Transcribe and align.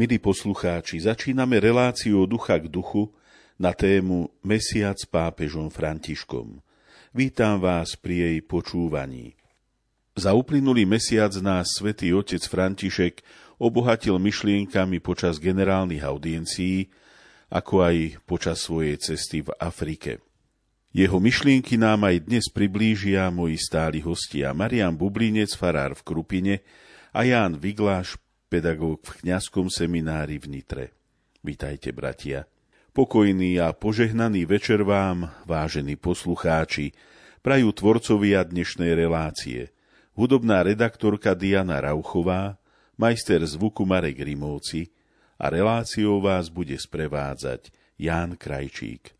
Milí 0.00 0.16
poslucháči, 0.16 0.96
začíname 1.04 1.60
reláciu 1.60 2.24
ducha 2.24 2.56
k 2.56 2.72
duchu 2.72 3.12
na 3.60 3.76
tému 3.76 4.32
Mesiac 4.40 4.96
s 4.96 5.04
pápežom 5.04 5.68
Františkom. 5.68 6.64
Vítam 7.12 7.60
vás 7.60 8.00
pri 8.00 8.24
jej 8.32 8.38
počúvaní. 8.40 9.36
Za 10.16 10.32
uplynulý 10.32 10.88
mesiac 10.88 11.36
nás 11.44 11.76
svätý 11.76 12.16
otec 12.16 12.40
František 12.40 13.20
obohatil 13.60 14.16
myšlienkami 14.16 15.04
počas 15.04 15.36
generálnych 15.36 16.00
audiencií, 16.00 16.88
ako 17.52 17.84
aj 17.84 18.24
počas 18.24 18.64
svojej 18.64 18.96
cesty 18.96 19.44
v 19.44 19.52
Afrike. 19.60 20.24
Jeho 20.96 21.20
myšlienky 21.20 21.76
nám 21.76 22.08
aj 22.08 22.24
dnes 22.24 22.48
priblížia 22.48 23.28
moji 23.28 23.60
stáli 23.60 24.00
hostia 24.00 24.56
Marian 24.56 24.96
Bublinec, 24.96 25.52
farár 25.52 25.92
v 25.92 26.08
Krupine 26.08 26.64
a 27.12 27.20
Ján 27.20 27.60
Vigláš, 27.60 28.16
pedagóg 28.50 29.06
v 29.06 29.12
kňazskom 29.22 29.70
seminári 29.70 30.42
v 30.42 30.58
Nitre. 30.58 30.84
Vítajte, 31.46 31.94
bratia. 31.94 32.50
Pokojný 32.90 33.62
a 33.62 33.70
požehnaný 33.70 34.42
večer 34.50 34.82
vám, 34.82 35.30
vážení 35.46 35.94
poslucháči, 35.94 36.90
prajú 37.46 37.70
tvorcovia 37.70 38.42
dnešnej 38.42 38.98
relácie. 38.98 39.70
Hudobná 40.18 40.66
redaktorka 40.66 41.38
Diana 41.38 41.78
Rauchová, 41.78 42.58
majster 42.98 43.38
zvuku 43.46 43.86
Marek 43.86 44.18
Rimovci 44.18 44.90
a 45.38 45.46
reláciou 45.46 46.18
vás 46.18 46.50
bude 46.50 46.74
sprevádzať 46.74 47.70
Ján 48.02 48.34
Krajčík. 48.34 49.19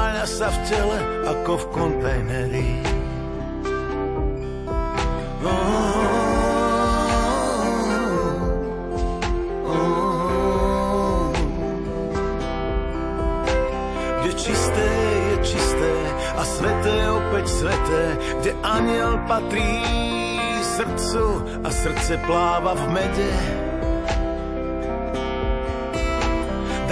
sa 0.25 0.47
v 0.53 0.57
tele 0.69 0.97
ako 1.29 1.51
v 1.57 1.65
kontajneri. 1.73 2.91
sveté, 17.61 18.03
kde 18.41 18.51
aniel 18.65 19.21
patrí 19.29 19.85
srdcu 20.65 21.25
a 21.61 21.69
srdce 21.69 22.17
pláva 22.25 22.73
v 22.73 22.83
mede. 22.89 23.60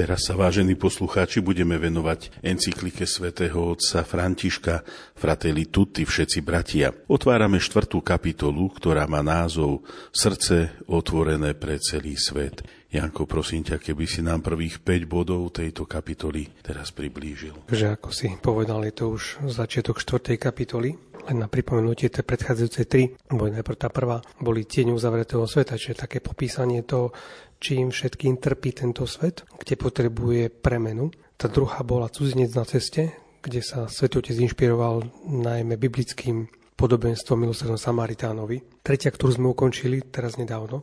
Teraz 0.00 0.24
sa, 0.24 0.32
vážení 0.32 0.80
poslucháči, 0.80 1.44
budeme 1.44 1.76
venovať 1.76 2.40
encyklike 2.40 3.04
svätého 3.04 3.76
otca 3.76 4.00
Františka 4.00 4.80
Fratelli 5.12 5.68
Tutti, 5.68 6.08
všetci 6.08 6.40
bratia. 6.40 6.88
Otvárame 6.88 7.60
štvrtú 7.60 8.00
kapitolu, 8.00 8.72
ktorá 8.72 9.04
má 9.04 9.20
názov 9.20 9.84
Srdce 10.08 10.72
otvorené 10.88 11.52
pre 11.52 11.76
celý 11.76 12.16
svet. 12.16 12.64
Janko, 12.90 13.22
prosím 13.22 13.62
ťa, 13.62 13.78
keby 13.78 14.02
si 14.02 14.18
nám 14.18 14.42
prvých 14.42 14.82
5 14.82 15.06
bodov 15.06 15.54
tejto 15.54 15.86
kapitoly 15.86 16.50
teraz 16.58 16.90
priblížil. 16.90 17.70
Že 17.70 17.94
ako 17.94 18.10
si 18.10 18.34
povedal, 18.42 18.82
je 18.82 18.94
to 18.98 19.14
už 19.14 19.46
začiatok 19.46 20.02
4. 20.02 20.34
kapitoly. 20.34 20.98
Len 21.30 21.38
na 21.38 21.46
pripomenutie 21.46 22.10
tie 22.10 22.26
predchádzajúce 22.26 22.82
tri, 22.90 23.14
boli 23.30 23.54
najprv 23.54 23.78
tá 23.78 23.94
prvá, 23.94 24.18
boli 24.42 24.66
tieň 24.66 24.90
uzavretého 24.90 25.46
sveta, 25.46 25.78
čiže 25.78 26.02
také 26.02 26.18
popísanie 26.18 26.82
toho, 26.82 27.14
čím 27.62 27.94
všetkým 27.94 28.42
trpí 28.42 28.74
tento 28.74 29.06
svet, 29.06 29.46
kde 29.54 29.78
potrebuje 29.78 30.50
premenu. 30.50 31.14
Tá 31.38 31.46
druhá 31.46 31.86
bola 31.86 32.10
cudzinec 32.10 32.50
na 32.58 32.66
ceste, 32.66 33.14
kde 33.38 33.62
sa 33.62 33.86
svetotec 33.86 34.34
inšpiroval 34.34 35.06
najmä 35.30 35.78
biblickým 35.78 36.50
podobenstvom 36.74 37.46
milosrdnom 37.46 37.78
Samaritánovi. 37.78 38.82
Tretia, 38.82 39.12
ktorú 39.12 39.30
sme 39.36 39.46
ukončili 39.52 40.00
teraz 40.08 40.40
nedávno, 40.40 40.82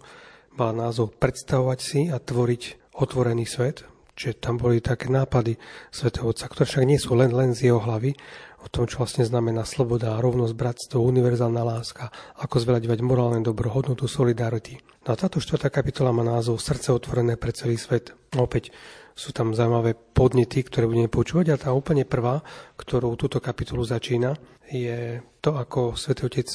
mala 0.57 0.89
názov 0.89 1.13
Predstavovať 1.15 1.80
si 1.80 2.01
a 2.09 2.18
tvoriť 2.18 2.94
otvorený 2.98 3.45
svet, 3.45 3.86
čiže 4.18 4.42
tam 4.42 4.57
boli 4.57 4.81
také 4.81 5.07
nápady 5.13 5.56
svätého 5.94 6.33
Otca, 6.33 6.50
ktoré 6.50 6.65
však 6.65 6.89
nie 6.89 6.98
sú 6.98 7.13
len, 7.13 7.30
len 7.30 7.54
z 7.54 7.69
jeho 7.69 7.77
hlavy, 7.77 8.18
o 8.65 8.68
tom, 8.68 8.89
čo 8.89 9.06
vlastne 9.06 9.21
znamená 9.21 9.63
sloboda, 9.63 10.18
rovnosť, 10.18 10.57
bratstvo, 10.57 10.98
univerzálna 11.00 11.62
láska, 11.62 12.09
ako 12.42 12.57
zveľaďovať 12.57 13.00
morálne 13.06 13.39
dobro, 13.45 13.69
hodnotu 13.69 14.09
solidarity. 14.09 14.81
No 15.06 15.13
a 15.13 15.19
táto 15.19 15.38
štvrtá 15.38 15.69
kapitola 15.69 16.09
má 16.09 16.25
názov 16.25 16.57
Srdce 16.57 16.92
otvorené 16.92 17.38
pre 17.38 17.53
celý 17.53 17.77
svet. 17.77 18.12
Opäť 18.36 18.74
sú 19.13 19.31
tam 19.31 19.53
zaujímavé 19.53 19.94
podnety, 19.94 20.65
ktoré 20.65 20.89
budeme 20.89 21.07
počúvať 21.07 21.48
a 21.53 21.62
tá 21.62 21.69
úplne 21.71 22.03
prvá, 22.03 22.42
ktorou 22.75 23.13
túto 23.15 23.38
kapitolu 23.38 23.86
začína, 23.86 24.36
je 24.68 25.24
to, 25.39 25.56
ako 25.56 25.95
Svetý 25.95 26.27
Otec 26.27 26.50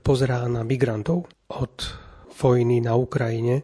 pozerá 0.00 0.46
na 0.48 0.64
migrantov 0.64 1.28
od 1.52 1.74
vojny 2.32 2.80
na 2.80 2.96
Ukrajine. 2.96 3.62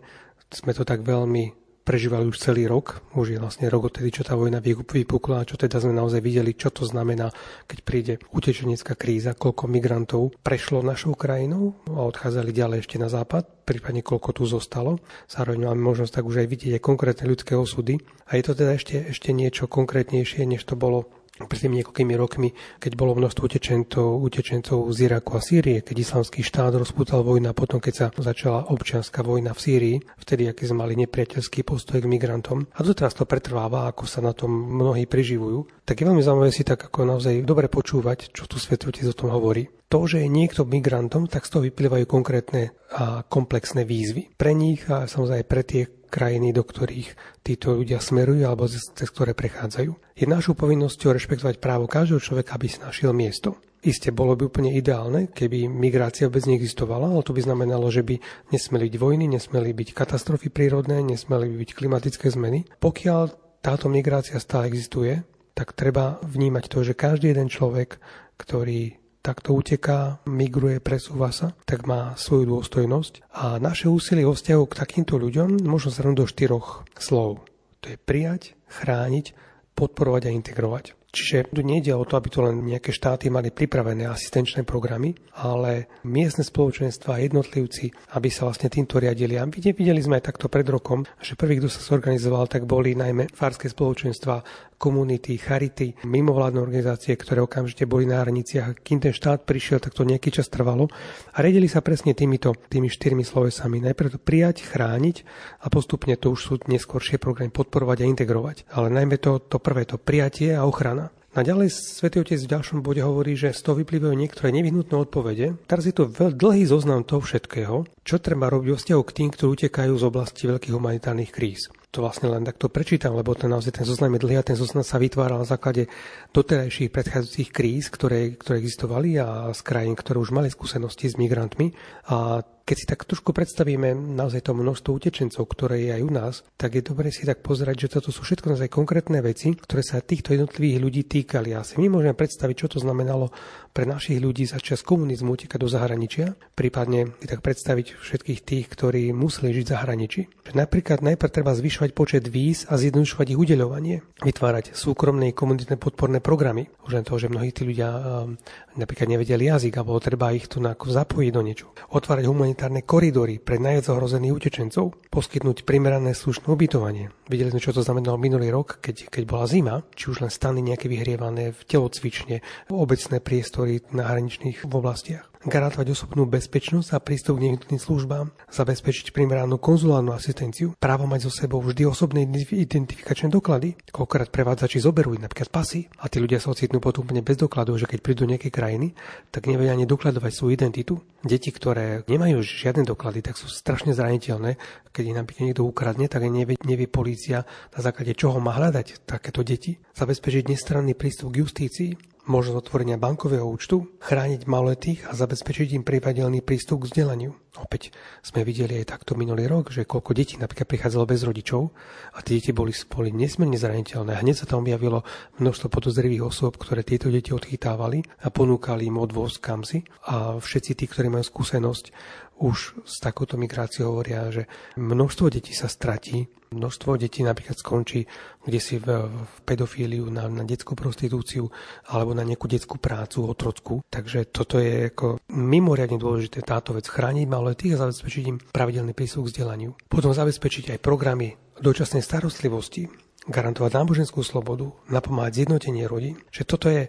Sme 0.48 0.72
to 0.72 0.84
tak 0.84 1.04
veľmi 1.04 1.58
prežívali 1.88 2.28
už 2.28 2.36
celý 2.36 2.68
rok, 2.68 3.00
už 3.16 3.32
je 3.32 3.40
vlastne 3.40 3.64
rok 3.72 3.88
odtedy, 3.88 4.12
čo 4.12 4.20
tá 4.20 4.36
vojna 4.36 4.60
vypukla 4.60 5.40
a 5.40 5.48
čo 5.48 5.56
teda 5.56 5.80
sme 5.80 5.96
naozaj 5.96 6.20
videli, 6.20 6.52
čo 6.52 6.68
to 6.68 6.84
znamená, 6.84 7.32
keď 7.64 7.78
príde 7.80 8.14
utečenecká 8.28 8.92
kríza, 8.92 9.32
koľko 9.32 9.72
migrantov 9.72 10.36
prešlo 10.44 10.84
našou 10.84 11.16
krajinou 11.16 11.80
a 11.88 12.04
odchádzali 12.04 12.52
ďalej 12.52 12.84
ešte 12.84 13.00
na 13.00 13.08
západ, 13.08 13.64
prípadne 13.64 14.04
koľko 14.04 14.36
tu 14.36 14.44
zostalo. 14.44 15.00
Zároveň 15.32 15.72
máme 15.72 15.80
možnosť 15.80 16.20
tak 16.20 16.28
už 16.28 16.44
aj 16.44 16.48
vidieť 16.52 16.72
aj 16.76 16.84
konkrétne 16.84 17.24
ľudské 17.24 17.56
osudy. 17.56 17.96
A 18.28 18.36
je 18.36 18.44
to 18.44 18.52
teda 18.52 18.76
ešte, 18.76 19.08
ešte 19.08 19.32
niečo 19.32 19.64
konkrétnejšie, 19.64 20.44
než 20.44 20.68
to 20.68 20.76
bolo 20.76 21.08
pred 21.46 21.60
tými 21.62 21.84
niekoľkými 21.84 22.14
rokmi, 22.18 22.50
keď 22.82 22.92
bolo 22.98 23.14
množstvo 23.14 23.46
utečencov, 23.46 24.18
utečencov 24.18 24.90
z 24.90 24.98
Iraku 25.06 25.38
a 25.38 25.40
Sýrie, 25.44 25.84
keď 25.86 25.96
islamský 26.02 26.42
štát 26.42 26.74
rozputal 26.74 27.22
vojna, 27.22 27.54
potom 27.54 27.78
keď 27.78 27.94
sa 27.94 28.06
začala 28.10 28.66
občianská 28.66 29.22
vojna 29.22 29.54
v 29.54 29.62
Sýrii, 29.62 29.96
vtedy 30.18 30.50
aký 30.50 30.66
sme 30.66 30.82
mali 30.88 30.98
nepriateľský 31.06 31.62
postoj 31.62 32.02
k 32.02 32.10
migrantom. 32.10 32.66
A 32.74 32.80
doteraz 32.82 33.14
to 33.14 33.28
pretrváva, 33.28 33.86
ako 33.86 34.08
sa 34.08 34.18
na 34.18 34.34
tom 34.34 34.50
mnohí 34.50 35.06
preživujú. 35.06 35.68
Tak 35.86 36.00
je 36.00 36.08
veľmi 36.08 36.24
zaujímavé 36.24 36.50
si 36.50 36.66
tak 36.66 36.90
ako 36.90 37.06
naozaj 37.06 37.44
dobre 37.44 37.68
počúvať, 37.68 38.32
čo 38.32 38.48
tu 38.48 38.56
Svetotec 38.56 39.06
o 39.06 39.14
tom 39.14 39.30
hovorí. 39.30 39.68
To, 39.88 40.04
že 40.04 40.20
je 40.20 40.28
niekto 40.28 40.68
migrantom, 40.68 41.24
tak 41.32 41.48
z 41.48 41.52
toho 41.56 41.62
vyplývajú 41.64 42.04
konkrétne 42.04 42.76
a 42.92 43.24
komplexné 43.24 43.88
výzvy. 43.88 44.36
Pre 44.36 44.52
nich 44.52 44.84
a 44.92 45.08
samozrejme 45.08 45.44
pre 45.48 45.62
tie 45.64 45.82
krajiny, 46.08 46.56
do 46.56 46.64
ktorých 46.64 47.40
títo 47.44 47.76
ľudia 47.76 48.02
smerujú 48.02 48.44
alebo 48.48 48.66
cez 48.68 49.08
ktoré 49.12 49.36
prechádzajú. 49.36 50.16
Je 50.18 50.26
našou 50.26 50.58
povinnosťou 50.58 51.14
rešpektovať 51.14 51.60
právo 51.62 51.86
každého 51.86 52.18
človeka, 52.18 52.56
aby 52.58 52.66
si 52.66 52.82
našiel 52.82 53.14
miesto. 53.14 53.60
Isté 53.78 54.10
bolo 54.10 54.34
by 54.34 54.50
úplne 54.50 54.74
ideálne, 54.74 55.30
keby 55.30 55.70
migrácia 55.70 56.26
vôbec 56.26 56.50
neexistovala, 56.50 57.14
ale 57.14 57.22
to 57.22 57.30
by 57.30 57.46
znamenalo, 57.46 57.86
že 57.94 58.02
by 58.02 58.18
nesmeli 58.50 58.90
byť 58.90 58.96
vojny, 58.98 59.24
nesmeli 59.30 59.70
byť 59.70 59.88
katastrofy 59.94 60.50
prírodné, 60.50 60.98
nesmeli 61.06 61.46
by 61.46 61.56
byť 61.62 61.70
klimatické 61.78 62.26
zmeny. 62.26 62.66
Pokiaľ 62.82 63.22
táto 63.62 63.86
migrácia 63.86 64.42
stále 64.42 64.66
existuje, 64.66 65.22
tak 65.54 65.78
treba 65.78 66.18
vnímať 66.26 66.64
to, 66.66 66.82
že 66.82 66.98
každý 66.98 67.30
jeden 67.30 67.46
človek, 67.46 68.02
ktorý 68.34 68.98
takto 69.20 69.54
uteká, 69.54 70.22
migruje, 70.24 70.80
presúva 70.80 71.34
sa, 71.34 71.52
tak 71.68 71.84
má 71.84 72.16
svoju 72.16 72.58
dôstojnosť. 72.58 73.26
A 73.34 73.60
naše 73.60 73.90
úsilie 73.90 74.24
o 74.24 74.34
vzťahu 74.34 74.64
k 74.68 74.78
takýmto 74.78 75.20
ľuďom 75.20 75.64
môžeme 75.66 75.92
zhrnúť 75.94 76.18
do 76.18 76.26
štyroch 76.26 76.88
slov. 76.96 77.44
To 77.82 77.86
je 77.92 77.98
prijať, 77.98 78.58
chrániť, 78.66 79.34
podporovať 79.78 80.22
a 80.28 80.34
integrovať. 80.34 80.98
Čiže 81.08 81.56
tu 81.56 81.64
nejde 81.64 81.96
o 81.96 82.04
to, 82.04 82.20
aby 82.20 82.28
to 82.28 82.44
len 82.44 82.68
nejaké 82.68 82.92
štáty 82.92 83.32
mali 83.32 83.48
pripravené 83.48 84.04
asistenčné 84.04 84.68
programy, 84.68 85.16
ale 85.40 85.88
miestne 86.04 86.44
spoločenstva 86.44 87.16
a 87.16 87.22
jednotlivci, 87.24 88.12
aby 88.12 88.28
sa 88.28 88.44
vlastne 88.44 88.68
týmto 88.68 89.00
riadili. 89.00 89.40
A 89.40 89.48
videli 89.48 90.04
sme 90.04 90.20
aj 90.20 90.28
takto 90.28 90.52
pred 90.52 90.68
rokom, 90.68 91.08
že 91.24 91.32
prvý, 91.32 91.56
kto 91.56 91.72
sa 91.72 91.80
zorganizoval, 91.80 92.44
tak 92.52 92.68
boli 92.68 92.92
najmä 92.92 93.32
fárske 93.32 93.72
spoločenstva, 93.72 94.44
komunity, 94.78 95.36
charity, 95.36 95.98
mimovládne 96.06 96.62
organizácie, 96.62 97.18
ktoré 97.18 97.42
okamžite 97.42 97.84
boli 97.84 98.06
na 98.06 98.22
hraniciach. 98.22 98.80
Kým 98.80 99.02
ten 99.02 99.12
štát 99.12 99.42
prišiel, 99.42 99.82
tak 99.82 99.92
to 99.92 100.06
nejaký 100.06 100.30
čas 100.30 100.46
trvalo. 100.46 100.86
A 101.34 101.38
riadili 101.42 101.66
sa 101.66 101.82
presne 101.82 102.14
týmito, 102.14 102.54
tými 102.70 102.86
štyrmi 102.86 103.26
slovesami. 103.26 103.82
Najprv 103.82 104.16
to 104.16 104.18
prijať, 104.22 104.62
chrániť 104.64 105.26
a 105.60 105.66
postupne 105.68 106.14
to 106.14 106.32
už 106.32 106.40
sú 106.40 106.54
neskôršie 106.70 107.18
programy 107.18 107.50
podporovať 107.50 108.06
a 108.06 108.08
integrovať. 108.08 108.56
Ale 108.72 108.88
najmä 108.94 109.18
to, 109.18 109.42
to 109.42 109.58
prvé, 109.58 109.84
to 109.84 109.98
prijatie 109.98 110.54
a 110.54 110.64
ochrana. 110.64 111.10
A 111.36 111.44
ďalej 111.44 111.70
Svetý 111.70 112.24
Otec 112.24 112.40
v 112.40 112.50
ďalšom 112.50 112.80
bode 112.80 112.98
hovorí, 113.04 113.36
že 113.36 113.52
z 113.52 113.60
toho 113.60 113.78
vyplývajú 113.78 114.10
niektoré 114.16 114.48
nevyhnutné 114.48 114.96
odpovede. 114.96 115.60
Teraz 115.68 115.84
je 115.84 115.94
to 115.94 116.08
veľ, 116.08 116.34
dlhý 116.34 116.64
zoznam 116.64 117.04
toho 117.04 117.20
všetkého, 117.20 117.86
čo 118.02 118.16
treba 118.18 118.48
robiť 118.48 118.68
vo 118.72 118.80
vzťahu 118.80 119.02
k 119.04 119.14
tým, 119.14 119.28
ktorí 119.30 119.48
utekajú 119.54 119.92
z 119.92 120.04
oblasti 120.08 120.48
veľkých 120.48 120.74
humanitárnych 120.74 121.30
kríz. 121.30 121.70
To 121.88 122.04
vlastne 122.04 122.28
len 122.28 122.44
takto 122.44 122.68
prečítam, 122.68 123.16
lebo 123.16 123.32
ten, 123.32 123.48
naozaj 123.48 123.80
ten 123.80 123.86
zoznam 123.88 124.12
je 124.12 124.20
dlhý 124.20 124.36
a 124.36 124.44
ten 124.44 124.60
zoznam 124.60 124.84
sa 124.84 125.00
vytváral 125.00 125.40
na 125.40 125.48
základe 125.48 125.88
doterajších 126.36 126.92
predchádzajúcich 126.92 127.48
kríz, 127.48 127.88
ktoré, 127.88 128.36
ktoré 128.36 128.60
existovali 128.60 129.16
a 129.16 129.48
z 129.56 129.60
krajín, 129.64 129.96
ktoré 129.96 130.20
už 130.20 130.36
mali 130.36 130.52
skúsenosti 130.52 131.08
s 131.08 131.16
migrantmi. 131.16 131.72
A 132.12 132.44
keď 132.68 132.76
si 132.76 132.84
tak 132.84 133.08
trošku 133.08 133.32
predstavíme 133.32 133.96
naozaj 133.96 134.44
to 134.44 134.52
množstvo 134.52 135.00
utečencov, 135.00 135.48
ktoré 135.48 135.88
je 135.88 135.90
aj 135.96 136.02
u 136.04 136.12
nás, 136.12 136.34
tak 136.60 136.76
je 136.76 136.84
dobre 136.84 137.08
si 137.08 137.24
tak 137.24 137.40
pozerať, 137.40 137.88
že 137.88 137.96
toto 137.96 138.12
sú 138.12 138.20
všetko 138.20 138.52
naozaj 138.52 138.68
konkrétne 138.68 139.24
veci, 139.24 139.56
ktoré 139.56 139.80
sa 139.80 140.04
týchto 140.04 140.36
jednotlivých 140.36 140.76
ľudí 140.76 141.02
týkali. 141.08 141.56
A 141.56 141.64
si 141.64 141.80
my 141.80 141.88
môžeme 141.88 142.12
predstaviť, 142.12 142.56
čo 142.60 142.76
to 142.76 142.84
znamenalo 142.84 143.32
pre 143.72 143.88
našich 143.88 144.20
ľudí 144.20 144.44
za 144.44 144.60
čas 144.60 144.84
komunizmu 144.84 145.32
utekať 145.32 145.56
do 145.56 145.70
zahraničia, 145.70 146.36
prípadne 146.52 147.16
si 147.24 147.30
tak 147.30 147.40
predstaviť 147.40 147.96
všetkých 147.96 148.40
tých, 148.44 148.66
ktorí 148.68 149.16
museli 149.16 149.54
žiť 149.54 149.64
v 149.64 149.72
zahraničí. 149.72 150.20
Že 150.50 150.52
napríklad 150.58 151.00
najprv 151.00 151.30
treba 151.32 151.56
zvyšovať 151.56 151.90
počet 151.94 152.28
víz 152.28 152.68
a 152.68 152.76
zjednodušovať 152.76 153.32
ich 153.32 153.38
udeľovanie, 153.38 153.96
vytvárať 154.26 154.76
súkromné 154.76 155.32
komunitné 155.32 155.80
podporné 155.80 156.20
programy. 156.20 156.68
Už 156.84 157.00
len 157.00 157.06
toho, 157.06 157.16
že 157.16 157.30
mnohí 157.30 157.54
tí 157.54 157.62
ľudia 157.64 157.88
um, 157.94 158.34
napríklad 158.74 159.14
nevedeli 159.14 159.46
jazyk 159.46 159.78
a 159.78 159.86
bolo 159.86 160.02
treba 160.02 160.34
ich 160.34 160.50
tu 160.50 160.58
zapojiť 160.66 161.30
do 161.30 161.42
niečo. 161.46 161.70
Otvárať 161.94 162.26
humanitárne 162.26 162.57
koridory 162.82 163.38
pre 163.38 163.62
najviac 163.62 163.86
ohrozených 163.94 164.34
utečencov, 164.34 164.98
poskytnúť 165.14 165.62
primerané 165.62 166.10
slušné 166.10 166.50
ubytovanie. 166.50 167.14
Videli 167.30 167.54
sme, 167.54 167.62
čo 167.62 167.70
to 167.70 167.86
znamenalo 167.86 168.18
minulý 168.18 168.50
rok, 168.50 168.82
keď, 168.82 169.06
keď 169.06 169.22
bola 169.22 169.46
zima, 169.46 169.86
či 169.94 170.10
už 170.10 170.26
len 170.26 170.32
stany 170.32 170.58
nejaké 170.58 170.90
vyhrievané 170.90 171.54
v 171.54 171.60
telocvične, 171.62 172.42
obecné 172.74 173.22
priestory 173.22 173.86
na 173.94 174.10
hraničných 174.10 174.66
oblastiach 174.66 175.27
garantovať 175.46 175.94
osobnú 175.94 176.26
bezpečnosť 176.26 176.94
a 176.94 176.98
prístup 176.98 177.38
k 177.38 177.46
nevyhnutným 177.46 177.78
službám, 177.78 178.34
zabezpečiť 178.50 179.14
primeranú 179.14 179.60
konzulárnu 179.62 180.10
asistenciu, 180.10 180.74
právo 180.82 181.06
mať 181.06 181.28
so 181.28 181.32
sebou 181.34 181.62
vždy 181.62 181.86
osobné 181.86 182.26
identifikačné 182.26 183.30
doklady. 183.30 183.78
Koľkokrát 183.94 184.34
prevádzači 184.34 184.82
zoberú 184.82 185.14
napríklad 185.14 185.52
pasy 185.52 185.86
a 186.02 186.10
tí 186.10 186.18
ľudia 186.18 186.42
sa 186.42 186.50
ocitnú 186.50 186.82
potom 186.82 187.06
bez 187.06 187.36
dokladov, 187.38 187.78
že 187.78 187.86
keď 187.86 187.98
prídu 188.02 188.18
do 188.26 188.34
nejakej 188.34 188.50
krajiny, 188.50 188.88
tak 189.30 189.46
nevedia 189.46 189.74
ani 189.74 189.86
dokladovať 189.86 190.32
svoju 190.34 190.52
identitu. 190.58 190.98
Deti, 191.22 191.50
ktoré 191.50 192.06
nemajú 192.06 192.42
žiadne 192.42 192.86
doklady, 192.86 193.22
tak 193.26 193.34
sú 193.38 193.50
strašne 193.50 193.94
zraniteľné. 193.94 194.54
Keď 194.94 195.04
ich 195.06 195.18
napríklad 195.18 195.44
niekto 195.50 195.66
ukradne, 195.66 196.06
tak 196.06 196.26
nevie, 196.26 196.58
nevie 196.62 196.86
polícia 196.90 197.46
na 197.74 197.80
základe 197.82 198.14
čoho 198.14 198.38
má 198.38 198.54
hľadať 198.54 199.06
takéto 199.06 199.42
deti. 199.42 199.78
Zabezpečiť 199.94 200.50
nestranný 200.50 200.94
prístup 200.94 201.34
k 201.34 201.42
justícii, 201.42 201.90
možnosť 202.28 202.60
otvorenia 202.60 203.00
bankového 203.00 203.48
účtu, 203.48 203.88
chrániť 204.04 204.44
maloletých 204.44 205.08
a 205.08 205.16
zabezpečiť 205.16 205.74
im 205.74 205.82
privadelný 205.82 206.44
prístup 206.44 206.84
k 206.84 206.92
vzdelaniu. 206.92 207.32
Opäť 207.58 207.90
sme 208.22 208.46
videli 208.46 208.78
aj 208.78 208.94
takto 208.94 209.18
minulý 209.18 209.50
rok, 209.50 209.74
že 209.74 209.88
koľko 209.88 210.14
detí 210.14 210.38
napríklad 210.38 210.68
prichádzalo 210.70 211.10
bez 211.10 211.26
rodičov 211.26 211.74
a 212.14 212.22
tie 212.22 212.38
deti 212.38 212.54
boli, 212.54 212.70
boli 212.86 213.10
nesmierne 213.10 213.58
zraniteľné. 213.58 214.20
Hneď 214.22 214.44
sa 214.44 214.46
tam 214.46 214.62
objavilo 214.62 215.02
množstvo 215.42 215.66
podozrivých 215.66 216.28
osôb, 216.28 216.54
ktoré 216.54 216.86
tieto 216.86 217.10
deti 217.10 217.34
odchytávali 217.34 218.04
a 218.22 218.30
ponúkali 218.30 218.86
im 218.86 219.00
odvoz 219.02 219.42
kam 219.42 219.66
si. 219.66 219.82
A 220.06 220.38
všetci 220.38 220.78
tí, 220.78 220.84
ktorí 220.86 221.10
majú 221.10 221.26
skúsenosť 221.26 221.90
už 222.38 222.86
s 222.86 223.02
takouto 223.02 223.34
migráciou 223.34 223.94
hovoria, 223.94 224.30
že 224.30 224.46
množstvo 224.78 225.26
detí 225.30 225.52
sa 225.52 225.66
stratí, 225.66 226.30
množstvo 226.54 226.96
detí 226.96 227.20
napríklad 227.26 227.58
skončí 227.58 228.06
kde 228.48 228.60
si 228.64 228.80
v, 228.80 228.88
v 229.12 229.36
pedofíliu, 229.44 230.08
na, 230.08 230.24
na 230.32 230.40
detskú 230.40 230.72
prostitúciu 230.72 231.52
alebo 231.92 232.16
na 232.16 232.24
nejakú 232.24 232.48
detskú 232.48 232.80
prácu, 232.80 233.28
otrocku. 233.28 233.84
Takže 233.92 234.32
toto 234.32 234.56
je 234.56 234.88
ako 234.88 235.20
mimoriadne 235.36 236.00
dôležité 236.00 236.40
táto 236.40 236.72
vec 236.72 236.88
chrániť 236.88 237.28
tých 237.58 237.76
a 237.76 237.82
zabezpečiť 237.84 238.24
im 238.24 238.40
pravidelný 238.40 238.96
prístup 238.96 239.28
k 239.28 239.36
vzdelaniu. 239.36 239.76
Potom 239.92 240.16
zabezpečiť 240.16 240.72
aj 240.72 240.78
programy 240.80 241.36
dočasnej 241.60 242.00
starostlivosti, 242.00 242.88
garantovať 243.28 243.76
náboženskú 243.76 244.24
slobodu, 244.24 244.72
napomáhať 244.88 245.44
zjednotenie 245.44 245.84
rodín, 245.84 246.16
že 246.32 246.48
toto 246.48 246.72
je 246.72 246.88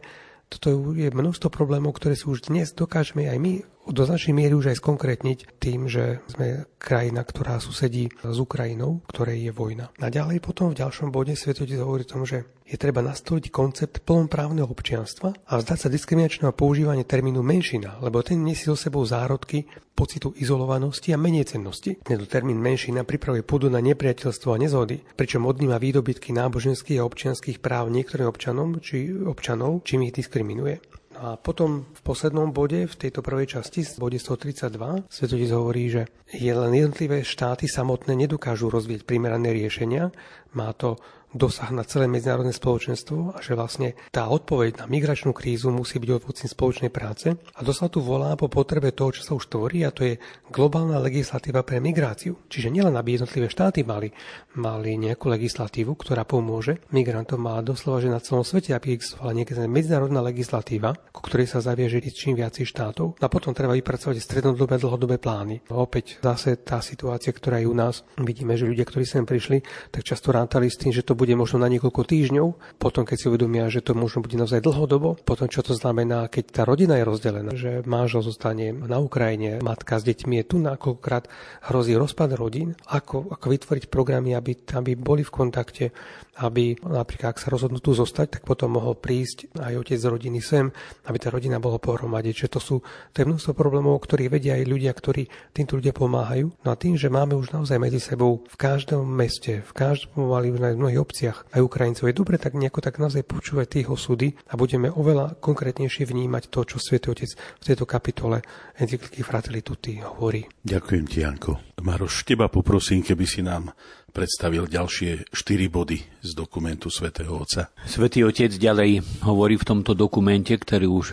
toto 0.50 0.98
je 0.98 1.14
množstvo 1.14 1.54
problémov, 1.54 1.94
ktoré 2.02 2.18
si 2.18 2.26
už 2.26 2.50
dnes 2.50 2.74
dokážeme 2.74 3.30
aj 3.30 3.38
my 3.38 3.54
do 3.90 4.06
značnej 4.06 4.38
miery 4.38 4.54
už 4.54 4.72
aj 4.72 4.80
skonkrétniť 4.80 5.60
tým, 5.60 5.90
že 5.90 6.22
sme 6.30 6.70
krajina, 6.78 7.26
ktorá 7.26 7.60
susedí 7.60 8.08
s 8.22 8.38
Ukrajinou, 8.40 9.02
ktorej 9.10 9.50
je 9.50 9.52
vojna. 9.52 9.92
A 10.00 10.08
ďalej 10.14 10.40
potom 10.40 10.72
v 10.72 10.80
ďalšom 10.80 11.12
bode 11.12 11.34
Svetotec 11.36 11.82
hovorí 11.82 12.06
o 12.06 12.12
tom, 12.12 12.24
že 12.24 12.48
je 12.70 12.78
treba 12.78 13.02
nastoliť 13.02 13.50
koncept 13.50 14.06
plnoprávneho 14.06 14.70
občianstva 14.70 15.34
a 15.34 15.52
vzdať 15.58 15.78
sa 15.82 15.90
diskriminačného 15.90 16.54
používania 16.54 17.02
termínu 17.02 17.42
menšina, 17.42 17.98
lebo 17.98 18.22
ten 18.22 18.46
nesie 18.46 18.70
so 18.70 18.78
sebou 18.78 19.02
zárodky 19.02 19.66
pocitu 19.98 20.32
izolovanosti 20.38 21.10
a 21.12 21.18
menej 21.18 21.50
cennosti. 21.50 21.98
Tento 22.06 22.30
termín 22.30 22.62
menšina 22.62 23.02
pripravuje 23.02 23.42
pôdu 23.42 23.74
na 23.74 23.82
nepriateľstvo 23.82 24.54
a 24.54 24.62
nezhody, 24.62 25.02
pričom 25.18 25.50
odníma 25.50 25.82
výdobytky 25.82 26.30
náboženských 26.32 27.02
a 27.02 27.08
občianských 27.10 27.58
práv 27.58 27.90
niektorým 27.90 28.30
občanom 28.30 28.78
či 28.80 29.12
občanov, 29.12 29.82
čím 29.84 30.06
ich 30.06 30.14
diskriminuje. 30.14 30.78
A 31.20 31.36
potom 31.36 31.84
v 31.92 32.02
poslednom 32.02 32.56
bode, 32.56 32.88
v 32.88 32.96
tejto 32.96 33.20
prvej 33.20 33.60
časti, 33.60 33.84
v 33.84 34.00
bode 34.00 34.20
132, 34.24 35.04
Svetotec 35.12 35.52
hovorí, 35.52 35.92
že 35.92 36.08
je 36.32 36.48
len 36.48 36.72
jednotlivé 36.72 37.28
štáty 37.28 37.68
samotné 37.68 38.16
nedokážu 38.16 38.72
rozvieť 38.72 39.04
primerané 39.04 39.52
riešenia. 39.52 40.16
Má 40.56 40.72
to 40.72 40.96
dosah 41.34 41.70
na 41.74 41.84
celé 41.84 42.08
medzinárodné 42.08 42.54
spoločenstvo 42.54 43.36
a 43.36 43.40
že 43.42 43.58
vlastne 43.58 43.98
tá 44.14 44.30
odpoveď 44.30 44.82
na 44.82 44.86
migračnú 44.86 45.34
krízu 45.34 45.74
musí 45.74 45.98
byť 45.98 46.10
odvodcím 46.22 46.50
spoločnej 46.50 46.92
práce. 46.94 47.36
A 47.36 47.60
to 47.66 47.74
tu 47.90 48.00
volá 48.06 48.38
po 48.38 48.48
potrebe 48.48 48.94
toho, 48.94 49.14
čo 49.14 49.26
sa 49.26 49.34
už 49.34 49.50
tvorí 49.50 49.82
a 49.82 49.94
to 49.94 50.06
je 50.06 50.22
globálna 50.54 51.02
legislatíva 51.02 51.66
pre 51.66 51.82
migráciu. 51.82 52.38
Čiže 52.50 52.70
nielen 52.74 52.98
aby 53.00 53.16
jednotlivé 53.16 53.48
štáty 53.48 53.88
mali, 53.88 54.12
mali 54.60 55.00
nejakú 55.00 55.32
legislatívu, 55.32 55.96
ktorá 55.96 56.28
pomôže 56.28 56.84
migrantom, 56.92 57.40
ale 57.48 57.64
doslova, 57.64 58.04
že 58.04 58.12
na 58.12 58.20
celom 58.20 58.44
svete, 58.44 58.76
aby 58.76 58.94
existovala 58.94 59.38
nejaká 59.38 59.64
medzinárodná 59.66 60.20
legislatíva, 60.20 60.94
ku 61.16 61.24
ktorej 61.24 61.48
sa 61.48 61.64
zavieže 61.64 62.04
čím 62.10 62.36
viacej 62.36 62.68
štátov. 62.68 63.22
A 63.24 63.32
potom 63.32 63.56
treba 63.56 63.78
vypracovať 63.78 64.20
strednodobé 64.20 64.76
a 64.76 64.82
dlhodobé 64.82 65.22
plány. 65.22 65.72
Opäť 65.72 66.20
zase 66.20 66.60
tá 66.60 66.84
situácia, 66.84 67.32
ktorá 67.32 67.64
je 67.64 67.70
u 67.70 67.76
nás, 67.76 68.04
vidíme, 68.20 68.60
že 68.60 68.68
ľudia, 68.68 68.84
ktorí 68.84 69.06
sem 69.08 69.24
prišli, 69.24 69.64
tak 69.94 70.04
často 70.04 70.34
rátali 70.36 70.68
s 70.68 70.76
tým, 70.76 70.92
že 70.92 71.06
to 71.06 71.16
bude 71.20 71.36
možno 71.36 71.60
na 71.60 71.68
niekoľko 71.68 72.08
týždňov, 72.08 72.80
potom 72.80 73.04
keď 73.04 73.18
si 73.20 73.28
uvedomia, 73.28 73.68
že 73.68 73.84
to 73.84 73.92
možno 73.92 74.24
bude 74.24 74.40
naozaj 74.40 74.64
dlhodobo, 74.64 75.20
potom 75.28 75.52
čo 75.52 75.60
to 75.60 75.76
znamená, 75.76 76.32
keď 76.32 76.44
tá 76.48 76.62
rodina 76.64 76.96
je 76.96 77.04
rozdelená, 77.04 77.52
že 77.60 77.84
manžel 77.84 78.24
zostane 78.24 78.72
na 78.72 79.04
Ukrajine, 79.04 79.60
matka 79.60 80.00
s 80.00 80.08
deťmi 80.08 80.40
je 80.40 80.46
tu, 80.48 80.56
nakoľkokrát 80.64 81.28
hrozí 81.68 82.00
rozpad 82.00 82.40
rodín, 82.40 82.80
ako, 82.88 83.36
ako 83.36 83.46
vytvoriť 83.52 83.92
programy, 83.92 84.32
aby, 84.32 84.56
aby 84.72 84.96
boli 84.96 85.28
v 85.28 85.36
kontakte, 85.36 85.92
aby 86.40 86.80
napríklad, 86.80 87.36
ak 87.36 87.44
sa 87.44 87.52
rozhodnú 87.52 87.84
tu 87.84 87.92
zostať, 87.92 88.40
tak 88.40 88.42
potom 88.48 88.80
mohol 88.80 88.96
prísť 88.96 89.52
aj 89.60 89.76
otec 89.76 90.00
z 90.00 90.08
rodiny 90.08 90.40
sem, 90.40 90.72
aby 91.12 91.18
tá 91.20 91.28
rodina 91.28 91.60
bola 91.60 91.84
pohromade. 91.84 92.32
Čiže 92.32 92.56
to 92.56 92.60
sú 92.64 92.76
to 93.12 93.22
je 93.22 93.28
množstvo 93.28 93.52
problémov, 93.52 94.00
ktorých 94.00 94.32
vedia 94.32 94.56
aj 94.56 94.70
ľudia, 94.70 94.92
ktorí 94.96 95.28
týmto 95.52 95.76
ľudia 95.76 95.92
pomáhajú. 95.92 96.48
No 96.64 96.70
a 96.72 96.80
tým, 96.80 96.96
že 96.96 97.12
máme 97.12 97.36
už 97.36 97.52
naozaj 97.52 97.76
medzi 97.76 98.00
sebou 98.00 98.48
v 98.48 98.56
každom 98.56 99.04
meste, 99.04 99.60
v 99.60 99.74
každom 99.76 100.32
mali 100.32 100.54
už 100.54 100.64
v 100.64 100.80
mnohých 100.80 101.04
obciach 101.10 101.50
aj 101.58 101.66
Ukrajincov, 101.66 102.06
je 102.06 102.14
dobre 102.14 102.38
tak 102.38 102.54
nejako 102.54 102.86
tak 102.86 103.02
naozaj 103.02 103.26
počúvať 103.26 103.82
tých 103.82 103.88
osudy 103.90 104.38
a 104.46 104.54
budeme 104.54 104.94
oveľa 104.94 105.42
konkrétnejšie 105.42 106.06
vnímať 106.06 106.54
to, 106.54 106.62
čo 106.70 106.78
Svetý 106.78 107.10
Otec 107.10 107.34
v 107.34 107.64
tejto 107.66 107.90
kapitole 107.90 108.46
Encykliky 108.78 109.26
Fratelli 109.26 109.66
Tutti 109.66 109.98
hovorí. 109.98 110.46
Ďakujem 110.62 111.06
ti, 111.10 111.26
Janko. 111.26 111.58
Maroš, 111.82 112.30
teba 112.30 112.46
poprosím, 112.46 113.02
keby 113.02 113.26
si 113.26 113.42
nám 113.42 113.74
predstavil 114.10 114.70
ďalšie 114.70 115.34
štyri 115.34 115.70
body 115.70 116.22
z 116.22 116.32
dokumentu 116.38 116.94
svätého 116.94 117.34
Otca. 117.34 117.74
Svetý 117.86 118.26
Otec 118.26 118.54
ďalej 118.54 119.24
hovorí 119.26 119.56
v 119.58 119.66
tomto 119.66 119.98
dokumente, 119.98 120.54
ktorý 120.54 120.86
už 120.90 121.08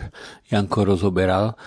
Janko 0.51 0.85
rozoberal, 0.85 1.57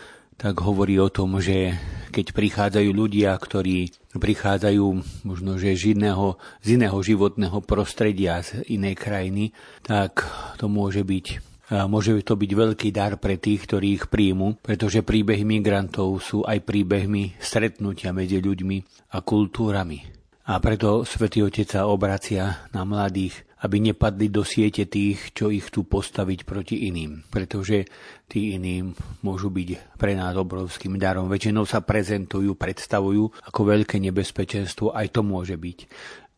tak 0.40 0.56
hovorí 0.64 0.96
o 0.96 1.12
tom, 1.12 1.36
že 1.36 1.76
keď 2.08 2.32
prichádzajú 2.32 2.90
ľudia, 2.96 3.36
ktorí 3.36 3.92
prichádzajú 4.16 4.86
možno, 5.28 5.60
že 5.60 5.76
z 5.76 5.92
iného, 5.92 6.40
z 6.64 6.80
iného 6.80 6.96
životného 6.96 7.60
prostredia, 7.60 8.40
z 8.40 8.64
inej 8.72 8.96
krajiny, 8.96 9.52
tak 9.84 10.24
to 10.56 10.66
môže 10.66 11.04
byť 11.04 11.52
Môže 11.70 12.18
to 12.26 12.34
byť 12.34 12.50
veľký 12.50 12.90
dar 12.90 13.14
pre 13.14 13.38
tých, 13.38 13.62
ktorí 13.62 13.94
ich 13.94 14.10
príjmu, 14.10 14.58
pretože 14.58 15.06
príbehy 15.06 15.46
migrantov 15.46 16.18
sú 16.18 16.42
aj 16.42 16.66
príbehmi 16.66 17.38
stretnutia 17.38 18.10
medzi 18.10 18.42
ľuďmi 18.42 19.06
a 19.14 19.22
kultúrami. 19.22 20.02
A 20.50 20.58
preto 20.58 21.06
Svetý 21.06 21.46
Otec 21.46 21.70
sa 21.70 21.86
obracia 21.86 22.66
na 22.74 22.82
mladých, 22.82 23.46
aby 23.60 23.76
nepadli 23.92 24.32
do 24.32 24.40
siete 24.40 24.88
tých, 24.88 25.36
čo 25.36 25.52
ich 25.52 25.68
chcú 25.68 25.84
postaviť 25.84 26.48
proti 26.48 26.88
iným. 26.88 27.28
Pretože 27.28 27.84
tí 28.24 28.56
iným 28.56 28.96
môžu 29.20 29.52
byť 29.52 29.98
pre 30.00 30.16
nás 30.16 30.32
obrovským 30.36 30.96
darom. 30.96 31.28
Väčšinou 31.28 31.68
sa 31.68 31.84
prezentujú, 31.84 32.56
predstavujú 32.56 33.46
ako 33.52 33.60
veľké 33.60 34.00
nebezpečenstvo, 34.00 34.96
aj 34.96 35.06
to 35.12 35.20
môže 35.20 35.56
byť 35.60 35.78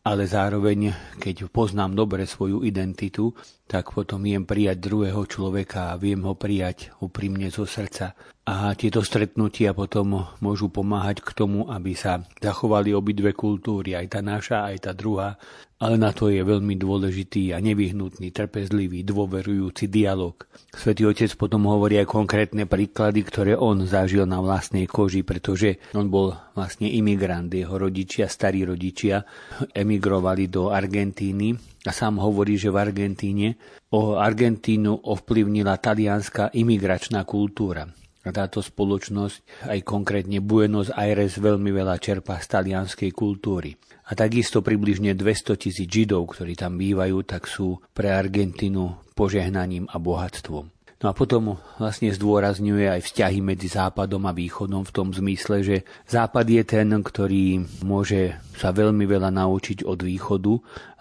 ale 0.03 0.27
zároveň, 0.27 0.91
keď 1.15 1.47
poznám 1.47 1.95
dobre 1.95 2.27
svoju 2.27 2.67
identitu, 2.67 3.31
tak 3.63 3.95
potom 3.95 4.21
viem 4.21 4.43
prijať 4.43 4.77
druhého 4.83 5.23
človeka 5.23 5.95
a 5.95 5.99
viem 5.99 6.19
ho 6.27 6.35
prijať 6.35 6.91
úprimne 6.99 7.47
zo 7.47 7.63
srdca. 7.63 8.13
A 8.43 8.75
tieto 8.75 8.99
stretnutia 8.99 9.71
potom 9.71 10.27
môžu 10.43 10.67
pomáhať 10.67 11.23
k 11.23 11.31
tomu, 11.31 11.71
aby 11.71 11.95
sa 11.95 12.19
zachovali 12.43 12.91
obidve 12.91 13.31
kultúry, 13.31 13.95
aj 13.95 14.19
tá 14.19 14.19
naša, 14.19 14.67
aj 14.67 14.77
tá 14.83 14.91
druhá, 14.91 15.39
ale 15.79 15.95
na 15.95 16.11
to 16.11 16.27
je 16.27 16.43
veľmi 16.43 16.75
dôležitý 16.75 17.55
a 17.55 17.63
nevyhnutný, 17.63 18.35
trpezlivý, 18.35 19.07
dôverujúci 19.07 19.87
dialog. 19.87 20.43
Svetý 20.75 21.07
Otec 21.07 21.31
potom 21.39 21.67
hovorí 21.71 21.99
aj 22.03 22.07
konkrétne 22.07 22.67
príklady, 22.67 23.23
ktoré 23.23 23.55
on 23.55 23.87
zažil 23.87 24.27
na 24.27 24.43
vlastnej 24.43 24.91
koži, 24.91 25.23
pretože 25.23 25.79
on 25.95 26.11
bol 26.11 26.35
vlastne 26.55 26.91
imigrant, 26.91 27.47
jeho 27.47 27.79
rodičia, 27.79 28.27
starí 28.27 28.67
rodičia 28.67 29.23
emigrovali 29.71 30.51
do 30.51 30.67
Argentíny 30.67 31.72
a 31.83 31.91
sám 31.91 32.19
hovorí, 32.23 32.55
že 32.55 32.71
v 32.71 32.79
Argentíne 32.79 33.59
o 33.91 34.15
Argentínu 34.15 35.03
ovplyvnila 35.03 35.75
talianská 35.77 36.55
imigračná 36.55 37.27
kultúra. 37.27 37.91
A 38.23 38.31
táto 38.31 38.63
spoločnosť, 38.63 39.67
aj 39.67 39.79
konkrétne 39.83 40.39
Buenos 40.39 40.87
Aires, 40.95 41.35
veľmi 41.35 41.75
veľa 41.75 41.99
čerpá 41.99 42.39
z 42.39 42.55
talianskej 42.55 43.11
kultúry. 43.11 43.75
A 44.07 44.15
takisto 44.15 44.63
približne 44.63 45.11
200 45.11 45.59
tisíc 45.59 45.91
Židov, 45.91 46.31
ktorí 46.31 46.55
tam 46.55 46.79
bývajú, 46.79 47.19
tak 47.27 47.51
sú 47.51 47.83
pre 47.91 48.15
Argentínu 48.15 49.11
požehnaním 49.11 49.91
a 49.91 49.99
bohatstvom. 49.99 50.71
No 51.03 51.11
a 51.11 51.13
potom 51.13 51.59
vlastne 51.83 52.15
zdôrazňuje 52.15 52.87
aj 52.87 53.01
vzťahy 53.03 53.43
medzi 53.43 53.67
Západom 53.67 54.23
a 54.23 54.31
Východom 54.31 54.87
v 54.87 54.95
tom 54.95 55.11
zmysle, 55.11 55.59
že 55.59 55.77
Západ 56.07 56.47
je 56.47 56.63
ten, 56.63 56.87
ktorý 56.87 57.59
môže 57.83 58.39
sa 58.55 58.71
veľmi 58.71 59.03
veľa 59.03 59.27
naučiť 59.35 59.83
od 59.83 59.99
Východu, 59.99 60.53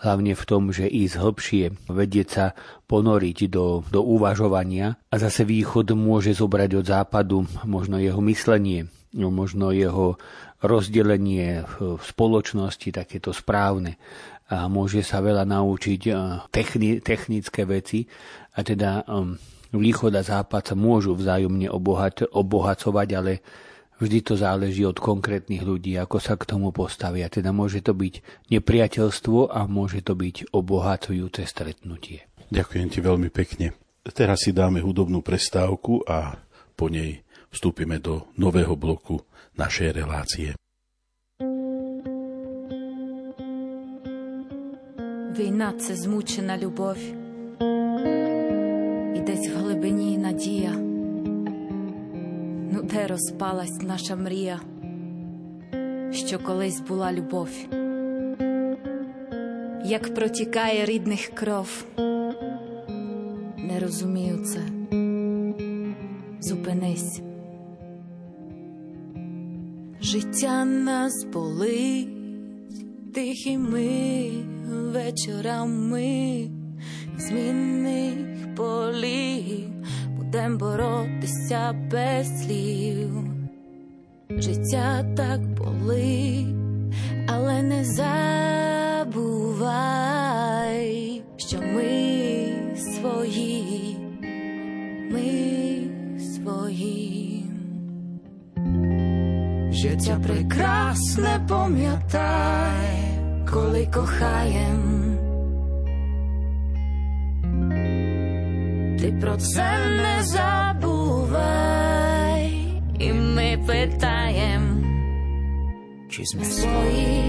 hlavne 0.02 0.34
v 0.34 0.42
tom, 0.42 0.74
že 0.74 0.90
ísť 0.90 1.22
hĺbšie, 1.22 1.64
vedieť 1.86 2.28
sa 2.28 2.46
ponoriť 2.90 3.46
do, 3.46 3.86
do 3.86 4.02
uvažovania. 4.02 4.98
A 5.06 5.22
zase 5.22 5.46
Východ 5.46 5.94
môže 5.94 6.34
zobrať 6.34 6.82
od 6.82 6.86
Západu 6.90 7.46
možno 7.62 8.02
jeho 8.02 8.18
myslenie, 8.26 8.90
no 9.14 9.30
možno 9.30 9.70
jeho 9.70 10.18
rozdelenie 10.66 11.62
v 11.78 12.02
spoločnosti 12.02 12.90
takéto 12.90 13.30
správne. 13.30 14.02
A 14.50 14.66
môže 14.66 15.06
sa 15.06 15.22
veľa 15.22 15.46
naučiť 15.46 16.10
techni- 16.50 16.98
technické 16.98 17.62
veci. 17.62 18.10
A 18.58 18.66
teda 18.66 19.06
východ 19.73 20.15
a 20.15 20.23
západ 20.23 20.73
sa 20.73 20.75
môžu 20.75 21.13
vzájomne 21.13 21.67
obohat- 21.67 22.27
obohacovať, 22.31 23.07
ale 23.15 23.31
vždy 23.99 24.19
to 24.23 24.33
záleží 24.39 24.85
od 24.85 24.97
konkrétnych 24.97 25.63
ľudí, 25.65 25.97
ako 25.99 26.17
sa 26.21 26.39
k 26.39 26.47
tomu 26.47 26.71
postavia. 26.71 27.27
Teda 27.27 27.51
môže 27.51 27.83
to 27.83 27.91
byť 27.97 28.47
nepriateľstvo 28.53 29.51
a 29.51 29.67
môže 29.67 30.05
to 30.05 30.13
byť 30.15 30.53
obohacujúce 30.53 31.43
stretnutie. 31.43 32.29
Ďakujem 32.47 32.87
ti 32.87 32.99
veľmi 33.03 33.29
pekne. 33.33 33.75
Teraz 34.07 34.47
si 34.47 34.55
dáme 34.55 34.79
hudobnú 34.79 35.19
prestávku 35.19 35.99
a 36.07 36.39
po 36.79 36.87
nej 36.87 37.27
vstúpime 37.51 37.99
do 37.99 38.31
nového 38.39 38.79
bloku 38.79 39.19
našej 39.59 39.91
relácie. 39.91 40.55
Війна 45.37 45.73
це 45.77 45.95
змучена 45.95 46.57
любов, 46.57 46.97
і 46.97 47.20
Десь 49.26 49.48
в 49.48 49.56
глибині 49.56 50.18
надія, 50.18 50.72
ну 52.72 52.82
де 52.82 53.06
розпалась 53.06 53.82
наша 53.82 54.16
мрія, 54.16 54.60
що 56.10 56.38
колись 56.38 56.80
була 56.80 57.12
любов, 57.12 57.48
як 59.84 60.14
протікає 60.14 60.84
рідних 60.84 61.26
кров. 61.26 61.84
Не 63.58 63.80
розумію 63.80 64.38
це. 64.38 64.60
Зупинись. 66.40 67.20
Життя 70.00 70.64
нас 70.64 71.24
болить 71.24 72.08
тихими 73.14 74.30
вечорами 74.68 76.48
змінних 77.18 78.31
полів, 78.56 79.70
будем 80.16 80.58
боротися 80.58 81.74
без 81.90 82.44
слів. 82.44 83.10
Життя 84.30 85.04
так 85.16 85.40
болить, 85.40 86.46
але 87.28 87.62
не 87.62 87.84
забувай, 89.04 89.62
що 91.36 91.58
ми 91.62 92.76
свої, 92.76 93.96
ми 95.10 95.30
свої. 96.20 97.44
Життя 99.70 100.20
прекрасне 100.26 101.46
пам'ятай, 101.48 103.18
коли 103.52 103.86
кохаєм. 103.94 105.01
Ty 109.02 109.10
proce 109.18 109.66
nezabúvaj 109.98 111.34
I 113.02 113.10
my 113.10 113.58
pytajem 113.66 114.78
Či 116.06 116.22
sme 116.22 116.46
svoji 116.46 117.26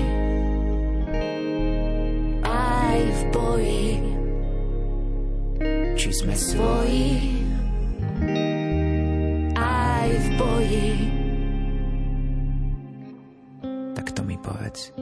Aj 2.46 3.00
v 3.02 3.22
boji 3.34 4.06
Či 5.98 6.10
sme 6.14 6.38
svoji 6.38 7.42
Aj 9.58 10.10
v 10.14 10.28
boji. 10.38 10.94
Tak 13.98 14.14
to 14.14 14.22
mi 14.22 14.38
povedz 14.38 14.94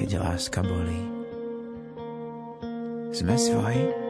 Keď 0.00 0.24
láska 0.24 0.64
bolí. 0.64 1.04
Sme 3.12 3.36
svoji? 3.36 4.01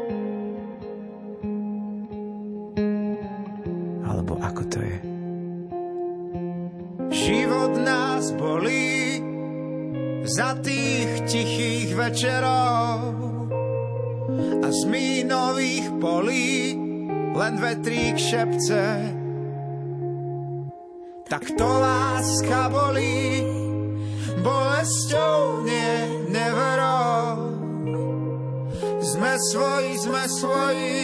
Za 10.32 10.56
tých 10.64 11.28
tichých 11.28 11.92
večerov 11.92 12.98
a 14.64 14.68
z 14.72 14.80
mínových 14.88 15.86
polí 16.00 16.72
len 17.36 17.54
vetrík 17.60 18.16
šepce. 18.16 19.12
Tak 21.28 21.44
to 21.56 21.68
láska 21.68 22.72
bolí, 22.72 23.44
bolesťou 24.40 25.64
nie 25.68 25.92
neverou. 26.32 27.52
Sme 29.04 29.32
svoji, 29.36 29.92
sme 30.00 30.24
svoji, 30.28 30.96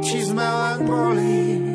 či 0.00 0.18
sme 0.24 0.44
len 0.44 0.78
bolí. 0.88 1.69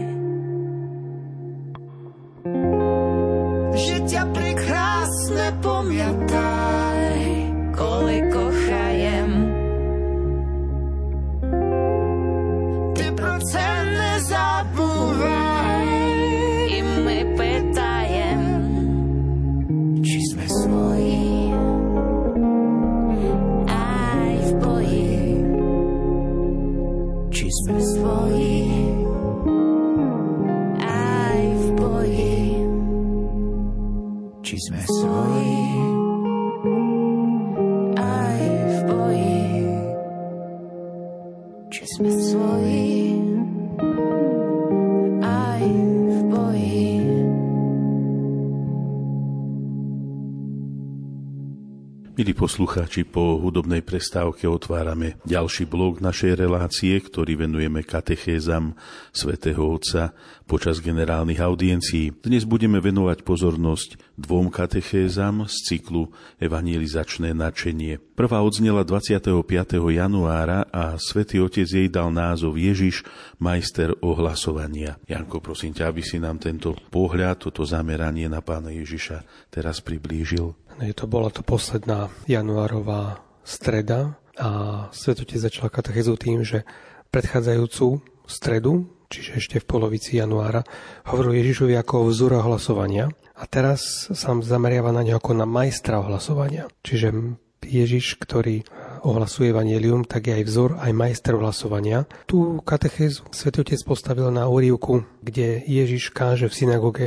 Poslucháči, 52.55 53.03
po 53.03 53.35
hudobnej 53.35 53.83
prestávke 53.83 54.47
otvárame 54.47 55.19
ďalší 55.27 55.67
blok 55.67 55.99
našej 55.99 56.39
relácie, 56.39 56.95
ktorý 57.03 57.43
venujeme 57.43 57.83
katechézam 57.83 58.79
svätého 59.11 59.59
Otca 59.59 60.15
počas 60.47 60.79
generálnych 60.79 61.43
audiencií. 61.43 62.15
Dnes 62.15 62.47
budeme 62.47 62.79
venovať 62.79 63.27
pozornosť 63.27 64.04
dvom 64.15 64.47
katechézam 64.47 65.43
z 65.47 65.55
cyklu 65.67 66.11
Evangelizačné 66.39 67.35
načenie. 67.35 67.99
Prvá 67.99 68.39
odznela 68.39 68.87
25. 68.87 69.43
januára 69.91 70.63
a 70.71 70.95
svätý 70.95 71.43
Otec 71.43 71.67
jej 71.67 71.87
dal 71.91 72.15
názov 72.15 72.55
Ježiš, 72.55 73.03
majster 73.43 73.91
ohlasovania. 73.99 74.95
Janko, 75.07 75.43
prosím 75.43 75.75
ťa, 75.75 75.91
aby 75.91 76.01
si 76.01 76.17
nám 76.19 76.39
tento 76.39 76.73
pohľad, 76.91 77.43
toto 77.51 77.67
zameranie 77.67 78.31
na 78.31 78.39
pána 78.39 78.71
Ježiša 78.71 79.51
teraz 79.51 79.83
priblížil. 79.83 80.55
Je 80.79 80.95
to 80.95 81.07
bola 81.07 81.31
to 81.31 81.43
posledná 81.43 82.11
januárová 82.27 83.19
streda 83.43 84.15
a 84.35 84.49
Svetotec 84.91 85.39
začal 85.39 85.71
katechezu 85.71 86.15
tým, 86.19 86.43
že 86.43 86.67
predchádzajúcu 87.11 88.03
stredu, 88.27 88.91
čiže 89.07 89.39
ešte 89.39 89.55
v 89.63 89.69
polovici 89.69 90.19
januára, 90.19 90.63
hovoril 91.07 91.39
Ježišovi 91.39 91.79
ako 91.79 91.93
o 92.03 92.07
vzore 92.11 92.35
ohlasovania 92.39 93.07
a 93.35 93.43
teraz 93.45 94.07
sa 94.11 94.31
zameriava 94.39 94.95
na 94.95 95.03
neho 95.03 95.19
ako 95.19 95.35
na 95.35 95.43
majstra 95.43 95.99
ohlasovania. 95.99 96.71
Čiže 96.87 97.37
Ježiš, 97.65 98.21
ktorý 98.21 98.63
ohlasuje 99.01 99.49
Evangelium, 99.49 100.05
tak 100.05 100.29
je 100.29 100.41
aj 100.41 100.43
vzor, 100.45 100.71
aj 100.79 100.91
majster 100.93 101.33
ohlasovania. 101.35 102.05
Tu 102.29 102.37
katechézu 102.61 103.25
Svetotec 103.33 103.81
postavil 103.83 104.29
na 104.29 104.45
úrivku, 104.45 105.03
kde 105.19 105.65
Ježiš 105.65 106.13
káže 106.13 106.47
v 106.47 106.57
synagóge 106.57 107.05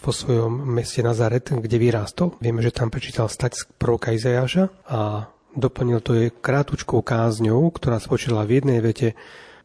vo 0.00 0.12
svojom 0.16 0.64
meste 0.64 1.04
Nazaret, 1.04 1.44
kde 1.52 1.76
vyrástol. 1.76 2.32
Vieme, 2.40 2.64
že 2.64 2.72
tam 2.72 2.88
prečítal 2.88 3.28
stať 3.28 3.52
z 3.52 3.62
proroka 3.76 4.16
Izajáša 4.16 4.88
a 4.88 5.28
doplnil 5.52 6.00
to 6.00 6.16
jej 6.16 6.28
krátučkou 6.32 7.04
kázňou, 7.04 7.68
ktorá 7.68 8.00
spočila 8.00 8.48
v 8.48 8.62
jednej 8.62 8.80
vete. 8.80 9.12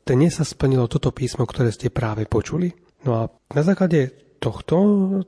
Dnes 0.04 0.36
sa 0.38 0.44
splnilo 0.44 0.92
toto 0.92 1.16
písmo, 1.16 1.48
ktoré 1.48 1.72
ste 1.72 1.88
práve 1.88 2.28
počuli. 2.28 2.76
No 3.08 3.16
a 3.16 3.24
na 3.56 3.64
základe 3.64 4.25
tohto, 4.46 4.78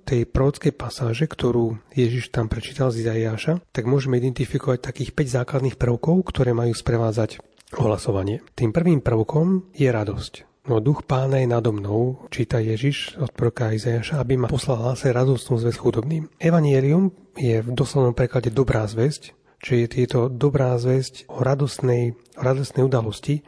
tej 0.06 0.30
prorockej 0.30 0.78
pasáže, 0.78 1.26
ktorú 1.26 1.82
Ježiš 1.98 2.30
tam 2.30 2.46
prečítal 2.46 2.94
z 2.94 3.02
Izajáša, 3.02 3.66
tak 3.74 3.90
môžeme 3.90 4.22
identifikovať 4.22 4.86
takých 4.86 5.18
5 5.18 5.42
základných 5.42 5.80
prvkov, 5.82 6.30
ktoré 6.30 6.54
majú 6.54 6.78
sprevádzať 6.78 7.42
ohlasovanie. 7.82 8.46
Tým 8.54 8.70
prvým 8.70 9.02
prvkom 9.02 9.74
je 9.74 9.90
radosť. 9.90 10.34
No 10.68 10.84
duch 10.84 11.08
pána 11.08 11.40
je 11.40 11.48
nado 11.48 11.72
mnou, 11.72 12.28
číta 12.28 12.60
Ježiš 12.60 13.16
od 13.18 13.32
proroka 13.32 13.72
Izajaša, 13.72 14.20
aby 14.20 14.36
ma 14.36 14.52
poslal 14.52 14.84
hlásať 14.84 15.16
radostnú 15.16 15.58
zväzť 15.64 15.80
chudobným. 15.80 16.28
Evangelium 16.44 17.16
je 17.40 17.64
v 17.64 17.70
doslovnom 17.72 18.12
preklade 18.12 18.52
dobrá 18.52 18.84
zväzť, 18.84 19.32
čiže 19.64 19.96
je 19.96 20.08
to 20.12 20.22
dobrá 20.28 20.76
zväzť 20.76 21.32
o 21.32 21.40
radostnej, 21.40 22.20
o 22.36 22.42
radostnej 22.44 22.84
udalosti, 22.84 23.48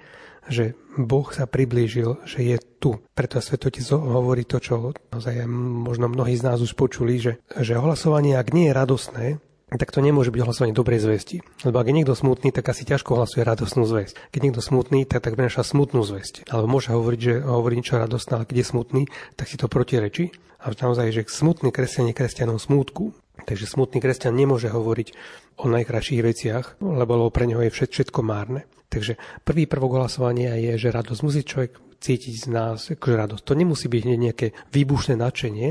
že 0.49 0.73
Boh 0.97 1.29
sa 1.31 1.47
priblížil, 1.47 2.19
že 2.25 2.43
je 2.43 2.57
tu. 2.81 2.99
Preto 3.15 3.39
Svetotec 3.39 3.85
hovorí 3.93 4.43
to, 4.43 4.59
čo 4.59 4.91
naozaj 5.13 5.47
možno 5.85 6.12
mnohí 6.12 6.35
z 6.35 6.43
nás 6.43 6.59
už 6.59 6.75
počuli, 6.75 7.21
že, 7.21 7.39
že 7.55 7.79
ohlasovanie, 7.79 8.35
ak 8.35 8.51
nie 8.51 8.67
je 8.67 8.77
radostné, 8.77 9.25
tak 9.69 9.93
to 9.93 10.01
nemôže 10.01 10.33
byť 10.33 10.41
hlasovanie 10.41 10.73
dobrej 10.73 11.05
zvesti. 11.05 11.45
Lebo 11.62 11.77
ak 11.77 11.85
je 11.85 11.97
niekto 12.01 12.17
smutný, 12.17 12.49
tak 12.49 12.65
asi 12.65 12.89
ťažko 12.89 13.21
hlasuje 13.21 13.45
radosnú 13.45 13.85
zväzť. 13.85 14.33
Keď 14.33 14.41
niekto 14.41 14.65
smutný, 14.65 15.05
tak 15.05 15.21
tak 15.21 15.38
prináša 15.38 15.62
smutnú 15.62 16.01
zväzť. 16.01 16.49
Alebo 16.49 16.65
môže 16.65 16.89
hovoriť, 16.89 17.19
že 17.21 17.33
hovorí 17.45 17.77
niečo 17.77 18.01
radostné, 18.01 18.41
ale 18.41 18.49
keď 18.49 18.57
je 18.65 18.71
smutný, 18.73 19.01
tak 19.38 19.45
si 19.45 19.62
to 19.62 19.69
protirečí. 19.69 20.33
A 20.65 20.73
naozaj, 20.73 21.13
že 21.13 21.21
smutný 21.29 21.69
kresťan 21.69 22.09
je 22.09 22.17
kresťanom 22.17 22.57
smútku. 22.57 23.13
Takže 23.45 23.69
smutný 23.69 24.01
kresťan 24.01 24.33
nemôže 24.33 24.73
hovoriť 24.73 25.07
o 25.62 25.69
najkrajších 25.69 26.21
veciach, 26.25 26.65
lebo 26.81 27.29
pre 27.29 27.45
neho 27.45 27.62
je 27.62 27.71
všetko 27.71 28.25
márne. 28.25 28.65
Takže 28.89 29.21
prvý 29.45 29.69
prvok 29.69 30.02
hlasovania 30.02 30.58
je, 30.58 30.89
že 30.89 30.89
radosť 30.89 31.21
musí 31.21 31.41
človek 31.45 31.78
cítiť 32.02 32.36
z 32.36 32.47
nás 32.49 32.89
akože 32.89 33.15
radosť. 33.15 33.43
To 33.45 33.54
nemusí 33.54 33.86
byť 33.86 34.04
nejaké 34.04 34.47
výbušné 34.73 35.19
nadšenie, 35.19 35.69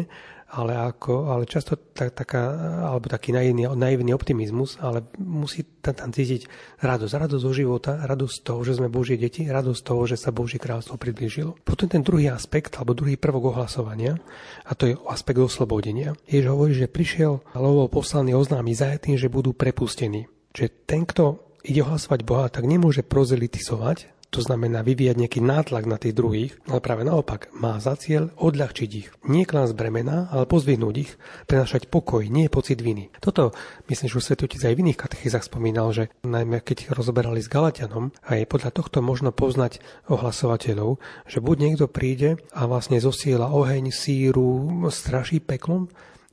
ale, 0.48 0.72
ako, 0.80 1.28
ale 1.28 1.44
často 1.44 1.76
tak, 1.76 2.16
taká, 2.16 2.40
alebo 2.88 3.04
taký 3.04 3.36
naivný, 3.36 3.68
naivný 3.68 4.16
optimizmus, 4.16 4.80
ale 4.80 5.04
musí 5.20 5.60
tam, 5.84 5.92
tam 5.92 6.08
cítiť 6.08 6.48
radosť. 6.80 7.12
Radosť 7.12 7.42
zo 7.44 7.52
života, 7.52 8.00
radosť 8.00 8.32
z 8.32 8.42
toho, 8.48 8.60
že 8.64 8.80
sme 8.80 8.88
Božie 8.88 9.20
deti, 9.20 9.44
radosť 9.44 9.76
z 9.76 9.84
toho, 9.84 10.02
že 10.08 10.16
sa 10.16 10.32
Božie 10.32 10.56
kráľstvo 10.56 10.96
priblížilo. 10.96 11.60
Potom 11.68 11.90
ten 11.90 12.00
druhý 12.00 12.32
aspekt, 12.32 12.80
alebo 12.80 12.96
druhý 12.96 13.20
prvok 13.20 13.52
ohlasovania, 13.52 14.16
a 14.64 14.72
to 14.72 14.88
je 14.88 14.96
aspekt 15.12 15.36
oslobodenia. 15.36 16.16
Jež 16.24 16.48
hovorí, 16.48 16.72
že 16.72 16.88
prišiel 16.88 17.44
bol 17.52 17.92
poslaný 17.92 18.32
oznámy 18.32 18.72
zajetým, 18.72 19.20
že 19.20 19.28
budú 19.28 19.52
prepustení. 19.52 20.32
Čiže 20.56 20.68
ten, 20.88 21.04
kto 21.04 21.47
ide 21.68 21.84
ohlasovať 21.84 22.20
Boha, 22.24 22.48
tak 22.48 22.64
nemôže 22.64 23.04
prozelitizovať, 23.04 24.18
to 24.28 24.44
znamená 24.44 24.84
vyvíjať 24.84 25.16
nejaký 25.24 25.40
nátlak 25.40 25.88
na 25.88 25.96
tých 25.96 26.12
druhých, 26.12 26.52
ale 26.68 26.84
práve 26.84 27.00
naopak 27.00 27.48
má 27.56 27.80
za 27.80 27.96
cieľ 27.96 28.28
odľahčiť 28.36 28.90
ich. 28.92 29.08
Nie 29.24 29.48
klásť 29.48 29.72
bremena, 29.72 30.28
ale 30.28 30.44
pozvihnúť 30.44 30.94
ich, 31.00 31.16
prenašať 31.48 31.88
pokoj, 31.88 32.20
nie 32.28 32.52
pocit 32.52 32.76
viny. 32.84 33.08
Toto 33.24 33.56
myslím, 33.88 34.08
že 34.12 34.20
Svetotec 34.20 34.60
aj 34.60 34.76
v 34.76 34.82
iných 34.84 35.00
katechizách 35.00 35.48
spomínal, 35.48 35.96
že 35.96 36.12
najmä 36.28 36.60
keď 36.60 36.92
rozoberali 36.92 37.40
s 37.40 37.48
Galatianom, 37.48 38.12
aj 38.28 38.48
podľa 38.52 38.70
tohto 38.76 39.00
možno 39.00 39.32
poznať 39.32 39.80
ohlasovateľov, 40.12 41.00
že 41.24 41.40
buď 41.40 41.56
niekto 41.64 41.88
príde 41.88 42.36
a 42.52 42.68
vlastne 42.68 43.00
zosiela 43.00 43.48
oheň, 43.48 43.88
síru, 43.96 44.68
straší 44.92 45.40
peklom, 45.40 45.88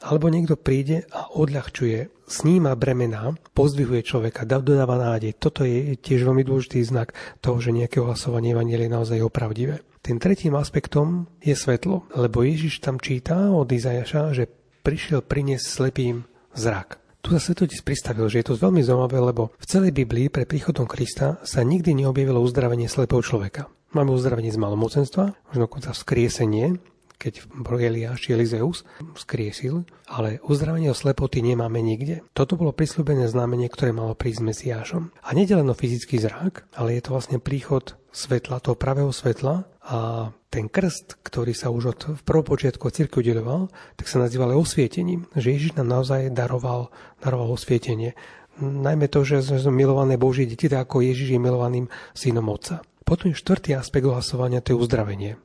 alebo 0.06 0.30
niekto 0.30 0.54
príde 0.54 1.10
a 1.10 1.34
odľahčuje, 1.34 2.30
sníma 2.30 2.78
bremená, 2.78 3.34
pozdvihuje 3.58 4.06
človeka, 4.06 4.46
dodáva 4.46 5.02
nádej. 5.02 5.34
Toto 5.42 5.66
je 5.66 5.98
tiež 5.98 6.30
veľmi 6.30 6.46
dôležitý 6.46 6.86
znak 6.86 7.18
toho, 7.42 7.58
že 7.58 7.74
nejaké 7.74 7.98
ohlasovanie 7.98 8.54
Evangelia 8.54 8.86
je 8.86 8.94
naozaj 8.94 9.26
opravdivé. 9.26 9.82
Tým 10.06 10.22
tretím 10.22 10.54
aspektom 10.54 11.26
je 11.42 11.58
svetlo, 11.58 12.06
lebo 12.14 12.46
Ježiš 12.46 12.86
tam 12.86 13.02
číta 13.02 13.50
od 13.50 13.66
Izajaša, 13.66 14.38
že 14.38 14.46
prišiel 14.86 15.26
priniesť 15.26 15.66
slepým 15.66 16.30
zrak. 16.54 17.02
Tu 17.26 17.34
sa 17.34 17.42
svetotis 17.42 17.82
pristavil, 17.82 18.30
že 18.30 18.46
je 18.46 18.54
to 18.54 18.62
veľmi 18.62 18.86
zaujímavé, 18.86 19.18
lebo 19.18 19.50
v 19.58 19.66
celej 19.66 19.98
Biblii 19.98 20.30
pre 20.30 20.46
príchodom 20.46 20.86
Krista 20.86 21.42
sa 21.42 21.66
nikdy 21.66 21.98
neobjavilo 21.98 22.38
uzdravenie 22.38 22.86
slepého 22.86 23.26
človeka. 23.26 23.66
Máme 23.98 24.14
uzdravenie 24.14 24.54
z 24.54 24.62
malomocenstva, 24.62 25.34
možno 25.50 25.62
dokonca 25.66 25.90
vzkriesenie, 25.90 26.78
keď 27.26 27.50
Eliáš 27.82 28.30
Elizeus 28.30 28.86
skriesil, 29.18 29.90
ale 30.06 30.38
uzdravenie 30.46 30.94
o 30.94 30.98
slepoty 30.98 31.42
nemáme 31.42 31.82
nikde. 31.82 32.22
Toto 32.38 32.54
bolo 32.54 32.70
prislúbené 32.70 33.26
znamenie, 33.26 33.66
ktoré 33.66 33.90
malo 33.90 34.14
prísť 34.14 34.46
s 34.46 34.46
Mesiášom. 34.46 35.04
A 35.26 35.34
len 35.34 35.66
o 35.66 35.74
fyzický 35.74 36.22
zrak, 36.22 36.70
ale 36.78 36.94
je 36.94 37.02
to 37.02 37.18
vlastne 37.18 37.42
príchod 37.42 37.98
svetla, 38.14 38.62
toho 38.62 38.78
pravého 38.78 39.10
svetla 39.10 39.66
a 39.82 40.30
ten 40.54 40.70
krst, 40.70 41.20
ktorý 41.26 41.52
sa 41.58 41.74
už 41.74 41.84
od 41.90 42.00
prvopočiatku 42.22 42.88
cirkvi 42.94 43.26
udeloval, 43.26 43.74
tak 43.98 44.06
sa 44.06 44.22
nazýval 44.22 44.54
osvietením. 44.56 45.26
Že 45.34 45.48
Ježiš 45.58 45.72
nám 45.82 45.90
naozaj 45.90 46.30
daroval, 46.32 46.94
daroval 47.20 47.58
osvietenie. 47.58 48.14
Najmä 48.62 49.12
to, 49.12 49.28
že 49.28 49.44
sme 49.44 49.84
milované 49.84 50.16
Božie 50.16 50.48
deti, 50.48 50.72
tak 50.72 50.88
ako 50.88 51.04
Ježiš 51.04 51.36
je 51.36 51.42
milovaným 51.42 51.92
synom 52.16 52.48
Otca. 52.48 52.86
Potom 53.04 53.34
je 53.34 53.42
štvrtý 53.42 53.76
aspekt 53.76 54.08
hlasovania, 54.08 54.64
to 54.64 54.74
je 54.74 54.80
uzdravenie. 54.80 55.36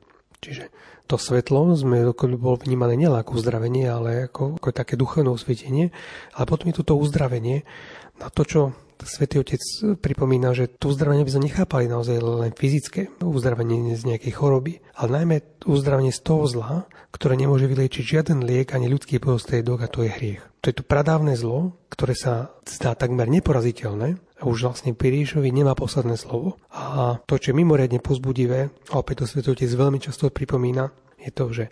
Čiže 0.41 0.73
to 1.05 1.21
svetlo 1.21 1.77
sme 1.77 2.01
bolo 2.17 2.57
vnímané 2.57 2.97
nielen 2.97 3.21
ako 3.21 3.37
uzdravenie, 3.37 3.85
ale 3.85 4.25
ako, 4.25 4.57
ako 4.57 4.69
také 4.73 4.97
duchovné 4.97 5.29
osvietenie. 5.29 5.93
Ale 6.33 6.45
potom 6.49 6.73
je 6.73 6.81
toto 6.81 6.97
uzdravenie 6.97 7.61
na 8.17 8.27
to, 8.33 8.41
čo 8.41 8.59
Svetý 9.03 9.41
Otec 9.41 9.61
pripomína, 9.97 10.53
že 10.53 10.69
to 10.69 10.93
uzdravenie 10.93 11.25
by 11.25 11.31
sme 11.33 11.47
nechápali 11.49 11.85
naozaj 11.89 12.17
len 12.21 12.53
fyzické 12.53 13.09
uzdravenie 13.21 13.97
z 13.97 14.03
nejakej 14.05 14.33
choroby, 14.33 14.81
ale 14.97 15.21
najmä 15.21 15.35
uzdravenie 15.65 16.13
z 16.13 16.21
toho 16.21 16.45
zla, 16.45 16.85
ktoré 17.09 17.35
nemôže 17.35 17.65
vyliečiť 17.65 18.03
žiaden 18.03 18.45
liek 18.45 18.71
ani 18.71 18.87
ľudský 18.87 19.17
prostriedok 19.17 19.85
a 19.85 19.91
to 19.91 20.05
je 20.05 20.11
hriech. 20.13 20.41
To 20.61 20.69
je 20.69 20.77
to 20.77 20.85
pradávne 20.85 21.33
zlo, 21.33 21.73
ktoré 21.89 22.13
sa 22.13 22.53
zdá 22.69 22.93
takmer 22.93 23.25
neporaziteľné, 23.25 24.21
a 24.41 24.49
už 24.49 24.73
vlastne 24.73 24.97
pri 24.97 25.13
Ríšovi 25.21 25.53
nemá 25.53 25.77
posledné 25.77 26.17
slovo. 26.17 26.57
A 26.73 27.21
to, 27.29 27.37
čo 27.37 27.53
je 27.53 27.59
mimoriadne 27.61 28.01
pozbudivé, 28.01 28.73
a 28.89 28.93
opäť 28.97 29.23
to 29.23 29.25
Svetotec 29.29 29.69
veľmi 29.69 30.01
často 30.01 30.33
pripomína, 30.33 30.89
je 31.21 31.29
to, 31.29 31.53
že 31.53 31.65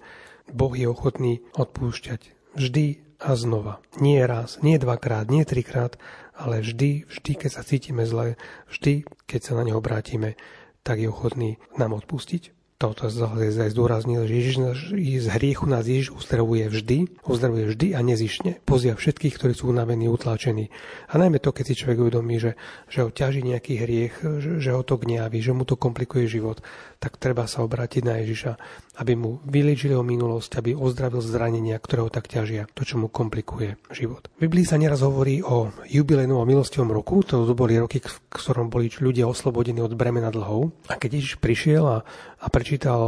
Boh 0.53 0.73
je 0.77 0.85
ochotný 0.85 1.41
odpúšťať 1.57 2.53
vždy 2.53 3.01
a 3.19 3.33
znova. 3.33 3.81
Nie 3.97 4.23
raz, 4.29 4.61
nie 4.61 4.77
dvakrát, 4.77 5.27
nie 5.33 5.43
trikrát, 5.43 5.97
ale 6.39 6.63
vždy, 6.63 7.05
vždy, 7.11 7.31
keď 7.35 7.51
sa 7.51 7.67
cítime 7.67 8.07
zle, 8.07 8.39
vždy, 8.71 9.03
keď 9.27 9.39
sa 9.43 9.53
na 9.59 9.67
neho 9.67 9.83
obrátime, 9.83 10.39
tak 10.81 11.03
je 11.03 11.11
ochotný 11.11 11.59
nám 11.75 11.93
odpustiť 11.99 12.58
toto 12.79 13.11
aj 13.11 13.75
zdôraznil, 13.75 14.23
že 14.23 14.39
Ježiš 14.39 14.55
z 14.95 15.27
hriechu 15.35 15.67
nás 15.67 15.83
Ježiš 15.83 16.15
uzdravuje 16.15 16.71
vždy, 16.71 17.11
uzdravuje 17.27 17.75
vždy 17.75 17.91
a 17.91 17.99
nezišne. 17.99 18.63
Pozia 18.63 18.95
všetkých, 18.95 19.35
ktorí 19.35 19.51
sú 19.51 19.67
unavení, 19.67 20.07
utlačení. 20.07 20.71
A 21.11 21.19
najmä 21.19 21.43
to, 21.43 21.51
keď 21.51 21.65
si 21.67 21.75
človek 21.75 22.07
uvedomí, 22.07 22.39
že, 22.39 22.55
že 22.87 23.03
ho 23.03 23.11
ťaží 23.11 23.43
nejaký 23.43 23.83
hriech, 23.83 24.23
že, 24.23 24.63
že 24.63 24.71
ho 24.71 24.79
to 24.87 24.95
gňaví, 24.95 25.43
že 25.43 25.51
mu 25.51 25.67
to 25.67 25.75
komplikuje 25.75 26.31
život, 26.31 26.63
tak 27.03 27.19
treba 27.19 27.51
sa 27.51 27.67
obrátiť 27.67 28.03
na 28.07 28.23
Ježiša, 28.23 28.55
aby 29.03 29.15
mu 29.15 29.43
vyliečili 29.43 29.91
o 29.91 30.03
minulosť, 30.03 30.59
aby 30.59 30.71
ozdravil 30.71 31.19
zranenia, 31.19 31.79
ktoré 31.83 32.07
ho 32.07 32.11
tak 32.11 32.31
ťažia, 32.31 32.71
to, 32.71 32.87
čo 32.87 32.95
mu 32.95 33.11
komplikuje 33.11 33.75
život. 33.91 34.31
V 34.39 34.47
Biblii 34.47 34.63
sa 34.63 34.79
neraz 34.79 35.03
hovorí 35.03 35.43
o 35.43 35.71
jubilejnom 35.87 36.39
a 36.39 36.47
milostivom 36.47 36.95
roku, 36.95 37.27
to 37.27 37.43
boli 37.51 37.75
roky, 37.75 37.99
v 37.99 38.19
ktorom 38.31 38.71
boli 38.71 38.87
ľudia 38.87 39.27
oslobodení 39.27 39.83
od 39.83 39.99
bremena 39.99 40.31
dlhov. 40.31 40.71
A 40.91 40.95
keď 40.95 41.19
Ježiš 41.19 41.43
prišiel 41.43 41.83
a, 41.83 41.97
a 42.39 42.45
preč 42.47 42.79
čítal 42.79 43.01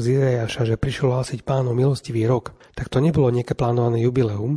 z 0.00 0.16
Izajaša, 0.16 0.74
že 0.74 0.80
prišiel 0.80 1.12
hlásiť 1.12 1.44
pánov 1.44 1.76
milostivý 1.76 2.24
rok, 2.24 2.56
tak 2.72 2.88
to 2.88 3.04
nebolo 3.04 3.28
nejaké 3.28 3.52
plánované 3.52 4.00
jubileum, 4.00 4.56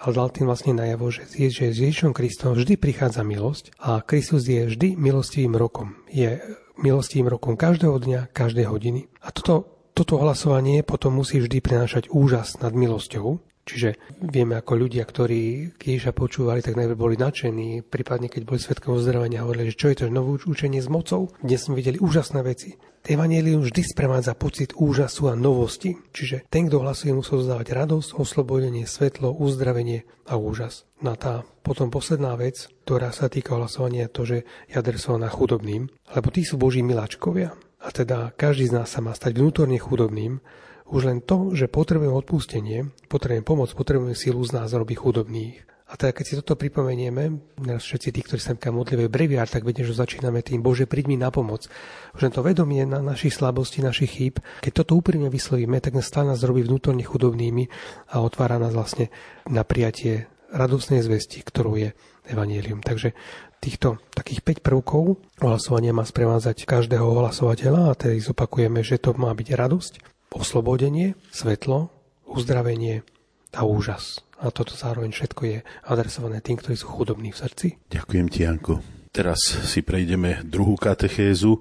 ale 0.00 0.12
dal 0.12 0.28
tým 0.32 0.48
vlastne 0.48 0.76
najavo, 0.76 1.08
že, 1.08 1.28
že 1.28 1.72
s 1.72 1.78
Ježišom 1.80 2.12
Kristom 2.12 2.56
vždy 2.56 2.76
prichádza 2.76 3.24
milosť 3.24 3.72
a 3.80 4.00
Kristus 4.04 4.44
je 4.44 4.68
vždy 4.68 4.96
milostivým 4.96 5.56
rokom. 5.56 5.96
Je 6.08 6.40
milostivým 6.80 7.32
rokom 7.32 7.56
každého 7.56 7.96
dňa, 7.96 8.20
každej 8.32 8.68
hodiny. 8.68 9.08
A 9.24 9.32
toto, 9.32 9.88
toto 9.96 10.20
hlasovanie 10.20 10.84
potom 10.84 11.16
musí 11.16 11.40
vždy 11.40 11.64
prinášať 11.64 12.12
úžas 12.12 12.60
nad 12.60 12.72
milosťou, 12.72 13.40
Čiže 13.66 13.98
vieme 14.22 14.54
ako 14.54 14.86
ľudia, 14.86 15.02
ktorí 15.02 15.74
Ježiša 15.74 16.14
počúvali, 16.14 16.62
tak 16.62 16.78
najprv 16.78 16.94
boli 16.94 17.18
nadšení, 17.18 17.82
prípadne 17.82 18.30
keď 18.30 18.46
boli 18.46 18.62
svetkom 18.62 18.94
uzdravenia, 18.94 19.42
hovorili, 19.42 19.74
že 19.74 19.80
čo 19.82 19.90
je 19.90 19.96
to 19.98 20.04
nové 20.06 20.38
učenie 20.38 20.78
s 20.78 20.86
mocou. 20.86 21.34
Dnes 21.42 21.66
sme 21.66 21.74
videli 21.74 21.98
úžasné 21.98 22.46
veci. 22.46 22.78
Evangelium 23.06 23.62
vždy 23.62 23.86
sprevádza 23.86 24.34
pocit 24.34 24.74
úžasu 24.74 25.30
a 25.30 25.38
novosti. 25.38 25.94
Čiže 26.10 26.50
ten, 26.50 26.66
kto 26.66 26.82
hlasuje, 26.82 27.14
musel 27.14 27.46
zdávať 27.46 27.70
radosť, 27.70 28.18
oslobodenie, 28.18 28.82
svetlo, 28.82 29.30
uzdravenie 29.30 30.02
a 30.26 30.34
úžas. 30.34 30.90
No 30.98 31.14
tá 31.14 31.46
potom 31.62 31.86
posledná 31.86 32.34
vec, 32.34 32.66
ktorá 32.82 33.14
sa 33.14 33.30
týka 33.30 33.54
hlasovania, 33.54 34.10
je 34.10 34.14
to, 34.14 34.22
že 34.26 34.38
je 34.66 34.74
adresovaná 34.74 35.30
chudobným, 35.30 35.86
lebo 35.86 36.28
tí 36.34 36.42
sú 36.42 36.58
Boží 36.58 36.82
miláčkovia. 36.82 37.54
A 37.78 37.94
teda 37.94 38.34
každý 38.34 38.74
z 38.74 38.82
nás 38.82 38.90
sa 38.90 38.98
má 38.98 39.14
stať 39.14 39.38
vnútorne 39.38 39.78
chudobným, 39.78 40.42
už 40.90 41.02
len 41.06 41.22
to, 41.22 41.54
že 41.54 41.70
potrebujeme 41.70 42.14
odpustenie, 42.14 42.90
potrebujeme 43.06 43.46
pomoc, 43.46 43.70
potrebujeme 43.70 44.18
silu 44.18 44.42
z 44.42 44.54
nás 44.54 44.74
robí 44.74 44.98
chudobných. 44.98 45.75
A 45.86 45.94
teda 45.94 46.10
keď 46.10 46.24
si 46.26 46.34
toto 46.42 46.58
pripomenieme, 46.58 47.54
všetci 47.62 48.10
tí, 48.10 48.20
ktorí 48.26 48.42
sa 48.42 48.58
modlíme 48.58 49.06
breviár, 49.06 49.46
tak 49.46 49.62
vedie, 49.62 49.86
že 49.86 49.94
začíname 49.94 50.42
tým, 50.42 50.58
Bože, 50.58 50.90
príď 50.90 51.06
mi 51.06 51.14
na 51.14 51.30
pomoc. 51.30 51.70
Už 52.10 52.26
to 52.34 52.42
vedomie 52.42 52.82
na 52.82 52.98
našich 52.98 53.38
slabosti, 53.38 53.86
našich 53.86 54.18
chýb, 54.18 54.42
keď 54.66 54.82
toto 54.82 54.98
úprimne 54.98 55.30
vyslovíme, 55.30 55.78
tak 55.78 55.94
nás 55.94 56.10
stále 56.10 56.34
nás 56.34 56.42
robí 56.42 56.66
vnútorne 56.66 57.06
chudobnými 57.06 57.70
a 58.10 58.18
otvára 58.18 58.58
nás 58.58 58.74
vlastne 58.74 59.14
na 59.46 59.62
prijatie 59.62 60.26
radosnej 60.50 61.06
zvesti, 61.06 61.46
ktorou 61.46 61.78
je 61.78 61.94
Evangelium. 62.26 62.82
Takže 62.82 63.14
týchto 63.62 64.02
takých 64.10 64.42
5 64.42 64.66
prvkov 64.66 65.22
ohlasovania 65.38 65.94
má 65.94 66.02
sprevádzať 66.02 66.66
každého 66.66 67.06
ohlasovateľa 67.06 67.94
a 67.94 67.98
tedy 67.98 68.18
zopakujeme, 68.18 68.82
že 68.82 68.98
to 68.98 69.14
má 69.14 69.30
byť 69.30 69.48
radosť, 69.54 69.92
oslobodenie, 70.34 71.14
svetlo, 71.30 71.94
uzdravenie 72.26 73.06
a 73.54 73.62
úžas. 73.62 74.25
A 74.40 74.52
toto 74.52 74.76
zároveň 74.76 75.16
všetko 75.16 75.42
je 75.48 75.58
adresované 75.88 76.44
tým, 76.44 76.60
ktorí 76.60 76.76
sú 76.76 76.92
chudobní 76.92 77.32
v 77.32 77.40
srdci. 77.40 77.66
Ďakujem 77.88 78.26
ti, 78.28 78.44
Janko. 78.44 78.84
Teraz 79.08 79.40
si 79.64 79.80
prejdeme 79.80 80.44
druhú 80.44 80.76
katechézu, 80.76 81.56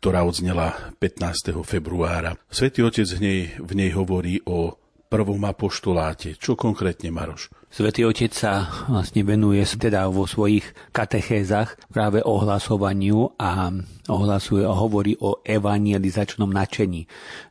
ktorá 0.00 0.24
odznela 0.24 0.96
15. 0.96 1.60
februára. 1.60 2.40
Svetý 2.48 2.80
Otec 2.80 3.04
v 3.04 3.20
nej, 3.20 3.40
v 3.60 3.72
nej 3.76 3.90
hovorí 3.92 4.40
o 4.48 4.80
prvom 5.12 5.44
apoštoláte. 5.44 6.40
Čo 6.40 6.56
konkrétne, 6.56 7.12
Maroš? 7.12 7.52
Svetý 7.66 8.08
Otec 8.08 8.32
sa 8.32 8.72
vlastne 8.88 9.20
venuje 9.20 9.60
teda 9.68 10.08
vo 10.08 10.24
svojich 10.24 10.64
katechézach 10.96 11.76
práve 11.92 12.24
ohlasovaniu 12.24 13.36
a 13.36 13.68
ohlasuje 14.08 14.64
a 14.64 14.72
hovorí 14.72 15.18
o 15.20 15.44
evangelizačnom 15.44 16.48
nadšení. 16.48 17.04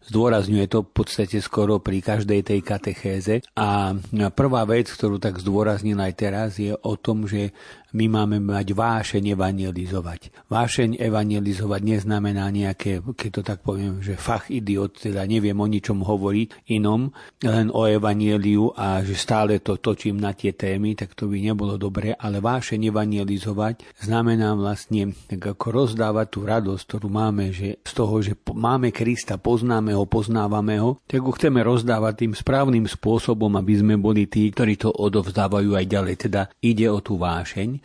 Zdôrazňuje 0.10 0.65
to 0.71 0.82
v 0.82 0.91
podstate 0.97 1.38
skoro 1.43 1.78
pri 1.78 2.01
každej 2.01 2.41
tej 2.41 2.60
katechéze 2.65 3.45
a 3.54 3.93
prvá 4.34 4.63
vec, 4.65 4.89
ktorú 4.89 5.21
tak 5.21 5.38
zdôraznil 5.38 5.99
aj 6.01 6.13
teraz, 6.17 6.49
je 6.58 6.73
o 6.73 6.93
tom, 6.97 7.30
že 7.30 7.54
my 7.95 8.12
máme 8.12 8.43
mať 8.43 8.75
vášeň 8.75 9.39
evangelizovať. 9.39 10.51
Vášeň 10.51 10.99
evangelizovať 10.99 11.81
neznamená 11.95 12.51
nejaké, 12.51 12.99
keď 12.99 13.29
to 13.31 13.41
tak 13.47 13.63
poviem, 13.63 14.03
že 14.03 14.19
fach 14.19 14.51
idiot, 14.51 14.99
teda 14.99 15.23
neviem 15.23 15.55
o 15.55 15.63
ničom 15.63 16.03
hovoriť 16.03 16.67
inom, 16.75 17.15
len 17.39 17.71
o 17.71 17.88
evangeliu 17.88 18.75
a 18.75 18.99
že 18.99 19.15
stále 19.15 19.63
to 19.63 19.79
točím 19.79 20.19
na 20.19 20.36
tie 20.36 20.51
témy, 20.51 20.99
tak 20.99 21.15
to 21.15 21.31
by 21.31 21.39
nebolo 21.39 21.79
dobre, 21.79 22.12
ale 22.19 22.43
vášeň 22.43 22.91
evangelizovať 22.91 24.03
znamená 24.03 24.51
vlastne 24.60 25.15
tak 25.31 25.55
ako 25.55 25.65
rozdávať 25.71 26.27
tú 26.27 26.39
radosť, 26.43 26.84
ktorú 26.84 27.08
máme, 27.08 27.55
že 27.55 27.79
z 27.79 27.91
toho, 27.95 28.19
že 28.19 28.36
máme 28.51 28.91
Krista, 28.91 29.39
poznáme 29.39 29.95
ho, 29.95 30.03
poznávame 30.03 30.84
ho, 30.84 30.99
tak 31.08 31.23
ho 31.23 31.31
chceme 31.31 31.63
rozdávať 31.63 32.27
tým 32.27 32.34
správnym 32.36 32.84
spôsobom, 32.91 33.55
aby 33.55 33.73
sme 33.79 33.95
boli 33.95 34.27
tí, 34.27 34.51
ktorí 34.51 34.75
to 34.75 34.91
odovzdávajú 34.91 35.79
aj 35.79 35.86
ďalej. 35.88 36.15
Teda 36.19 36.41
ide 36.60 36.91
o 36.91 36.99
tú 36.99 37.15
vášeň 37.15 37.85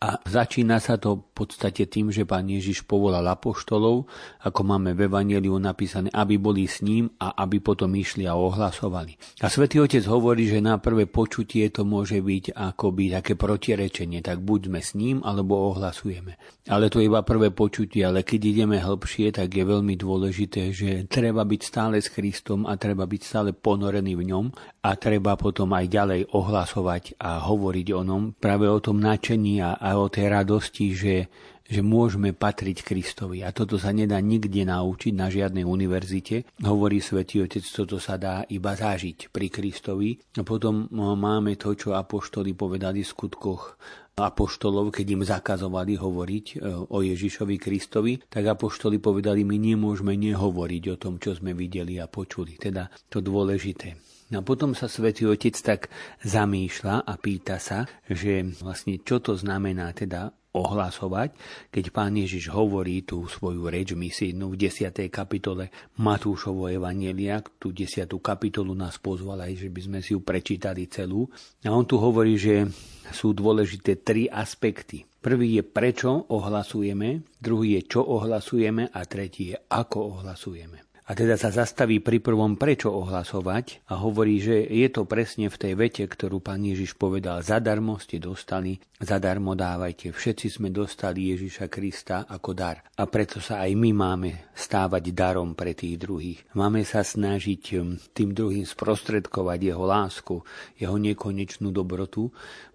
a 0.00 0.16
začína 0.24 0.80
sa 0.80 0.96
to 0.96 1.20
v 1.20 1.44
podstate 1.44 1.84
tým, 1.84 2.08
že 2.08 2.24
pán 2.24 2.48
Ježiš 2.48 2.88
povolal 2.88 3.20
apoštolov, 3.28 4.08
ako 4.40 4.60
máme 4.64 4.96
v 4.96 5.04
Evangeliu 5.04 5.60
napísané, 5.60 6.08
aby 6.16 6.40
boli 6.40 6.64
s 6.64 6.80
ním 6.80 7.12
a 7.20 7.36
aby 7.44 7.60
potom 7.60 7.92
išli 7.92 8.24
a 8.24 8.32
ohlasovali. 8.32 9.20
A 9.44 9.52
svätý 9.52 9.76
Otec 9.76 10.00
hovorí, 10.08 10.48
že 10.48 10.64
na 10.64 10.80
prvé 10.80 11.04
počutie 11.04 11.68
to 11.68 11.84
môže 11.84 12.16
byť 12.16 12.56
akoby 12.56 13.12
také 13.12 13.36
protirečenie, 13.36 14.24
tak 14.24 14.40
buď 14.40 14.72
sme 14.72 14.80
s 14.80 14.96
ním, 14.96 15.20
alebo 15.20 15.68
ohlasujeme. 15.68 16.40
Ale 16.72 16.88
to 16.88 17.04
je 17.04 17.12
iba 17.12 17.20
prvé 17.20 17.52
počutie, 17.52 18.00
ale 18.00 18.24
keď 18.24 18.40
ideme 18.56 18.80
hĺbšie, 18.80 19.36
tak 19.36 19.52
je 19.52 19.68
veľmi 19.68 20.00
dôležité, 20.00 20.72
že 20.72 21.04
treba 21.12 21.44
byť 21.44 21.60
stále 21.60 22.00
s 22.00 22.08
Kristom 22.08 22.64
a 22.64 22.80
treba 22.80 23.04
byť 23.04 23.20
stále 23.20 23.52
ponorený 23.52 24.16
v 24.16 24.32
ňom 24.32 24.46
a 24.80 24.96
treba 24.96 25.36
potom 25.36 25.76
aj 25.76 25.92
ďalej 25.92 26.20
ohlasovať 26.32 27.20
a 27.20 27.44
hovoriť 27.44 27.86
o 27.92 28.00
ňom, 28.00 28.22
práve 28.40 28.64
o 28.64 28.80
tom 28.80 28.96
načení 28.96 29.60
a 29.60 29.89
a 29.90 29.98
o 29.98 30.06
tej 30.06 30.30
radosti, 30.30 30.94
že, 30.94 31.26
že 31.66 31.82
môžeme 31.82 32.30
patriť 32.30 32.86
Kristovi. 32.86 33.42
A 33.42 33.50
toto 33.50 33.74
sa 33.74 33.90
nedá 33.90 34.22
nikde 34.22 34.62
naučiť 34.62 35.12
na 35.18 35.26
žiadnej 35.26 35.66
univerzite. 35.66 36.46
Hovorí 36.62 37.02
svätý 37.02 37.42
Otec, 37.42 37.66
toto 37.66 37.98
sa 37.98 38.14
dá 38.14 38.46
iba 38.46 38.78
zažiť 38.78 39.34
pri 39.34 39.50
Kristovi. 39.50 40.22
A 40.38 40.46
potom 40.46 40.86
no, 40.94 41.18
máme 41.18 41.58
to, 41.58 41.74
čo 41.74 41.98
apoštoli 41.98 42.54
povedali 42.54 43.02
v 43.02 43.10
skutkoch 43.10 43.74
apoštolov, 44.20 44.92
keď 44.92 45.06
im 45.16 45.22
zakazovali 45.24 45.96
hovoriť 45.96 46.46
e, 46.52 46.56
o 46.92 46.98
Ježišovi 47.00 47.56
Kristovi, 47.56 48.20
tak 48.28 48.52
apoštoli 48.52 49.00
povedali, 49.00 49.48
my 49.48 49.56
nemôžeme 49.56 50.12
nehovoriť 50.12 50.82
o 50.92 50.96
tom, 51.00 51.16
čo 51.16 51.32
sme 51.32 51.56
videli 51.56 51.96
a 51.96 52.04
počuli. 52.04 52.60
Teda 52.60 52.92
to 53.08 53.24
dôležité. 53.24 54.09
No 54.30 54.40
a 54.40 54.46
potom 54.46 54.78
sa 54.78 54.86
svätý 54.86 55.26
Otec 55.26 55.58
tak 55.58 55.90
zamýšľa 56.22 57.02
a 57.02 57.12
pýta 57.18 57.58
sa, 57.58 57.90
že 58.06 58.46
vlastne 58.62 59.02
čo 59.02 59.18
to 59.18 59.34
znamená 59.34 59.90
teda 59.90 60.30
ohlasovať, 60.50 61.34
keď 61.70 61.84
pán 61.94 62.18
Ježiš 62.18 62.50
hovorí 62.50 63.06
tú 63.06 63.22
svoju 63.30 63.70
reč 63.70 63.94
misijnú 63.94 64.54
v 64.54 64.66
10. 64.66 65.06
kapitole 65.06 65.70
Matúšovo 66.02 66.66
Evanielia, 66.66 67.38
tú 67.58 67.70
10. 67.70 68.10
kapitolu 68.18 68.74
nás 68.74 68.98
pozval 68.98 69.46
aj, 69.46 69.66
že 69.66 69.68
by 69.70 69.80
sme 69.82 69.98
si 70.02 70.14
ju 70.14 70.20
prečítali 70.26 70.90
celú. 70.90 71.30
A 71.62 71.70
on 71.70 71.86
tu 71.86 72.02
hovorí, 72.02 72.34
že 72.34 72.66
sú 73.14 73.30
dôležité 73.34 74.02
tri 74.02 74.26
aspekty. 74.26 75.06
Prvý 75.20 75.60
je 75.60 75.64
prečo 75.66 76.26
ohlasujeme, 76.32 77.22
druhý 77.38 77.78
je 77.78 77.82
čo 77.86 78.02
ohlasujeme 78.02 78.90
a 78.90 79.00
tretí 79.06 79.54
je 79.54 79.56
ako 79.70 80.18
ohlasujeme. 80.18 80.89
A 81.10 81.18
teda 81.18 81.34
sa 81.34 81.50
zastaví 81.50 81.98
pri 81.98 82.22
prvom 82.22 82.54
prečo 82.54 82.94
ohlasovať 82.94 83.82
a 83.90 83.98
hovorí, 83.98 84.38
že 84.38 84.62
je 84.62 84.86
to 84.94 85.10
presne 85.10 85.50
v 85.50 85.58
tej 85.58 85.74
vete, 85.74 86.06
ktorú 86.06 86.38
pán 86.38 86.62
Ježiš 86.62 86.94
povedal, 86.94 87.42
zadarmo 87.42 87.98
ste 87.98 88.22
dostali, 88.22 88.78
zadarmo 88.94 89.58
dávajte. 89.58 90.14
Všetci 90.14 90.46
sme 90.46 90.70
dostali 90.70 91.34
Ježiša 91.34 91.66
Krista 91.66 92.30
ako 92.30 92.54
dar. 92.54 92.86
A 92.94 93.10
preto 93.10 93.42
sa 93.42 93.58
aj 93.66 93.74
my 93.74 93.90
máme 93.90 94.54
stávať 94.54 95.10
darom 95.10 95.58
pre 95.58 95.74
tých 95.74 95.98
druhých. 95.98 96.46
Máme 96.54 96.86
sa 96.86 97.02
snažiť 97.02 97.62
um, 97.82 97.98
tým 98.14 98.30
druhým 98.30 98.62
sprostredkovať 98.62 99.58
jeho 99.66 99.82
lásku, 99.82 100.38
jeho 100.78 100.94
nekonečnú 100.94 101.74
dobrotu, 101.74 102.30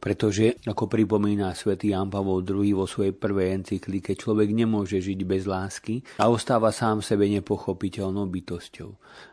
pretože, 0.05 0.61
ako 0.69 0.85
pripomína 0.85 1.49
svätý 1.57 1.89
Jan 1.89 2.13
Pavol 2.13 2.45
II 2.45 2.77
vo 2.77 2.85
svojej 2.85 3.09
prvej 3.09 3.57
encyklike, 3.57 4.13
človek 4.13 4.53
nemôže 4.53 5.01
žiť 5.01 5.19
bez 5.25 5.49
lásky 5.49 6.05
a 6.21 6.29
ostáva 6.29 6.69
sám 6.69 7.01
sebe 7.01 7.25
nepochopiteľnou 7.25 8.29
bytosťou. 8.29 8.91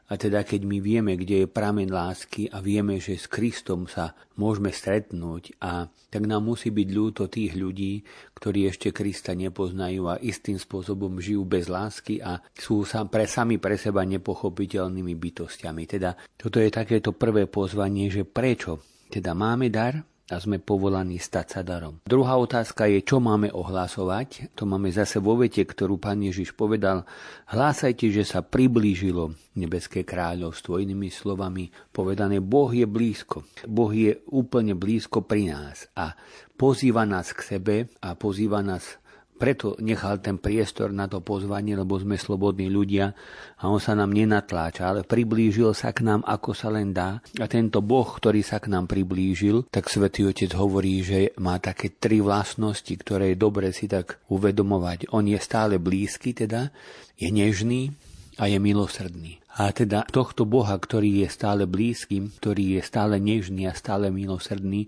A 0.08 0.16
teda 0.16 0.40
keď 0.48 0.64
my 0.64 0.80
vieme, 0.80 1.12
kde 1.20 1.44
je 1.44 1.52
pramen 1.52 1.92
lásky 1.92 2.48
a 2.48 2.64
vieme, 2.64 2.96
že 3.04 3.20
s 3.20 3.28
Kristom 3.28 3.85
sa 3.85 4.16
môžeme 4.40 4.72
stretnúť 4.72 5.61
a 5.61 5.92
tak 6.08 6.24
nám 6.24 6.48
musí 6.48 6.72
byť 6.72 6.88
ľúto 6.88 7.28
tých 7.28 7.52
ľudí, 7.52 8.00
ktorí 8.32 8.64
ešte 8.72 8.96
Krista 8.96 9.37
nepoznajú 9.37 10.08
a 10.08 10.16
istým 10.24 10.56
spôsobom 10.56 11.20
žijú 11.20 11.44
bez 11.44 11.68
lásky 11.68 12.24
a 12.24 12.40
sú 12.56 12.88
sa 12.88 13.04
pre, 13.04 13.28
sami 13.28 13.61
pre 13.61 13.76
seba 13.76 14.08
nepochopiteľnými 14.08 15.20
bytostiami. 15.20 15.85
Teda 15.85 16.16
toto 16.32 16.56
je 16.64 16.72
takéto 16.72 17.12
prvé 17.12 17.44
pozvanie, 17.44 18.08
že 18.08 18.24
prečo 18.24 18.80
teda 19.12 19.37
máme 19.37 19.68
dar, 19.68 20.12
a 20.32 20.40
sme 20.40 20.56
povolaní 20.56 21.20
stať 21.20 21.46
sa 21.46 21.60
darom. 21.60 22.00
Druhá 22.08 22.40
otázka 22.40 22.88
je, 22.88 23.04
čo 23.04 23.20
máme 23.20 23.52
ohlasovať. 23.52 24.56
To 24.56 24.64
máme 24.64 24.88
zase 24.88 25.20
vo 25.20 25.36
vete, 25.36 25.60
ktorú 25.60 26.00
pán 26.00 26.24
Ježiš 26.24 26.56
povedal. 26.56 27.04
Hlásajte, 27.52 28.08
že 28.08 28.24
sa 28.24 28.40
priblížilo 28.40 29.36
nebeské 29.60 30.08
kráľovstvo. 30.08 30.80
Inými 30.80 31.12
slovami 31.12 31.68
povedané, 31.92 32.40
Boh 32.40 32.72
je 32.72 32.88
blízko. 32.88 33.44
Boh 33.68 33.92
je 33.92 34.24
úplne 34.32 34.72
blízko 34.72 35.20
pri 35.20 35.52
nás 35.52 35.92
a 35.92 36.16
pozýva 36.56 37.04
nás 37.04 37.36
k 37.36 37.40
sebe 37.58 37.76
a 38.00 38.16
pozýva 38.16 38.64
nás 38.64 39.01
preto 39.42 39.74
nechal 39.83 40.22
ten 40.22 40.38
priestor 40.38 40.94
na 40.94 41.11
to 41.11 41.18
pozvanie, 41.18 41.74
lebo 41.74 41.98
sme 41.98 42.14
slobodní 42.14 42.70
ľudia 42.70 43.11
a 43.59 43.66
on 43.66 43.83
sa 43.83 43.98
nám 43.98 44.14
nenatláča, 44.14 44.87
ale 44.87 45.00
priblížil 45.02 45.74
sa 45.74 45.90
k 45.90 46.07
nám, 46.07 46.22
ako 46.22 46.55
sa 46.55 46.70
len 46.70 46.94
dá. 46.94 47.18
A 47.42 47.50
tento 47.50 47.83
Boh, 47.83 48.07
ktorý 48.07 48.46
sa 48.46 48.62
k 48.62 48.70
nám 48.70 48.87
priblížil, 48.87 49.66
tak 49.66 49.90
Svetý 49.90 50.31
Otec 50.31 50.55
hovorí, 50.55 51.02
že 51.02 51.35
má 51.42 51.59
také 51.59 51.90
tri 51.90 52.22
vlastnosti, 52.22 52.94
ktoré 52.94 53.35
je 53.35 53.42
dobre 53.42 53.74
si 53.74 53.90
tak 53.90 54.22
uvedomovať. 54.31 55.11
On 55.11 55.26
je 55.26 55.42
stále 55.42 55.83
blízky, 55.83 56.38
teda 56.38 56.70
je 57.18 57.26
nežný 57.26 57.90
a 58.38 58.46
je 58.46 58.62
milosrdný. 58.62 59.42
A 59.59 59.74
teda 59.74 60.07
tohto 60.07 60.46
Boha, 60.46 60.78
ktorý 60.78 61.26
je 61.26 61.28
stále 61.35 61.66
blízky, 61.66 62.31
ktorý 62.38 62.78
je 62.78 62.83
stále 62.87 63.18
nežný 63.18 63.66
a 63.66 63.74
stále 63.74 64.07
milosrdný, 64.14 64.87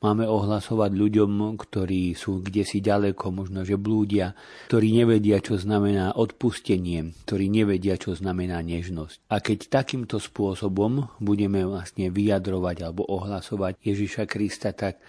Máme 0.00 0.24
ohlasovať 0.24 0.96
ľuďom, 0.96 1.60
ktorí 1.60 2.16
sú 2.16 2.40
kde 2.40 2.64
si 2.64 2.80
ďaleko, 2.80 3.36
možno 3.36 3.68
že 3.68 3.76
blúdia, 3.76 4.32
ktorí 4.72 4.96
nevedia, 4.96 5.44
čo 5.44 5.60
znamená 5.60 6.16
odpustenie, 6.16 7.12
ktorí 7.28 7.52
nevedia, 7.52 8.00
čo 8.00 8.16
znamená 8.16 8.64
nežnosť. 8.64 9.28
A 9.28 9.44
keď 9.44 9.68
takýmto 9.68 10.16
spôsobom 10.16 11.04
budeme 11.20 11.68
vlastne 11.68 12.08
vyjadrovať 12.08 12.76
alebo 12.80 13.04
ohlasovať 13.12 13.76
Ježiša 13.84 14.24
Krista, 14.24 14.72
tak 14.72 15.04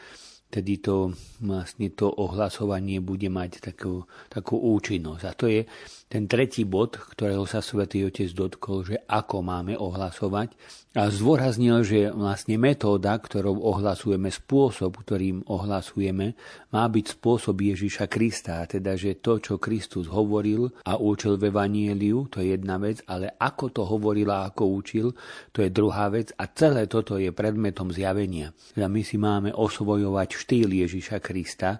tedy 0.51 0.83
to, 0.83 1.15
vlastne 1.39 1.87
to 1.95 2.11
ohlasovanie 2.11 2.99
bude 2.99 3.31
mať 3.31 3.63
takú, 3.63 4.03
takú 4.27 4.59
účinnosť. 4.59 5.23
A 5.23 5.31
to 5.31 5.47
je 5.47 5.63
ten 6.11 6.27
tretí 6.27 6.67
bod, 6.67 6.99
ktorého 6.99 7.47
sa 7.47 7.63
svätý 7.63 8.03
Otec 8.03 8.27
dotkol, 8.35 8.83
že 8.83 8.99
ako 9.07 9.39
máme 9.39 9.79
ohlasovať 9.79 10.51
a 10.91 11.07
zdôraznil, 11.07 11.87
že 11.87 12.11
vlastne 12.11 12.59
metóda, 12.59 13.15
ktorou 13.15 13.63
ohlasujeme, 13.63 14.27
spôsob, 14.27 14.91
ktorým 15.07 15.47
ohlasujeme, 15.47 16.35
má 16.75 16.83
byť 16.83 17.05
spôsob 17.15 17.55
Ježiša 17.63 18.11
Krista, 18.11 18.67
teda 18.67 18.99
že 18.99 19.23
to, 19.23 19.39
čo 19.39 19.55
Kristus 19.55 20.11
hovoril 20.11 20.67
a 20.83 20.99
učil 20.99 21.39
v 21.39 21.47
Evanieliu, 21.47 22.27
to 22.27 22.43
je 22.43 22.59
jedna 22.59 22.75
vec, 22.75 22.99
ale 23.07 23.31
ako 23.39 23.71
to 23.71 23.87
hovoril 23.87 24.27
a 24.35 24.51
ako 24.51 24.63
učil, 24.67 25.15
to 25.55 25.63
je 25.63 25.71
druhá 25.71 26.11
vec 26.11 26.35
a 26.35 26.43
celé 26.51 26.91
toto 26.91 27.15
je 27.15 27.31
predmetom 27.31 27.87
zjavenia. 27.87 28.51
Teda 28.75 28.91
my 28.91 28.99
si 28.99 29.15
máme 29.15 29.55
osvojovať 29.55 30.27
štýl 30.35 30.75
Ježiša 30.75 31.23
Krista 31.23 31.79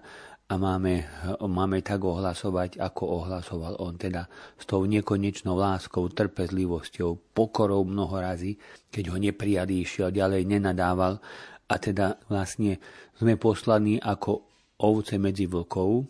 a 0.52 0.60
máme, 0.60 1.08
máme 1.40 1.80
tak 1.80 2.04
ohlasovať, 2.04 2.76
ako 2.76 3.24
ohlasoval 3.24 3.80
on, 3.80 3.96
teda 3.96 4.28
s 4.60 4.68
tou 4.68 4.84
nekonečnou 4.84 5.56
láskou, 5.56 6.12
trpezlivosťou, 6.12 7.32
pokorou 7.32 7.88
mnoho 7.88 8.20
razy, 8.20 8.60
keď 8.92 9.04
ho 9.08 9.16
neprijali, 9.16 9.80
išiel 9.80 10.12
ďalej, 10.12 10.44
nenadával. 10.44 11.24
A 11.72 11.74
teda 11.80 12.20
vlastne 12.28 12.76
sme 13.16 13.40
poslaní 13.40 13.96
ako 13.96 14.44
ovce 14.76 15.16
medzi 15.16 15.48
vlkov 15.48 16.04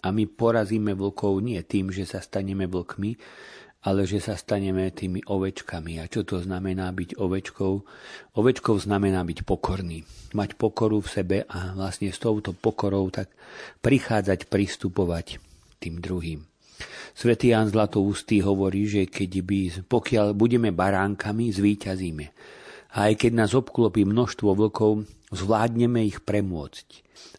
a 0.00 0.08
my 0.08 0.24
porazíme 0.24 0.96
vlkov 0.96 1.44
nie 1.44 1.60
tým, 1.60 1.92
že 1.92 2.08
sa 2.08 2.24
staneme 2.24 2.64
vlkmi, 2.64 3.10
ale 3.82 4.06
že 4.06 4.22
sa 4.22 4.38
staneme 4.38 4.94
tými 4.94 5.26
ovečkami. 5.26 5.98
A 5.98 6.06
čo 6.06 6.22
to 6.22 6.38
znamená 6.38 6.94
byť 6.94 7.18
ovečkou? 7.18 7.72
Ovečkou 8.38 8.78
znamená 8.78 9.26
byť 9.26 9.42
pokorný. 9.42 10.06
Mať 10.38 10.54
pokoru 10.54 11.02
v 11.02 11.08
sebe 11.10 11.38
a 11.50 11.74
vlastne 11.74 12.14
s 12.14 12.22
touto 12.22 12.54
pokorou 12.54 13.10
tak 13.10 13.34
prichádzať, 13.82 14.46
pristupovať 14.46 15.42
tým 15.82 15.98
druhým. 15.98 16.46
Svetý 17.12 17.52
Jan 17.52 17.68
Zlatoustý 17.68 18.40
hovorí, 18.46 18.86
že 18.86 19.02
keď 19.10 19.30
by, 19.44 19.60
pokiaľ 19.90 20.26
budeme 20.32 20.70
baránkami, 20.70 21.50
zvíťazíme. 21.52 22.26
A 22.92 23.10
aj 23.10 23.26
keď 23.26 23.32
nás 23.34 23.52
obklopí 23.52 24.06
množstvo 24.06 24.52
vlkov, 24.56 25.04
zvládneme 25.34 26.06
ich 26.06 26.22
premôcť. 26.22 26.86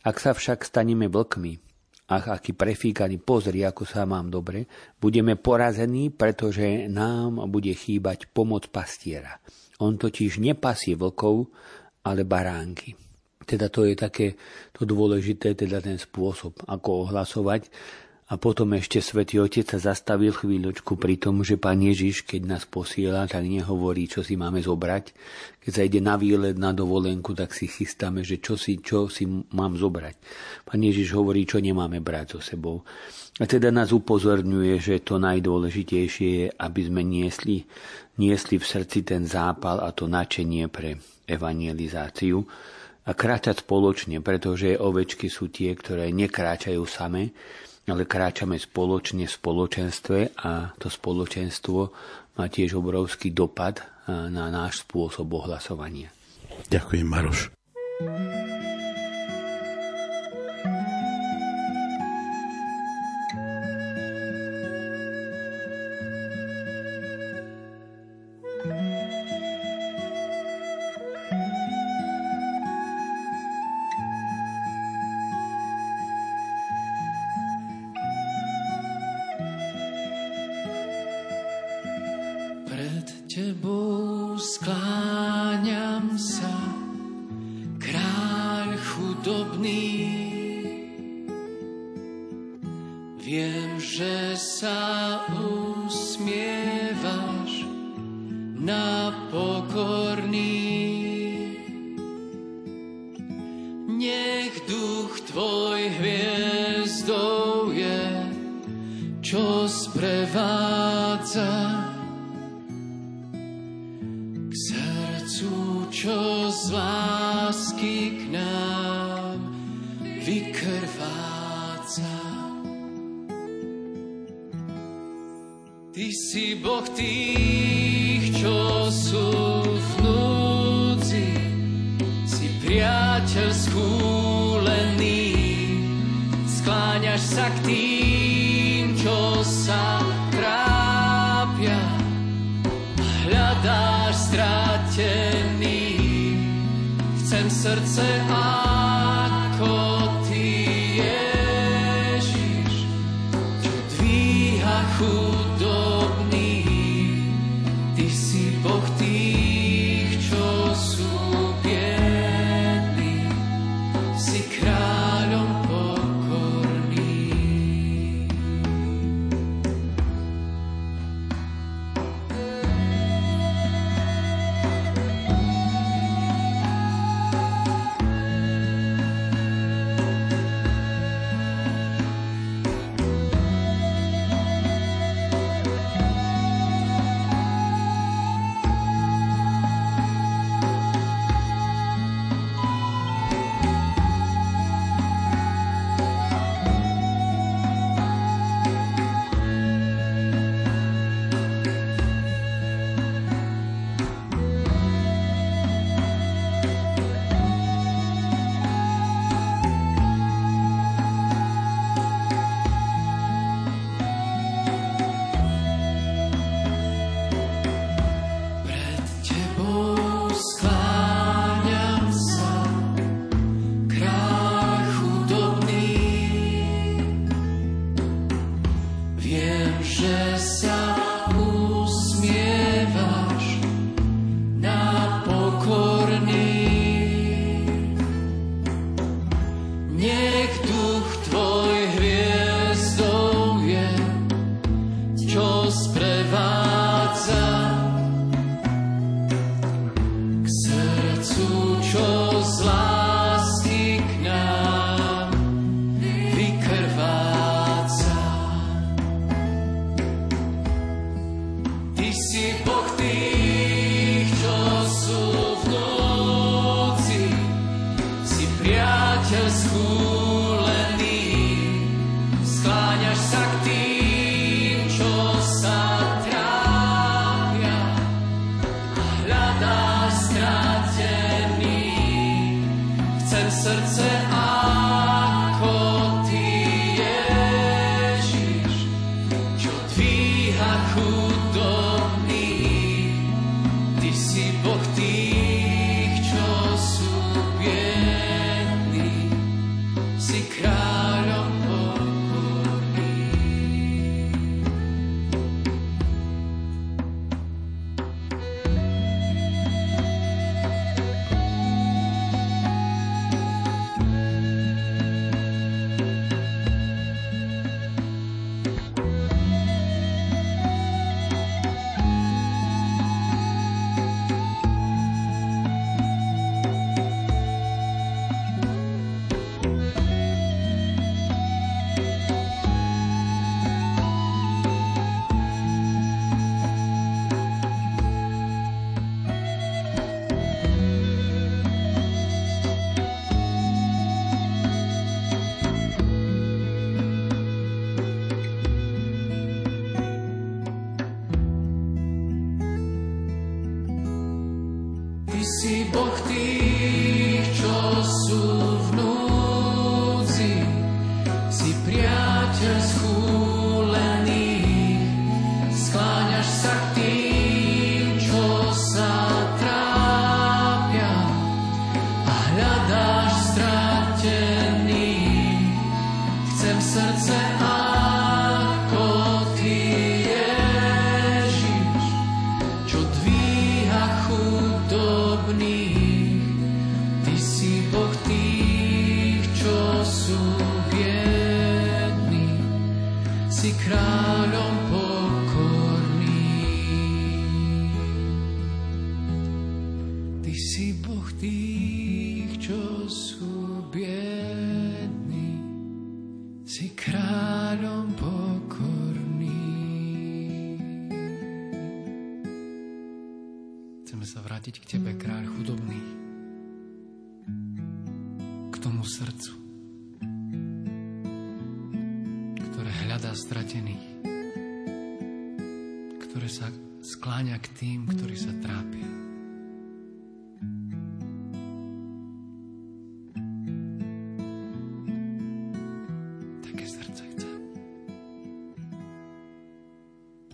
Ak 0.03 0.19
sa 0.19 0.36
však 0.36 0.67
staneme 0.67 1.08
vlkmi, 1.08 1.72
ach, 2.09 2.25
aký 2.27 2.51
prefíkaný, 2.51 3.23
pozri, 3.23 3.63
ako 3.63 3.87
sa 3.87 4.03
mám 4.03 4.27
dobre, 4.27 4.67
budeme 4.99 5.39
porazení, 5.39 6.11
pretože 6.11 6.87
nám 6.91 7.47
bude 7.47 7.71
chýbať 7.71 8.27
pomoc 8.31 8.67
pastiera. 8.67 9.39
On 9.79 9.95
totiž 9.95 10.43
nepasie 10.43 10.99
vlkov, 10.99 11.47
ale 12.03 12.27
baránky. 12.27 12.95
Teda 13.43 13.67
to 13.67 13.83
je 13.83 13.95
také 13.95 14.39
to 14.71 14.87
dôležité, 14.87 15.55
teda 15.55 15.83
ten 15.83 15.99
spôsob, 15.99 16.63
ako 16.63 17.07
ohlasovať. 17.07 17.67
A 18.34 18.41
potom 18.41 18.74
ešte 18.74 18.98
svätý 18.98 19.38
Otec 19.38 19.62
sa 19.69 19.93
zastavil 19.93 20.34
chvíľočku 20.34 20.98
pri 20.98 21.22
tom, 21.22 21.46
že 21.46 21.54
Pán 21.54 21.78
Ježiš, 21.86 22.26
keď 22.26 22.41
nás 22.50 22.63
posiela, 22.65 23.30
tak 23.30 23.46
nehovorí, 23.46 24.10
čo 24.10 24.26
si 24.26 24.34
máme 24.34 24.58
zobrať. 24.58 25.13
Keď 25.62 25.69
sa 25.69 25.86
ide 25.86 26.02
na 26.02 26.17
výlet, 26.17 26.58
na 26.58 26.74
dovolenku, 26.74 27.38
tak 27.38 27.54
si 27.54 27.69
chystáme, 27.69 28.26
že 28.26 28.41
čo 28.41 28.58
si, 28.58 28.82
čo 28.82 29.06
si 29.06 29.30
mám 29.30 29.78
zobrať. 29.78 30.17
Pán 30.65 30.82
Ježiš 30.82 31.13
hovorí, 31.13 31.46
čo 31.46 31.62
nemáme 31.62 32.02
brať 32.02 32.34
so 32.34 32.39
sebou. 32.41 32.82
A 33.38 33.46
teda 33.46 33.69
nás 33.69 33.93
upozorňuje, 33.93 34.82
že 34.82 35.06
to 35.06 35.22
najdôležitejšie 35.22 36.30
je, 36.34 36.46
aby 36.58 36.82
sme 36.89 37.06
niesli, 37.06 37.69
niesli 38.17 38.58
v 38.58 38.65
srdci 38.65 39.06
ten 39.06 39.30
zápal 39.30 39.78
a 39.78 39.93
to 39.93 40.10
načenie 40.10 40.74
pre 40.74 40.98
evangelizáciu 41.30 42.41
a 43.06 43.13
kráčať 43.13 43.62
spoločne, 43.62 44.26
pretože 44.26 44.74
ovečky 44.74 45.30
sú 45.30 45.54
tie, 45.54 45.78
ktoré 45.78 46.10
nekráčajú 46.10 46.82
same, 46.89 47.30
ale 47.89 48.08
kráčame 48.08 48.56
spoločne 48.56 49.28
v 49.28 49.36
spoločenstve 49.36 50.39
a 50.39 50.72
to 50.80 50.88
spoločenstvo 50.88 51.80
má 52.39 52.46
tiež 52.48 52.80
obrovský 52.80 53.36
dopad 53.36 53.84
na 54.08 54.48
náš 54.52 54.84
spôsob 54.88 55.28
ohlasovania. 55.32 56.12
Ďakujem, 56.72 57.08
Maroš. 57.08 57.52
skláňaš 58.04 58.48
sa 58.48 58.52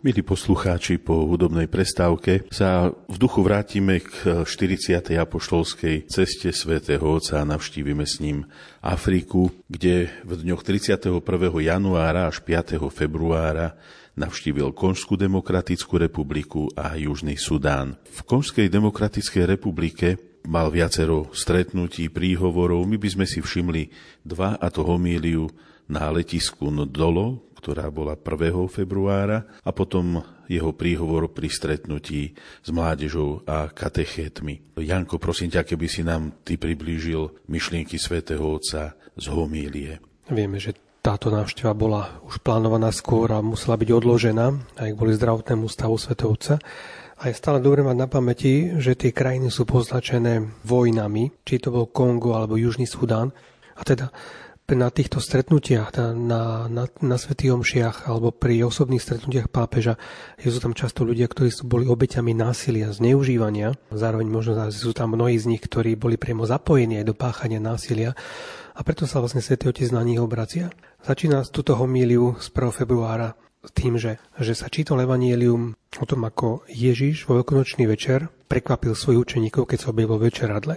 Milí 0.10 0.26
poslucháči, 0.26 0.98
po 0.98 1.30
hudobnej 1.30 1.70
prestávke 1.70 2.50
sa 2.50 2.90
v 2.90 3.18
duchu 3.22 3.46
vrátime 3.46 4.02
k 4.02 4.42
40. 4.42 5.06
apoštolskej 5.06 6.10
ceste 6.10 6.50
svätého 6.50 7.06
Otca 7.06 7.38
a 7.38 7.46
navštívime 7.46 8.10
s 8.10 8.18
ním 8.18 8.50
Afriku, 8.82 9.54
kde 9.70 10.10
v 10.26 10.32
dňoch 10.34 10.66
31. 10.66 11.14
januára 11.62 12.26
až 12.26 12.42
5. 12.42 12.82
februára 12.90 13.78
navštívil 14.18 14.74
Konžskú 14.74 15.14
demokratickú 15.14 16.02
republiku 16.02 16.74
a 16.74 16.98
Južný 16.98 17.38
Sudán. 17.38 17.94
V 18.10 18.26
Konžskej 18.26 18.66
demokratickej 18.66 19.46
republike 19.46 20.18
mal 20.50 20.74
viacero 20.74 21.30
stretnutí, 21.38 22.10
príhovorov. 22.10 22.82
My 22.90 22.98
by 22.98 23.14
sme 23.14 23.26
si 23.30 23.46
všimli 23.46 23.94
dva, 24.26 24.58
a 24.58 24.74
to 24.74 24.82
homíliu 24.82 25.54
na 25.90 26.10
letisku 26.14 26.70
Ndolo, 26.70 27.49
ktorá 27.60 27.92
bola 27.92 28.16
1. 28.16 28.72
februára 28.72 29.44
a 29.62 29.76
potom 29.76 30.24
jeho 30.50 30.72
príhovor 30.74 31.30
pri 31.30 31.52
stretnutí 31.52 32.34
s 32.64 32.70
mládežou 32.72 33.46
a 33.46 33.70
katechétmi. 33.70 34.80
Janko, 34.80 35.20
prosím 35.20 35.54
ťa, 35.54 35.68
keby 35.68 35.86
si 35.92 36.02
nám 36.02 36.42
ty 36.42 36.56
priblížil 36.58 37.46
myšlienky 37.52 38.00
svätého 38.00 38.42
Otca 38.48 38.98
z 39.14 39.26
homílie. 39.30 40.00
Vieme, 40.32 40.58
že 40.58 40.74
táto 41.00 41.32
návšteva 41.32 41.72
bola 41.78 42.24
už 42.28 42.44
plánovaná 42.44 42.92
skôr 42.92 43.32
a 43.32 43.40
musela 43.40 43.80
byť 43.80 43.90
odložená, 43.94 44.46
aj 44.80 44.90
kvôli 44.96 45.16
zdravotnému 45.16 45.68
stavu 45.72 45.96
svätého 45.96 46.34
Otca. 46.34 46.56
A 47.20 47.28
je 47.28 47.36
stále 47.36 47.60
dobre 47.60 47.84
mať 47.84 47.98
na 48.00 48.08
pamäti, 48.08 48.80
že 48.80 48.96
tie 48.96 49.12
krajiny 49.12 49.52
sú 49.52 49.68
poznačené 49.68 50.40
vojnami, 50.64 51.36
či 51.44 51.60
to 51.60 51.68
bol 51.68 51.92
Kongo 51.92 52.32
alebo 52.32 52.56
Južný 52.56 52.88
Sudán. 52.88 53.36
A 53.76 53.84
teda 53.84 54.08
na 54.76 54.90
týchto 54.94 55.22
stretnutiach, 55.24 55.96
na, 55.96 56.14
na, 56.14 56.42
na, 56.68 56.84
na 57.02 57.18
Svetých 57.18 57.56
omšiach 57.56 58.10
alebo 58.10 58.30
pri 58.34 58.66
osobných 58.66 59.02
stretnutiach 59.02 59.48
pápeža 59.48 59.96
sú 60.42 60.60
tam 60.60 60.74
často 60.76 61.08
ľudia, 61.08 61.30
ktorí 61.32 61.50
sú 61.50 61.70
boli 61.70 61.86
obeťami 61.88 62.34
násilia, 62.36 62.92
zneužívania. 62.92 63.78
Zároveň 63.94 64.28
možno 64.28 64.58
sú 64.70 64.92
tam 64.92 65.14
mnohí 65.14 65.38
z 65.38 65.50
nich, 65.50 65.64
ktorí 65.64 65.96
boli 65.96 66.20
priamo 66.20 66.44
zapojení 66.44 67.02
aj 67.02 67.06
do 67.08 67.16
páchania 67.16 67.64
násilia 67.64 68.18
a 68.76 68.80
preto 68.82 69.04
sa 69.04 69.20
vlastne 69.20 69.44
Svetý 69.44 69.70
Otec 69.70 69.92
na 69.92 70.04
nich 70.08 70.20
obracia. 70.20 70.72
Začína 71.04 71.44
z 71.44 71.50
túto 71.52 71.76
homíliu 71.76 72.40
z 72.40 72.48
1. 72.52 72.84
februára 72.84 73.36
tým, 73.76 74.00
že, 74.00 74.24
že 74.40 74.56
sa 74.56 74.72
čítal 74.72 75.04
evanielium 75.04 75.76
o 75.76 76.06
tom, 76.08 76.24
ako 76.24 76.64
Ježiš 76.72 77.28
vo 77.28 77.44
veľkonočný 77.44 77.84
večer 77.92 78.32
prekvapil 78.48 78.96
svojich 78.96 79.20
učeníkov, 79.20 79.68
keď 79.68 79.78
sa 79.84 79.92
objavil 79.92 80.18
večeradle. 80.32 80.76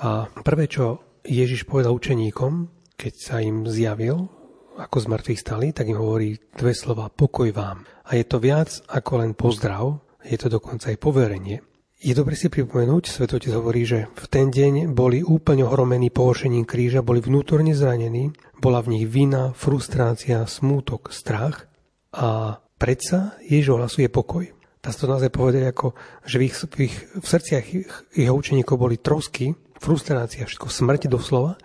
A 0.00 0.26
prvé, 0.42 0.64
čo 0.66 1.04
Ježiš 1.28 1.68
povedal 1.68 1.92
učeníkom, 1.92 2.73
keď 2.94 3.12
sa 3.14 3.36
im 3.42 3.66
zjavil, 3.66 4.30
ako 4.74 4.96
z 4.98 5.06
mŕtvych 5.06 5.40
stali, 5.40 5.66
tak 5.70 5.86
im 5.86 5.98
hovorí 5.98 6.34
dve 6.54 6.74
slova 6.74 7.10
pokoj 7.10 7.50
vám. 7.54 7.86
A 8.10 8.18
je 8.18 8.24
to 8.26 8.42
viac 8.42 8.82
ako 8.90 9.22
len 9.22 9.32
pozdrav, 9.38 10.02
je 10.24 10.36
to 10.40 10.50
dokonca 10.50 10.90
aj 10.90 10.98
poverenie. 10.98 11.62
Je 12.04 12.12
dobre 12.12 12.36
si 12.36 12.52
pripomenúť, 12.52 13.08
Svetotec 13.08 13.54
hovorí, 13.56 13.88
že 13.88 14.12
v 14.12 14.26
ten 14.28 14.52
deň 14.52 14.92
boli 14.92 15.24
úplne 15.24 15.64
ohromení 15.64 16.12
pohoršením 16.12 16.68
kríža, 16.68 17.00
boli 17.00 17.24
vnútorne 17.24 17.72
zranení, 17.72 18.34
bola 18.60 18.84
v 18.84 18.98
nich 18.98 19.06
vina, 19.08 19.56
frustrácia, 19.56 20.44
smútok, 20.44 21.08
strach 21.14 21.64
a 22.12 22.60
predsa 22.76 23.40
Ježiš 23.40 23.80
ohlasuje 23.80 24.12
pokoj. 24.12 24.44
Dá 24.84 24.92
sa 24.92 25.08
to 25.08 25.16
naozaj 25.16 25.32
povedať 25.32 25.64
ako, 25.72 25.96
že 26.28 26.36
v, 26.36 26.42
ich, 26.44 26.54
v, 26.60 26.76
ich, 26.92 26.96
v 27.16 27.24
srdciach 27.24 27.64
ich, 27.72 27.88
jeho 28.12 28.36
učeníkov 28.36 28.76
boli 28.76 29.00
trosky, 29.00 29.56
frustrácia, 29.80 30.44
všetko 30.44 30.68
smrť 30.68 31.08
doslova 31.08 31.56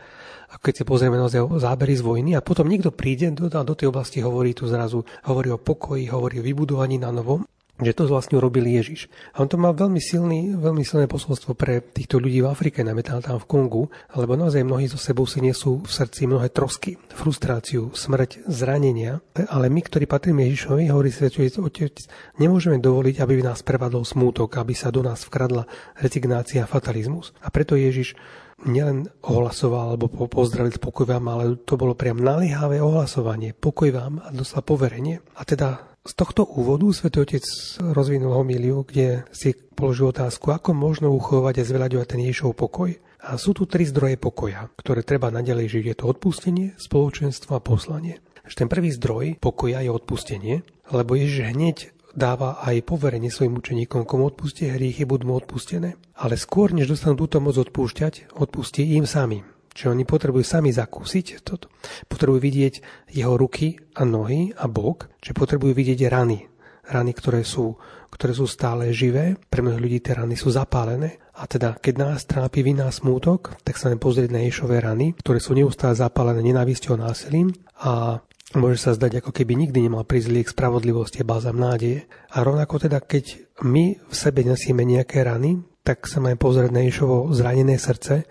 a 0.49 0.57
keď 0.57 0.81
si 0.81 0.83
pozrieme 0.83 1.21
naozaj 1.21 1.61
zábery 1.61 1.93
z 1.93 2.01
vojny 2.01 2.31
a 2.33 2.41
potom 2.41 2.65
niekto 2.65 2.89
príde 2.89 3.29
do, 3.29 3.49
do 3.49 3.75
tej 3.77 3.93
oblasti, 3.93 4.25
hovorí 4.25 4.57
tu 4.57 4.65
zrazu, 4.65 5.05
hovorí 5.29 5.53
o 5.53 5.61
pokoji, 5.61 6.09
hovorí 6.09 6.41
o 6.41 6.45
vybudovaní 6.45 6.97
na 6.97 7.13
novom, 7.13 7.45
že 7.79 7.95
to 7.95 8.11
vlastne 8.11 8.35
urobil 8.35 8.67
Ježiš. 8.67 9.07
A 9.31 9.39
on 9.39 9.47
to 9.47 9.55
mal 9.55 9.71
veľmi, 9.71 10.03
silný, 10.03 10.51
veľmi 10.51 10.83
silné 10.83 11.07
posolstvo 11.07 11.55
pre 11.55 11.79
týchto 11.79 12.19
ľudí 12.19 12.43
v 12.43 12.51
Afrike, 12.51 12.83
najmä 12.83 13.03
tam, 13.07 13.23
v 13.23 13.47
Kongu, 13.47 13.87
lebo 14.19 14.35
naozaj 14.35 14.67
mnohí 14.67 14.91
zo 14.91 14.99
sebou 14.99 15.23
si 15.23 15.39
nesú 15.39 15.79
v 15.79 15.87
srdci 15.87 16.27
mnohé 16.27 16.51
trosky, 16.51 16.99
frustráciu, 17.15 17.95
smrť, 17.95 18.43
zranenia. 18.51 19.23
Ale 19.47 19.71
my, 19.71 19.79
ktorí 19.79 20.11
patríme 20.11 20.43
Ježišovi, 20.51 20.91
hovorí 20.91 21.07
že 21.09 21.31
otec, 21.63 21.95
nemôžeme 22.35 22.83
dovoliť, 22.83 23.23
aby 23.23 23.39
nás 23.39 23.63
prevadol 23.63 24.03
smútok, 24.03 24.59
aby 24.59 24.75
sa 24.75 24.91
do 24.91 24.99
nás 24.99 25.23
vkradla 25.23 25.63
rezignácia 26.03 26.67
a 26.67 26.69
fatalizmus. 26.69 27.31
A 27.39 27.47
preto 27.47 27.79
Ježiš 27.79 28.19
nielen 28.65 29.07
ohlasoval 29.23 29.95
alebo 29.95 30.09
pozdravil 30.27 30.75
pokoj 30.79 31.07
vám, 31.07 31.25
ale 31.31 31.59
to 31.63 31.79
bolo 31.79 31.95
priam 31.95 32.19
naliehavé 32.19 32.83
ohlasovanie. 32.83 33.55
Pokoj 33.55 33.89
vám 33.93 34.13
a 34.23 34.33
dostal 34.35 34.65
poverenie. 34.65 35.23
A 35.39 35.47
teda 35.47 35.89
z 36.03 36.13
tohto 36.15 36.47
úvodu 36.47 36.89
Svetý 36.95 37.21
Otec 37.21 37.45
rozvinul 37.93 38.33
homíliu, 38.33 38.87
kde 38.87 39.27
si 39.35 39.53
položil 39.53 40.09
otázku, 40.09 40.49
ako 40.49 40.73
možno 40.73 41.11
uchovať 41.13 41.61
a 41.61 41.67
zveľaďovať 41.67 42.07
ten 42.07 42.21
Ježišov 42.23 42.57
pokoj. 42.57 42.95
A 43.19 43.35
sú 43.35 43.51
tu 43.51 43.67
tri 43.67 43.83
zdroje 43.83 44.15
pokoja, 44.15 44.71
ktoré 44.79 45.03
treba 45.03 45.27
nadalej 45.27 45.67
žiť. 45.67 45.83
Je 45.91 45.95
to 45.99 46.05
odpustenie, 46.07 46.67
spoločenstvo 46.79 47.59
a 47.59 47.61
poslanie. 47.61 48.23
Ten 48.49 48.71
prvý 48.71 48.89
zdroj 48.95 49.37
pokoja 49.37 49.83
je 49.85 49.91
odpustenie, 49.91 50.55
lebo 50.89 51.13
Ježiš 51.13 51.53
hneď 51.53 51.77
dáva 52.13 52.61
aj 52.65 52.85
poverenie 52.85 53.29
svojim 53.29 53.57
učeníkom, 53.57 54.05
komu 54.05 54.29
odpustie 54.29 54.73
hriechy, 54.73 55.05
budú 55.05 55.29
mu 55.29 55.33
odpustené. 55.37 55.97
Ale 56.17 56.35
skôr, 56.35 56.73
než 56.73 56.91
dostanú 56.91 57.15
túto 57.15 57.37
moc 57.39 57.55
odpúšťať, 57.55 58.35
odpustí 58.37 58.97
im 58.97 59.05
samým. 59.05 59.45
Čiže 59.73 59.95
oni 59.95 60.03
potrebujú 60.03 60.43
sami 60.43 60.75
zakúsiť 60.75 61.45
toto. 61.45 61.71
Potrebujú 62.09 62.41
vidieť 62.41 62.73
jeho 63.15 63.37
ruky 63.39 63.79
a 63.95 64.03
nohy 64.03 64.51
a 64.57 64.67
bok, 64.67 65.07
čiže 65.23 65.37
potrebujú 65.37 65.71
vidieť 65.71 66.09
rany. 66.11 66.49
Rany, 66.89 67.13
ktoré 67.13 67.45
sú, 67.45 67.77
ktoré 68.09 68.33
sú 68.33 68.49
stále 68.49 68.89
živé. 68.89 69.37
Pre 69.37 69.61
mnohých 69.61 69.79
ľudí 69.79 69.97
tie 70.01 70.17
rany 70.17 70.33
sú 70.33 70.49
zapálené. 70.49 71.21
A 71.37 71.47
teda, 71.47 71.77
keď 71.77 71.93
nás 71.95 72.27
trápi 72.27 72.65
vina 72.65 72.89
smútok, 72.91 73.61
tak 73.63 73.79
sa 73.79 73.93
len 73.93 74.01
pozrieť 74.01 74.33
na 74.33 74.43
Ješové 74.43 74.81
rany, 74.83 75.15
ktoré 75.15 75.39
sú 75.39 75.55
neustále 75.55 75.95
zapálené 75.95 76.43
nenávisťou 76.43 76.99
a 76.99 77.13
násilím. 77.13 77.53
A 77.79 78.19
Môže 78.57 78.81
sa 78.81 78.97
zdať, 78.97 79.21
ako 79.21 79.29
keby 79.29 79.53
nikdy 79.53 79.85
nemal 79.85 80.01
prísť 80.01 80.33
liek 80.33 80.49
spravodlivosti 80.49 81.21
a 81.21 81.29
balzam 81.29 81.61
nádeje. 81.61 82.09
A 82.33 82.41
rovnako 82.41 82.81
teda, 82.81 82.97
keď 82.97 83.37
my 83.61 84.01
v 84.01 84.15
sebe 84.15 84.41
nesieme 84.41 84.81
nejaké 84.81 85.21
rany, 85.21 85.61
tak 85.85 86.09
sa 86.09 86.17
máme 86.17 86.33
pozrieť 86.33 86.73
na 86.73 86.81
Ježovo 86.81 87.29
zranené 87.29 87.77
srdce, 87.77 88.25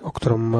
o 0.00 0.08
ktorom 0.08 0.44
e, 0.48 0.58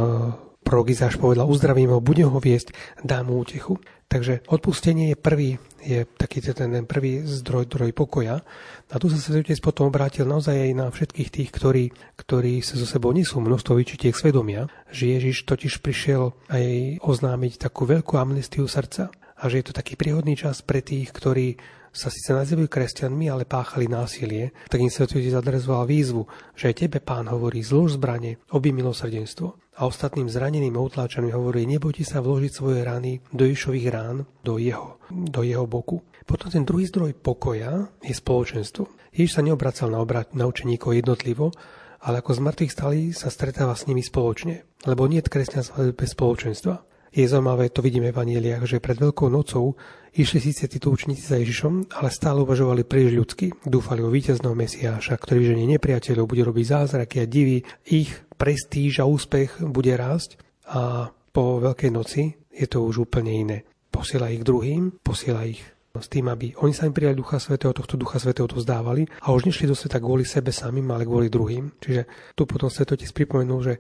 prorok 0.61 0.92
Izáš 0.92 1.16
povedal, 1.16 1.48
uzdravím 1.48 1.96
ho, 1.96 2.04
budem 2.04 2.28
ho 2.28 2.36
viesť, 2.36 2.76
dám 3.00 3.32
mu 3.32 3.40
útechu. 3.40 3.80
Takže 4.09 4.44
odpustenie 4.48 5.12
je 5.12 5.16
prvý, 5.16 5.50
je 5.80 6.04
taký 6.04 6.44
ten, 6.44 6.68
ten 6.68 6.84
prvý 6.84 7.24
zdroj, 7.24 7.64
zdroj 7.68 7.96
pokoja. 7.96 8.44
A 8.89 8.97
tu 8.97 9.12
sa 9.12 9.20
Svetotec 9.20 9.61
potom 9.61 9.93
obrátil 9.93 10.24
naozaj 10.24 10.57
aj 10.57 10.72
na 10.72 10.89
všetkých 10.89 11.28
tých, 11.28 11.51
ktorí, 11.53 11.84
ktorí 12.16 12.64
sa 12.64 12.80
so 12.80 12.89
sebou 12.89 13.12
nesú. 13.12 13.36
Množstvo 13.36 13.76
vyčitiek 13.76 14.16
svedomia, 14.16 14.64
že 14.89 15.12
Ježiš 15.12 15.45
totiž 15.45 15.84
prišiel 15.84 16.32
aj 16.49 16.97
oznámiť 17.05 17.68
takú 17.68 17.84
veľkú 17.84 18.16
amnestiu 18.16 18.64
srdca 18.64 19.12
a 19.12 19.43
že 19.53 19.61
je 19.61 19.64
to 19.68 19.76
taký 19.76 19.93
príhodný 20.01 20.41
čas 20.41 20.64
pre 20.64 20.80
tých, 20.80 21.12
ktorí 21.12 21.61
sa 21.93 22.09
síce 22.09 22.32
nazývajú 22.32 22.68
kresťanmi, 22.68 23.28
ale 23.28 23.45
páchali 23.45 23.93
násilie, 23.93 24.57
tak 24.72 24.80
im 24.80 24.89
Svetotec 24.89 25.36
adresoval 25.36 25.84
výzvu, 25.84 26.24
že 26.57 26.72
aj 26.72 26.89
tebe 26.89 26.99
pán 27.05 27.28
hovorí 27.28 27.61
zlož 27.61 28.01
zbranie, 28.01 28.41
obi 28.57 28.72
milosrdenstvo. 28.72 29.76
A 29.78 29.86
ostatným 29.86 30.32
zraneným 30.32 30.74
a 30.74 30.82
utláčaným 30.82 31.36
hovorí, 31.36 31.62
nebojte 31.68 32.03
sa 32.03 32.18
vložiť 32.18 32.51
svoje 32.51 32.82
rany 32.82 33.22
do 33.30 33.47
Išových 33.47 33.89
rán, 33.93 34.26
do 34.43 34.59
jeho, 34.59 34.99
do 35.07 35.45
jeho 35.45 35.68
boku. 35.70 36.03
Potom 36.28 36.52
ten 36.52 36.68
druhý 36.68 36.84
zdroj 36.84 37.16
pokoja 37.16 37.88
je 38.04 38.12
spoločenstvo. 38.12 38.84
Ježiš 39.16 39.40
sa 39.40 39.40
neobracal 39.40 39.88
na, 39.88 40.04
obrat, 40.04 40.36
na 40.36 40.44
učeníkov 40.44 40.92
jednotlivo, 40.92 41.56
ale 42.04 42.20
ako 42.20 42.36
z 42.36 42.40
mŕtvych 42.44 42.74
stali 42.76 43.00
sa 43.16 43.32
stretáva 43.32 43.72
s 43.72 43.88
nimi 43.88 44.04
spoločne. 44.04 44.68
Lebo 44.84 45.08
nie 45.08 45.24
je 45.24 45.32
kresťanstva 45.32 45.96
bez 45.96 46.12
spoločenstva. 46.12 46.84
Je 47.08 47.24
zaujímavé, 47.24 47.72
to 47.72 47.80
vidíme 47.80 48.12
v 48.12 48.20
Anieliach, 48.20 48.68
že 48.68 48.84
pred 48.84 49.00
Veľkou 49.00 49.32
nocou 49.32 49.72
išli 50.12 50.52
síce 50.52 50.68
títo 50.68 50.92
učníci 50.92 51.24
za 51.24 51.40
Ježišom, 51.40 51.96
ale 51.96 52.12
stále 52.12 52.44
uvažovali 52.44 52.84
príliš 52.84 53.16
ľudsky. 53.16 53.46
Dúfali 53.64 54.04
o 54.04 54.12
víťazného 54.12 54.52
Mesiáša, 54.52 55.16
ktorý 55.16 55.56
ženie 55.56 55.64
nepriateľov, 55.80 56.28
bude 56.28 56.44
robiť 56.44 56.64
zázraky 56.68 57.24
a 57.24 57.26
divy. 57.26 57.64
Ich 57.88 58.12
prestíž 58.36 59.00
a 59.00 59.08
úspech 59.08 59.64
bude 59.64 59.96
rásť 59.96 60.36
a 60.68 61.08
po 61.32 61.64
Veľkej 61.64 61.90
noci 61.90 62.36
je 62.52 62.68
to 62.68 62.84
už 62.84 63.08
úplne 63.08 63.32
iné. 63.32 63.58
Posiela 63.88 64.28
ich 64.28 64.44
druhým, 64.44 65.00
posiela 65.00 65.48
ich 65.48 65.64
s 65.97 66.09
tým, 66.12 66.28
aby 66.28 66.53
oni 66.61 66.76
sami 66.76 66.93
prijali 66.93 67.16
Ducha 67.16 67.41
Svetého, 67.41 67.72
tohto 67.72 67.97
Ducha 67.97 68.20
Svetého 68.20 68.45
to 68.45 68.61
vzdávali 68.61 69.09
a 69.24 69.32
už 69.32 69.49
nešli 69.49 69.66
do 69.66 69.74
sveta 69.74 69.99
kvôli 69.99 70.28
sebe 70.28 70.53
samým, 70.53 70.84
ale 70.93 71.09
kvôli 71.09 71.32
druhým. 71.32 71.74
Čiže 71.80 72.34
tu 72.36 72.45
potom 72.45 72.68
Svetotec 72.68 73.09
pripomenul, 73.11 73.61
že 73.64 73.74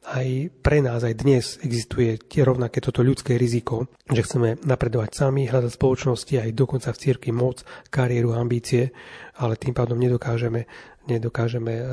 aj 0.00 0.48
pre 0.64 0.80
nás, 0.80 1.04
aj 1.04 1.14
dnes 1.20 1.60
existuje 1.60 2.16
tie 2.16 2.40
rovnaké 2.40 2.80
toto 2.80 3.04
ľudské 3.04 3.36
riziko, 3.36 3.92
že 4.08 4.24
chceme 4.24 4.56
napredovať 4.64 5.12
sami, 5.12 5.44
hľadať 5.44 5.76
spoločnosti, 5.76 6.40
aj 6.40 6.56
dokonca 6.56 6.88
v 6.88 7.00
cirkvi 7.04 7.32
moc, 7.36 7.60
kariéru, 7.92 8.32
ambície, 8.32 8.96
ale 9.40 9.56
tým 9.56 9.72
pádom 9.72 9.96
nedokážeme, 9.96 10.68
nedokážeme 11.08 11.72
e, 11.80 11.84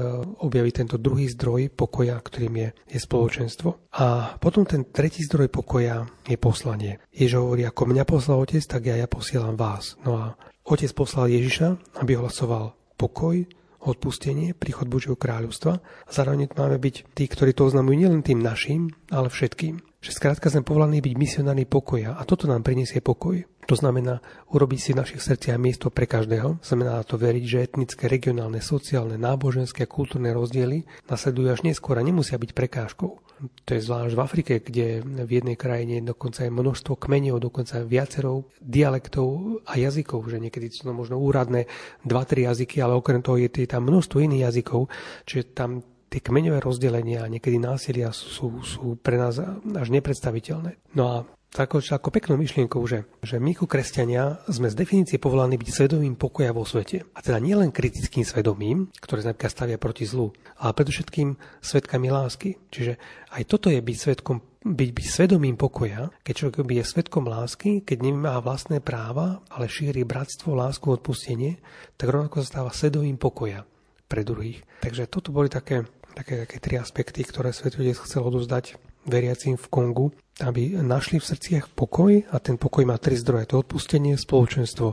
objaviť 0.43 0.73
tento 0.83 0.97
druhý 0.99 1.31
zdroj 1.31 1.71
pokoja, 1.71 2.19
ktorým 2.19 2.55
je, 2.59 2.69
je 2.91 2.99
spoločenstvo. 2.99 3.95
A 3.95 4.35
potom 4.37 4.67
ten 4.67 4.83
tretí 4.91 5.23
zdroj 5.23 5.47
pokoja 5.47 6.03
je 6.27 6.35
poslanie. 6.35 6.99
Ježiš 7.15 7.39
hovorí, 7.39 7.63
ako 7.63 7.87
mňa 7.87 8.03
poslal 8.03 8.43
Otec, 8.43 8.63
tak 8.67 8.91
ja, 8.91 8.99
ja 8.99 9.07
posielam 9.07 9.55
vás. 9.55 9.95
No 10.03 10.19
a 10.19 10.25
Otec 10.67 10.91
poslal 10.91 11.31
Ježiša, 11.31 12.03
aby 12.03 12.19
hlasoval 12.19 12.75
pokoj, 12.99 13.47
odpustenie, 13.93 14.51
príchod 14.51 14.91
Božieho 14.91 15.15
kráľovstva. 15.15 15.79
Zároveň 16.11 16.51
máme 16.53 16.77
byť 16.77 17.15
tí, 17.15 17.23
ktorí 17.27 17.55
to 17.55 17.67
oznamujú 17.67 17.95
nielen 17.95 18.21
tým 18.23 18.43
našim, 18.43 18.91
ale 19.11 19.31
všetkým. 19.31 19.79
Že 19.97 20.11
skrátka 20.13 20.47
sme 20.53 20.67
povolaní 20.67 21.01
byť 21.01 21.13
misionári 21.17 21.65
pokoja 21.65 22.15
a 22.15 22.21
toto 22.27 22.45
nám 22.45 22.61
prinesie 22.61 23.01
pokoj. 23.01 23.41
To 23.67 23.75
znamená 23.75 24.23
urobiť 24.55 24.79
si 24.79 24.89
v 24.95 24.99
našich 25.03 25.19
srdciach 25.19 25.59
miesto 25.59 25.91
pre 25.91 26.07
každého. 26.07 26.63
Znamená 26.63 27.03
to 27.03 27.19
veriť, 27.19 27.43
že 27.43 27.63
etnické, 27.67 28.07
regionálne, 28.07 28.63
sociálne, 28.63 29.19
náboženské 29.19 29.83
a 29.83 29.91
kultúrne 29.91 30.31
rozdiely 30.31 30.87
nasledujú 31.11 31.47
až 31.51 31.61
neskôr 31.67 31.99
a 31.99 32.05
nemusia 32.07 32.39
byť 32.39 32.51
prekážkou. 32.55 33.26
To 33.37 33.69
je 33.77 33.85
zvlášť 33.85 34.17
v 34.17 34.23
Afrike, 34.23 34.53
kde 34.57 35.05
v 35.05 35.31
jednej 35.31 35.53
krajine 35.53 36.01
dokonca 36.01 36.41
je 36.41 36.49
množstvo 36.49 36.97
kmeňov, 36.97 37.37
dokonca 37.37 37.85
viacerou 37.85 38.49
dialektov 38.57 39.61
a 39.69 39.77
jazykov, 39.77 40.25
že 40.25 40.41
niekedy 40.41 40.73
sú 40.73 40.89
možno 40.89 41.21
úradné 41.21 41.69
2-3 42.01 42.49
jazyky, 42.49 42.81
ale 42.81 42.97
okrem 42.97 43.21
toho 43.21 43.37
je 43.37 43.69
tam 43.69 43.85
množstvo 43.85 44.25
iných 44.25 44.49
jazykov, 44.49 44.89
čiže 45.29 45.53
tam 45.53 45.85
tie 46.07 46.23
kmeňové 46.23 46.63
rozdelenia 46.63 47.21
a 47.21 47.29
niekedy 47.29 47.59
násilia 47.59 48.15
sú, 48.15 48.63
sú 48.63 48.95
pre 48.97 49.19
nás 49.19 49.37
až 49.37 49.87
nepredstaviteľné. 49.91 50.79
No 50.95 51.03
a 51.05 51.17
tako, 51.57 51.81
ako 51.81 52.13
peknou 52.13 52.37
myšlienkou, 52.37 52.77
že, 52.85 53.09
že 53.25 53.41
my 53.41 53.57
ako 53.57 53.65
kresťania 53.65 54.37
sme 54.45 54.69
z 54.69 54.77
definície 54.77 55.17
povolaní 55.17 55.57
byť 55.57 55.69
svedomím 55.73 56.13
pokoja 56.13 56.53
vo 56.53 56.61
svete. 56.61 57.09
A 57.17 57.25
teda 57.25 57.41
nielen 57.41 57.73
kritickým 57.73 58.21
svedomím, 58.21 58.93
ktoré 59.01 59.25
sa 59.25 59.33
napríklad 59.33 59.53
stavia 59.57 59.77
proti 59.81 60.05
zlu, 60.05 60.29
ale 60.61 60.77
predovšetkým 60.77 61.33
svetkami 61.57 62.13
lásky. 62.13 62.61
Čiže 62.69 63.01
aj 63.33 63.43
toto 63.49 63.73
je 63.73 63.81
byť 63.81 63.97
svetkom 63.97 64.37
byť, 64.67 64.89
byť 64.93 65.07
svedomím 65.07 65.55
pokoja, 65.55 66.11
keď 66.27 66.33
človek 66.35 66.67
je 66.67 66.83
svetkom 66.83 67.23
lásky, 67.25 67.87
keď 67.87 67.97
nemá 68.03 68.35
vlastné 68.43 68.83
práva, 68.83 69.39
ale 69.47 69.71
šíri 69.71 70.03
bratstvo, 70.03 70.53
lásku, 70.53 70.83
odpustenie, 70.91 71.57
tak 71.95 72.11
rovnako 72.11 72.43
sa 72.43 72.59
stáva 72.59 72.71
svedomím 72.75 73.15
pokoja 73.15 73.63
pre 74.11 74.27
druhých. 74.27 74.67
Takže 74.83 75.07
toto 75.07 75.31
boli 75.31 75.47
také, 75.47 75.87
také, 76.15 76.43
také 76.43 76.57
tri 76.59 76.75
aspekty, 76.79 77.23
ktoré 77.23 77.55
Svetotec 77.55 77.95
chcel 78.03 78.23
odozdať 78.27 78.75
veriacim 79.07 79.55
v 79.55 79.67
Kongu, 79.71 80.07
aby 80.43 80.77
našli 80.77 81.17
v 81.17 81.25
srdciach 81.25 81.73
pokoj 81.73 82.27
a 82.29 82.37
ten 82.37 82.59
pokoj 82.59 82.85
má 82.85 82.99
tri 83.01 83.17
zdroje. 83.17 83.49
To 83.49 83.65
odpustenie, 83.65 84.19
spoločenstvo 84.19 84.87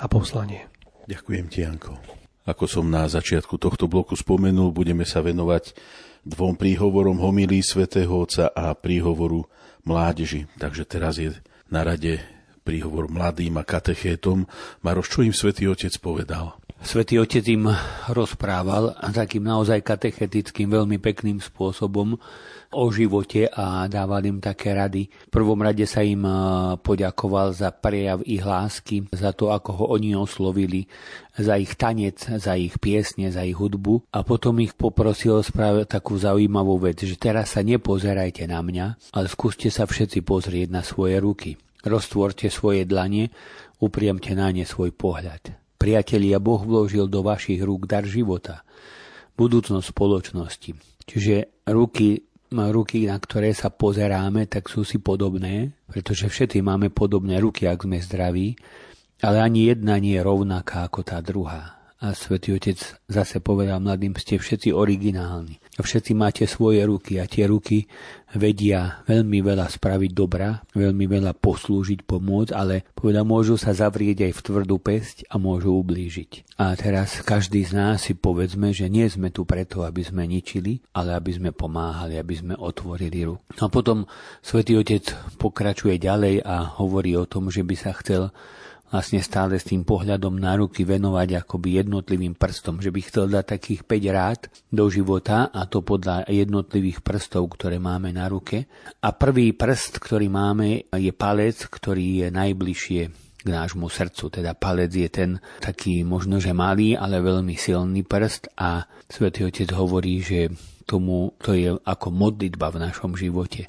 a 0.00 0.06
poslanie. 0.08 0.70
Ďakujem 1.04 1.46
ti, 1.52 1.66
Janko. 1.66 1.98
Ako 2.46 2.70
som 2.70 2.86
na 2.86 3.10
začiatku 3.10 3.58
tohto 3.58 3.90
bloku 3.90 4.14
spomenul, 4.14 4.70
budeme 4.70 5.02
sa 5.02 5.18
venovať 5.18 5.74
dvom 6.22 6.54
príhovorom 6.54 7.18
homilí 7.18 7.58
svätého 7.62 8.10
Otca 8.10 8.50
a 8.54 8.70
príhovoru 8.74 9.46
mládeži. 9.82 10.46
Takže 10.58 10.82
teraz 10.86 11.18
je 11.18 11.34
na 11.70 11.82
rade 11.82 12.22
príhovor 12.66 13.06
mladým 13.06 13.58
a 13.58 13.66
katechétom. 13.66 14.46
Maroš, 14.82 15.06
čo 15.10 15.20
im 15.22 15.34
svätý 15.34 15.70
Otec 15.70 15.94
povedal? 16.02 16.58
Svetý 16.82 17.22
Otec 17.22 17.46
im 17.46 17.70
rozprával 18.10 18.98
takým 19.14 19.46
naozaj 19.46 19.86
katechetickým, 19.86 20.70
veľmi 20.70 20.98
pekným 20.98 21.38
spôsobom 21.38 22.18
o 22.76 22.92
živote 22.92 23.48
a 23.48 23.88
dával 23.88 24.28
im 24.28 24.38
také 24.44 24.76
rady. 24.76 25.08
V 25.08 25.30
prvom 25.32 25.56
rade 25.64 25.88
sa 25.88 26.04
im 26.04 26.20
poďakoval 26.84 27.56
za 27.56 27.72
prejav 27.72 28.20
ich 28.28 28.44
lásky, 28.44 29.08
za 29.08 29.32
to, 29.32 29.48
ako 29.48 29.70
ho 29.80 29.84
oni 29.96 30.12
oslovili, 30.12 30.84
za 31.32 31.56
ich 31.56 31.72
tanec, 31.80 32.20
za 32.36 32.52
ich 32.52 32.76
piesne, 32.76 33.32
za 33.32 33.48
ich 33.48 33.56
hudbu 33.56 34.12
a 34.12 34.20
potom 34.20 34.60
ich 34.60 34.76
poprosil 34.76 35.40
spraviť 35.40 35.88
takú 35.88 36.20
zaujímavú 36.20 36.76
vec, 36.84 37.00
že 37.00 37.16
teraz 37.16 37.56
sa 37.56 37.64
nepozerajte 37.64 38.44
na 38.44 38.60
mňa, 38.60 39.16
ale 39.16 39.26
skúste 39.32 39.72
sa 39.72 39.88
všetci 39.88 40.20
pozrieť 40.20 40.68
na 40.68 40.84
svoje 40.84 41.16
ruky. 41.16 41.56
Roztvorte 41.80 42.52
svoje 42.52 42.84
dlanie, 42.84 43.32
upriamte 43.80 44.36
na 44.36 44.52
ne 44.52 44.68
svoj 44.68 44.92
pohľad. 44.92 45.54
Priatelia, 45.76 46.40
Boh 46.40 46.60
vložil 46.64 47.06
do 47.06 47.20
vašich 47.20 47.60
rúk 47.60 47.84
dar 47.84 48.02
života, 48.08 48.64
budúcnosť 49.36 49.92
spoločnosti. 49.92 50.70
Čiže 51.06 51.62
ruky, 51.70 52.26
ruky, 52.72 53.04
na 53.04 53.20
ktoré 53.20 53.52
sa 53.52 53.68
pozeráme, 53.68 54.48
tak 54.48 54.72
sú 54.72 54.82
si 54.82 54.96
podobné, 54.96 55.76
pretože 55.84 56.26
všetci 56.32 56.64
máme 56.64 56.88
podobné 56.88 57.36
ruky, 57.36 57.68
ak 57.68 57.84
sme 57.84 58.00
zdraví, 58.00 58.56
ale 59.20 59.44
ani 59.44 59.68
jedna 59.72 60.00
nie 60.00 60.16
je 60.16 60.24
rovnaká 60.24 60.88
ako 60.88 61.00
tá 61.04 61.20
druhá. 61.20 61.76
A 62.06 62.14
svätý 62.14 62.54
Otec 62.54 62.78
zase 63.10 63.42
povedal 63.42 63.82
mladým, 63.82 64.14
ste 64.14 64.38
všetci 64.38 64.70
originálni. 64.70 65.58
Všetci 65.74 66.14
máte 66.14 66.46
svoje 66.46 66.86
ruky 66.86 67.18
a 67.18 67.26
tie 67.26 67.50
ruky 67.50 67.90
vedia 68.30 69.02
veľmi 69.10 69.42
veľa 69.42 69.66
spraviť 69.66 70.14
dobra, 70.14 70.62
veľmi 70.70 71.02
veľa 71.02 71.34
poslúžiť, 71.34 72.06
pomôcť, 72.06 72.54
ale 72.54 72.86
povedal, 72.94 73.26
môžu 73.26 73.58
sa 73.58 73.74
zavrieť 73.74 74.22
aj 74.22 74.32
v 74.38 74.44
tvrdú 74.46 74.78
pesť 74.78 75.26
a 75.26 75.34
môžu 75.42 75.74
ublížiť. 75.82 76.54
A 76.62 76.78
teraz 76.78 77.26
každý 77.26 77.66
z 77.66 77.74
nás 77.74 78.06
si 78.06 78.14
povedzme, 78.14 78.70
že 78.70 78.86
nie 78.86 79.10
sme 79.10 79.34
tu 79.34 79.42
preto, 79.42 79.82
aby 79.82 80.06
sme 80.06 80.30
ničili, 80.30 80.78
ale 80.94 81.10
aby 81.10 81.34
sme 81.34 81.50
pomáhali, 81.50 82.22
aby 82.22 82.34
sme 82.38 82.54
otvorili 82.54 83.26
ruku. 83.26 83.42
No 83.58 83.66
a 83.66 83.72
potom 83.74 84.06
svätý 84.46 84.78
Otec 84.78 85.10
pokračuje 85.42 85.98
ďalej 85.98 86.46
a 86.46 86.70
hovorí 86.78 87.18
o 87.18 87.26
tom, 87.26 87.50
že 87.50 87.66
by 87.66 87.74
sa 87.74 87.98
chcel 87.98 88.30
vlastne 88.90 89.18
stále 89.22 89.58
s 89.58 89.66
tým 89.66 89.82
pohľadom 89.82 90.38
na 90.38 90.54
ruky 90.54 90.86
venovať 90.86 91.42
akoby 91.42 91.82
jednotlivým 91.82 92.38
prstom, 92.38 92.78
že 92.78 92.94
by 92.94 93.00
chcel 93.02 93.26
dať 93.30 93.44
takých 93.58 93.82
5 93.84 94.16
rád 94.16 94.40
do 94.70 94.86
života 94.86 95.50
a 95.50 95.66
to 95.66 95.82
podľa 95.82 96.26
jednotlivých 96.30 97.02
prstov, 97.02 97.50
ktoré 97.54 97.82
máme 97.82 98.14
na 98.14 98.30
ruke. 98.30 98.70
A 99.02 99.08
prvý 99.14 99.52
prst, 99.56 99.98
ktorý 99.98 100.30
máme, 100.30 100.86
je 100.94 101.12
palec, 101.14 101.66
ktorý 101.66 102.26
je 102.26 102.28
najbližšie 102.30 103.02
k 103.46 103.48
nášmu 103.48 103.86
srdcu. 103.86 104.42
Teda 104.42 104.58
palec 104.58 104.90
je 104.90 105.06
ten 105.06 105.30
taký 105.62 106.02
možno, 106.02 106.42
že 106.42 106.50
malý, 106.50 106.98
ale 106.98 107.22
veľmi 107.22 107.54
silný 107.54 108.02
prst 108.02 108.58
a 108.58 108.82
Svetý 109.06 109.46
Otec 109.46 109.70
hovorí, 109.70 110.18
že 110.18 110.50
tomu 110.86 111.34
to 111.42 111.52
je 111.52 111.74
ako 111.82 112.08
modlitba 112.14 112.70
v 112.70 112.80
našom 112.86 113.18
živote 113.18 113.66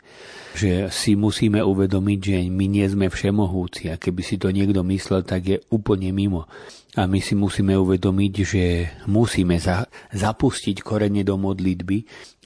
že 0.57 0.89
si 0.89 1.13
musíme 1.13 1.61
uvedomiť, 1.61 2.19
že 2.19 2.37
my 2.49 2.65
nie 2.65 2.85
sme 2.89 3.13
všemohúci 3.13 3.93
a 3.93 4.01
keby 4.01 4.21
si 4.25 4.41
to 4.41 4.49
niekto 4.49 4.81
myslel, 4.81 5.21
tak 5.21 5.45
je 5.45 5.57
úplne 5.69 6.09
mimo. 6.09 6.49
A 6.97 7.05
my 7.05 7.21
si 7.21 7.37
musíme 7.37 7.77
uvedomiť, 7.77 8.33
že 8.41 8.63
musíme 9.05 9.61
za, 9.61 9.85
zapustiť 10.09 10.81
korene 10.81 11.21
do 11.21 11.37
modlitby 11.37 11.97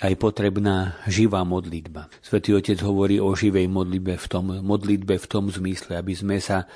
a 0.03 0.11
je 0.11 0.17
potrebná 0.19 0.99
živá 1.07 1.47
modlitba. 1.47 2.11
Svetý 2.19 2.51
Otec 2.51 2.76
hovorí 2.84 3.15
o 3.24 3.32
živej 3.32 3.72
modlitbe 3.72 4.19
v 4.19 4.28
tom, 4.28 4.59
modlitbe 4.59 5.15
v 5.15 5.28
tom 5.32 5.47
zmysle, 5.47 5.95
aby 5.95 6.11
sme 6.11 6.43
sa 6.43 6.67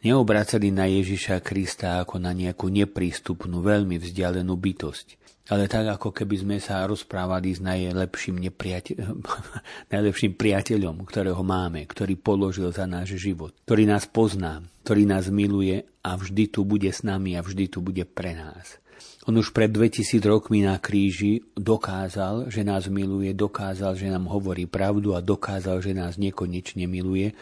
neobracali 0.00 0.72
na 0.72 0.88
Ježiša 0.88 1.44
Krista 1.44 2.00
ako 2.00 2.16
na 2.16 2.32
nejakú 2.32 2.72
neprístupnú, 2.72 3.60
veľmi 3.60 4.00
vzdialenú 4.00 4.56
bytosť 4.56 5.27
ale 5.48 5.64
tak 5.64 5.88
ako 5.96 6.12
keby 6.12 6.36
sme 6.44 6.56
sa 6.60 6.84
rozprávali 6.84 7.56
s 7.56 7.60
najlepším, 7.64 8.36
nepriateľom, 8.48 9.18
najlepším 9.94 10.32
priateľom, 10.36 10.96
ktorého 11.08 11.40
máme, 11.40 11.88
ktorý 11.88 12.20
položil 12.20 12.68
za 12.68 12.84
náš 12.84 13.16
život, 13.16 13.56
ktorý 13.64 13.88
nás 13.88 14.04
pozná, 14.04 14.60
ktorý 14.84 15.08
nás 15.08 15.32
miluje 15.32 15.88
a 16.04 16.16
vždy 16.16 16.52
tu 16.52 16.68
bude 16.68 16.88
s 16.92 17.00
nami 17.00 17.36
a 17.36 17.44
vždy 17.44 17.72
tu 17.72 17.80
bude 17.80 18.04
pre 18.04 18.36
nás. 18.36 18.80
On 19.28 19.36
už 19.36 19.52
pred 19.52 19.68
2000 19.68 20.24
rokmi 20.24 20.64
na 20.64 20.80
kríži 20.80 21.44
dokázal, 21.52 22.48
že 22.48 22.64
nás 22.64 22.88
miluje, 22.88 23.36
dokázal, 23.36 23.92
že 23.92 24.08
nám 24.08 24.24
hovorí 24.24 24.64
pravdu 24.64 25.12
a 25.12 25.20
dokázal, 25.20 25.84
že 25.84 25.92
nás 25.92 26.16
nekonečne 26.16 26.88
miluje. 26.88 27.36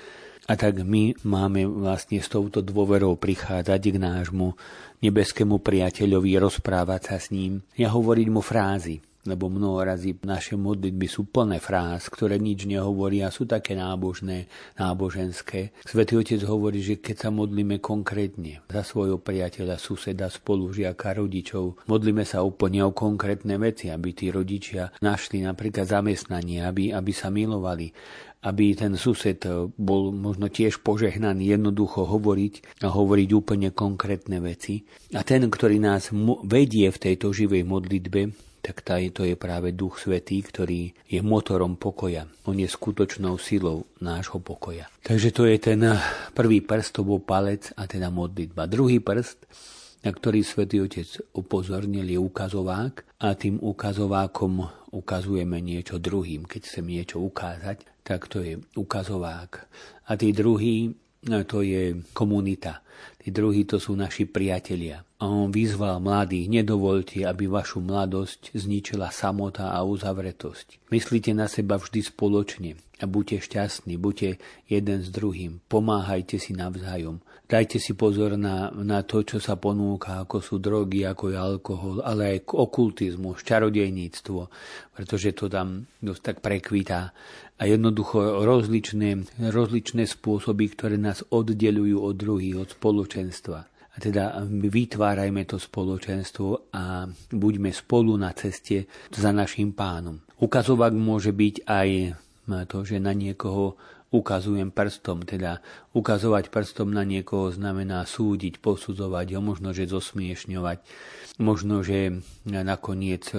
A 0.46 0.58
tak 0.58 0.82
my 0.82 1.14
máme 1.26 1.66
vlastne 1.66 2.18
s 2.18 2.30
touto 2.30 2.62
dôverou 2.62 3.14
prichádzať 3.18 3.82
k 3.82 3.96
nášmu 3.98 4.58
nebeskému 5.02 5.60
priateľovi, 5.60 6.38
rozprávať 6.40 7.02
sa 7.02 7.16
s 7.20 7.32
ním. 7.34 7.64
Ja 7.76 7.92
hovoriť 7.92 8.28
mu 8.32 8.40
frázy. 8.40 9.02
lebo 9.26 9.50
mnoho 9.50 9.82
razy 9.82 10.14
naše 10.22 10.54
modlitby 10.54 11.06
sú 11.10 11.26
plné 11.26 11.58
fráz, 11.58 12.06
ktoré 12.06 12.38
nič 12.38 12.64
nehovoria, 12.64 13.34
sú 13.34 13.44
také 13.44 13.74
nábožné, 13.74 14.46
náboženské. 14.78 15.74
Svetý 15.82 16.14
Otec 16.16 16.40
hovorí, 16.46 16.80
že 16.80 17.02
keď 17.02 17.28
sa 17.28 17.30
modlíme 17.34 17.82
konkrétne 17.82 18.62
za 18.70 18.82
svojho 18.86 19.18
priateľa, 19.18 19.82
suseda, 19.82 20.30
spolužiaka, 20.30 21.18
rodičov, 21.18 21.82
modlíme 21.90 22.22
sa 22.22 22.46
úplne 22.46 22.86
o 22.86 22.94
konkrétne 22.94 23.58
veci, 23.58 23.90
aby 23.90 24.14
tí 24.14 24.30
rodičia 24.30 24.94
našli 25.02 25.42
napríklad 25.42 25.84
zamestnanie, 25.90 26.62
aby, 26.62 26.94
aby 26.94 27.12
sa 27.12 27.28
milovali, 27.28 27.90
aby 28.46 28.78
ten 28.78 28.94
sused 28.94 29.42
bol 29.74 30.14
možno 30.14 30.46
tiež 30.46 30.86
požehnaný, 30.86 31.50
jednoducho 31.58 32.06
hovoriť 32.06 32.78
a 32.86 32.94
hovoriť 32.94 33.28
úplne 33.34 33.74
konkrétne 33.74 34.38
veci. 34.38 34.86
A 35.18 35.26
ten, 35.26 35.50
ktorý 35.50 35.82
nás 35.82 36.14
vedie 36.46 36.86
v 36.94 37.02
tejto 37.10 37.34
živej 37.34 37.66
modlitbe, 37.66 38.30
tak 38.62 38.82
to 38.86 39.22
je 39.22 39.38
práve 39.38 39.70
Duch 39.74 40.02
Svetý, 40.02 40.42
ktorý 40.42 40.90
je 41.06 41.22
motorom 41.22 41.78
pokoja. 41.78 42.26
On 42.50 42.54
je 42.58 42.66
skutočnou 42.66 43.38
silou 43.38 43.86
nášho 44.02 44.42
pokoja. 44.42 44.90
Takže 45.06 45.30
to 45.30 45.46
je 45.46 45.58
ten 45.62 45.86
prvý 46.34 46.66
prst, 46.66 46.98
to 46.98 47.06
bol 47.06 47.22
palec 47.22 47.70
a 47.78 47.86
teda 47.86 48.10
modlitba. 48.10 48.66
Druhý 48.66 48.98
prst, 48.98 49.46
na 50.02 50.10
ktorý 50.10 50.42
Svetý 50.42 50.82
Otec 50.82 51.06
upozornil, 51.38 52.10
je 52.10 52.18
ukazovák 52.18 53.22
a 53.22 53.38
tým 53.38 53.62
ukazovákom 53.62 54.66
ukazujeme 54.90 55.62
niečo 55.62 56.02
druhým. 56.02 56.46
Keď 56.50 56.60
chcem 56.66 56.86
niečo 56.90 57.22
ukázať, 57.22 57.95
tak 58.06 58.30
to 58.30 58.38
je 58.38 58.62
ukazovák. 58.78 59.50
A 60.06 60.14
tí 60.14 60.30
druhý, 60.30 60.94
to 61.50 61.66
je 61.66 61.98
komunita. 62.14 62.86
Tí 63.18 63.34
druhí 63.34 63.66
to 63.66 63.82
sú 63.82 63.98
naši 63.98 64.30
priatelia. 64.30 65.02
A 65.18 65.26
on 65.26 65.50
vyzval 65.50 65.98
mladých, 65.98 66.62
nedovolte, 66.62 67.26
aby 67.26 67.50
vašu 67.50 67.82
mladosť 67.82 68.54
zničila 68.54 69.10
samota 69.10 69.74
a 69.74 69.82
uzavretosť. 69.82 70.86
Myslíte 70.94 71.34
na 71.34 71.50
seba 71.50 71.82
vždy 71.82 72.00
spoločne 72.06 72.78
a 73.02 73.04
buďte 73.04 73.42
šťastní, 73.42 73.98
buďte 73.98 74.38
jeden 74.70 74.98
s 75.02 75.10
druhým, 75.10 75.58
pomáhajte 75.66 76.38
si 76.38 76.54
navzájom. 76.54 77.18
Dajte 77.46 77.78
si 77.78 77.94
pozor 77.94 78.34
na, 78.34 78.74
na 78.74 79.06
to, 79.06 79.22
čo 79.22 79.38
sa 79.38 79.54
ponúka, 79.54 80.18
ako 80.26 80.42
sú 80.42 80.58
drogy, 80.58 81.06
ako 81.06 81.30
je 81.30 81.38
alkohol, 81.38 81.96
ale 82.02 82.34
aj 82.34 82.50
okultizmus, 82.50 83.46
čarodejníctvo, 83.46 84.40
pretože 84.90 85.30
to 85.30 85.46
tam 85.46 85.86
dosť 86.02 86.22
tak 86.26 86.36
prekvítá. 86.42 87.14
A 87.56 87.62
jednoducho 87.64 88.44
rozličné, 88.44 89.40
rozličné 89.40 90.04
spôsoby, 90.04 90.76
ktoré 90.76 91.00
nás 91.00 91.24
oddelujú 91.32 92.04
od 92.04 92.14
druhých, 92.14 92.56
od 92.60 92.68
spoločenstva. 92.76 93.58
A 93.66 93.96
teda 93.96 94.44
vytvárajme 94.44 95.48
to 95.48 95.56
spoločenstvo 95.56 96.68
a 96.76 97.08
buďme 97.32 97.72
spolu 97.72 98.20
na 98.20 98.36
ceste 98.36 98.84
za 99.08 99.32
našim 99.32 99.72
pánom. 99.72 100.20
Ukazovák 100.36 100.92
môže 100.92 101.32
byť 101.32 101.64
aj 101.64 101.88
to, 102.68 102.84
že 102.84 103.00
na 103.00 103.16
niekoho 103.16 103.80
ukazujem 104.14 104.70
prstom, 104.70 105.26
teda 105.26 105.58
ukazovať 105.90 106.54
prstom 106.54 106.94
na 106.94 107.02
niekoho 107.02 107.50
znamená 107.50 108.06
súdiť, 108.06 108.62
posudzovať 108.62 109.34
ho, 109.34 109.40
možno, 109.42 109.74
že 109.74 109.90
zosmiešňovať, 109.90 110.78
možno, 111.42 111.82
že 111.82 112.22
nakoniec 112.46 113.26
e, 113.34 113.38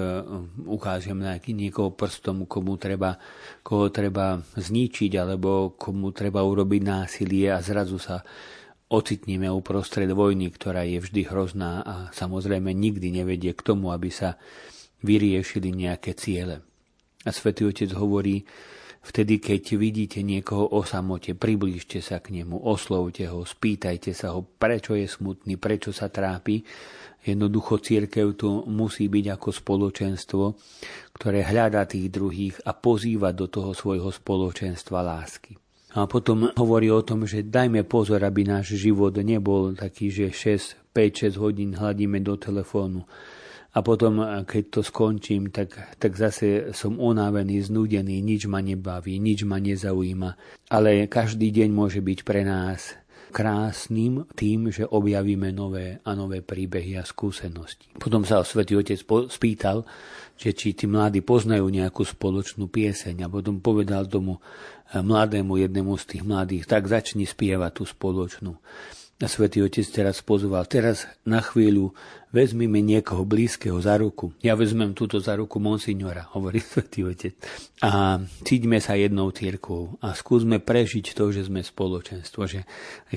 ukážem 0.68 1.18
na 1.18 1.40
niekoho 1.40 1.96
prstom, 1.96 2.44
komu 2.44 2.76
treba, 2.76 3.16
koho 3.64 3.88
treba 3.88 4.44
zničiť, 4.60 5.12
alebo 5.16 5.74
komu 5.80 6.12
treba 6.12 6.44
urobiť 6.44 6.82
násilie 6.84 7.48
a 7.56 7.64
zrazu 7.64 7.96
sa 7.96 8.20
ocitneme 8.88 9.48
uprostred 9.52 10.08
vojny, 10.12 10.52
ktorá 10.52 10.84
je 10.88 11.00
vždy 11.04 11.22
hrozná 11.28 11.84
a 11.84 11.96
samozrejme 12.12 12.72
nikdy 12.72 13.12
nevedie 13.24 13.52
k 13.52 13.62
tomu, 13.64 13.92
aby 13.92 14.08
sa 14.08 14.40
vyriešili 15.04 15.76
nejaké 15.76 16.16
ciele. 16.16 16.64
A 17.28 17.30
svätý 17.36 17.68
Otec 17.68 17.92
hovorí, 17.92 18.48
vtedy, 19.08 19.40
keď 19.40 19.80
vidíte 19.80 20.20
niekoho 20.20 20.68
o 20.68 20.84
samote, 20.84 21.32
priblížte 21.32 22.04
sa 22.04 22.20
k 22.20 22.36
nemu, 22.36 22.60
oslovte 22.60 23.24
ho, 23.32 23.48
spýtajte 23.48 24.12
sa 24.12 24.36
ho, 24.36 24.44
prečo 24.44 24.94
je 24.94 25.08
smutný, 25.08 25.56
prečo 25.56 25.96
sa 25.96 26.12
trápi. 26.12 26.62
Jednoducho 27.24 27.80
církev 27.84 28.40
tu 28.40 28.64
musí 28.68 29.12
byť 29.12 29.26
ako 29.36 29.50
spoločenstvo, 29.52 30.44
ktoré 31.16 31.44
hľadá 31.44 31.84
tých 31.88 32.08
druhých 32.08 32.56
a 32.64 32.72
pozýva 32.76 33.36
do 33.36 33.52
toho 33.52 33.76
svojho 33.76 34.12
spoločenstva 34.12 35.04
lásky. 35.04 35.56
A 35.98 36.06
potom 36.06 36.52
hovorí 36.54 36.92
o 36.94 37.02
tom, 37.02 37.26
že 37.26 37.48
dajme 37.48 37.82
pozor, 37.88 38.22
aby 38.22 38.46
náš 38.46 38.78
život 38.78 39.18
nebol 39.18 39.74
taký, 39.74 40.14
že 40.14 40.30
6, 40.30 40.94
5-6 40.94 41.42
hodín 41.42 41.74
hľadíme 41.74 42.22
do 42.22 42.38
telefónu. 42.38 43.08
A 43.78 43.86
potom, 43.86 44.26
keď 44.42 44.64
to 44.74 44.82
skončím, 44.82 45.54
tak, 45.54 45.78
tak 46.02 46.18
zase 46.18 46.74
som 46.74 46.98
unavený, 46.98 47.62
znudený, 47.62 48.26
nič 48.26 48.50
ma 48.50 48.58
nebaví, 48.58 49.22
nič 49.22 49.46
ma 49.46 49.62
nezaujíma. 49.62 50.34
Ale 50.74 51.06
každý 51.06 51.54
deň 51.54 51.70
môže 51.70 52.02
byť 52.02 52.26
pre 52.26 52.42
nás 52.42 52.98
krásnym 53.30 54.26
tým, 54.34 54.74
že 54.74 54.88
objavíme 54.88 55.54
nové 55.54 56.02
a 56.02 56.18
nové 56.18 56.42
príbehy 56.42 56.98
a 56.98 57.06
skúsenosti. 57.06 57.94
Potom 58.02 58.26
sa 58.26 58.42
svätý 58.42 58.74
Otec 58.74 58.98
spýtal, 59.30 59.86
že 60.40 60.58
či 60.58 60.74
tí 60.74 60.90
mladí 60.90 61.22
poznajú 61.22 61.70
nejakú 61.70 62.02
spoločnú 62.02 62.66
pieseň 62.72 63.26
a 63.26 63.32
potom 63.32 63.62
povedal 63.62 64.10
tomu 64.10 64.42
mladému 64.90 65.54
jednému 65.60 65.94
z 66.02 66.18
tých 66.18 66.24
mladých, 66.26 66.66
tak 66.66 66.90
začni 66.90 67.28
spievať 67.28 67.72
tú 67.78 67.84
spoločnú. 67.84 68.58
A 69.18 69.26
svätý 69.26 69.66
Otec 69.66 69.82
teraz 69.90 70.22
pozval, 70.22 70.70
teraz 70.70 71.10
na 71.26 71.42
chvíľu 71.42 71.90
vezmime 72.30 72.86
niekoho 72.86 73.26
blízkeho 73.26 73.82
za 73.82 73.98
ruku. 73.98 74.30
Ja 74.46 74.54
vezmem 74.54 74.94
túto 74.94 75.18
za 75.18 75.34
ruku 75.34 75.58
monsignora, 75.58 76.30
hovorí 76.38 76.62
svätý 76.70 77.02
Otec. 77.02 77.34
A 77.82 78.22
cíťme 78.22 78.78
sa 78.78 78.94
jednou 78.94 79.34
církou 79.34 79.98
a 80.06 80.14
skúsme 80.14 80.62
prežiť 80.62 81.18
to, 81.18 81.34
že 81.34 81.50
sme 81.50 81.66
spoločenstvo. 81.66 82.46
Že 82.46 82.62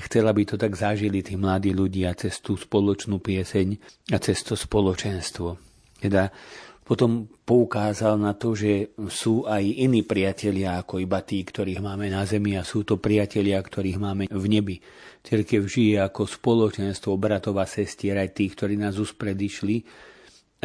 chcela 0.01 0.33
by 0.33 0.41
to 0.49 0.55
tak 0.57 0.73
zažili 0.73 1.21
tí 1.21 1.37
mladí 1.37 1.69
ľudia 1.69 2.17
cez 2.17 2.41
tú 2.41 2.57
spoločnú 2.57 3.21
pieseň 3.21 3.67
a 4.09 4.17
cez 4.17 4.41
to 4.41 4.57
spoločenstvo. 4.57 5.61
Teda 6.01 6.33
potom 6.91 7.23
poukázal 7.47 8.19
na 8.19 8.35
to, 8.35 8.51
že 8.51 8.91
sú 9.07 9.47
aj 9.47 9.63
iní 9.63 10.03
priatelia 10.03 10.75
ako 10.83 10.99
iba 10.99 11.23
tí, 11.23 11.39
ktorých 11.39 11.79
máme 11.79 12.11
na 12.11 12.27
zemi 12.27 12.59
a 12.59 12.67
sú 12.67 12.83
to 12.83 12.99
priatelia, 12.99 13.63
ktorých 13.63 13.95
máme 13.95 14.27
v 14.27 14.45
nebi. 14.51 14.75
Cirkev 15.23 15.71
žije 15.71 16.03
ako 16.03 16.27
spoločenstvo 16.27 17.15
bratov 17.15 17.63
a 17.63 17.65
sestier 17.69 18.19
aj 18.19 18.35
tých, 18.35 18.59
ktorí 18.59 18.75
nás 18.75 18.99
uspredišli 18.99 19.87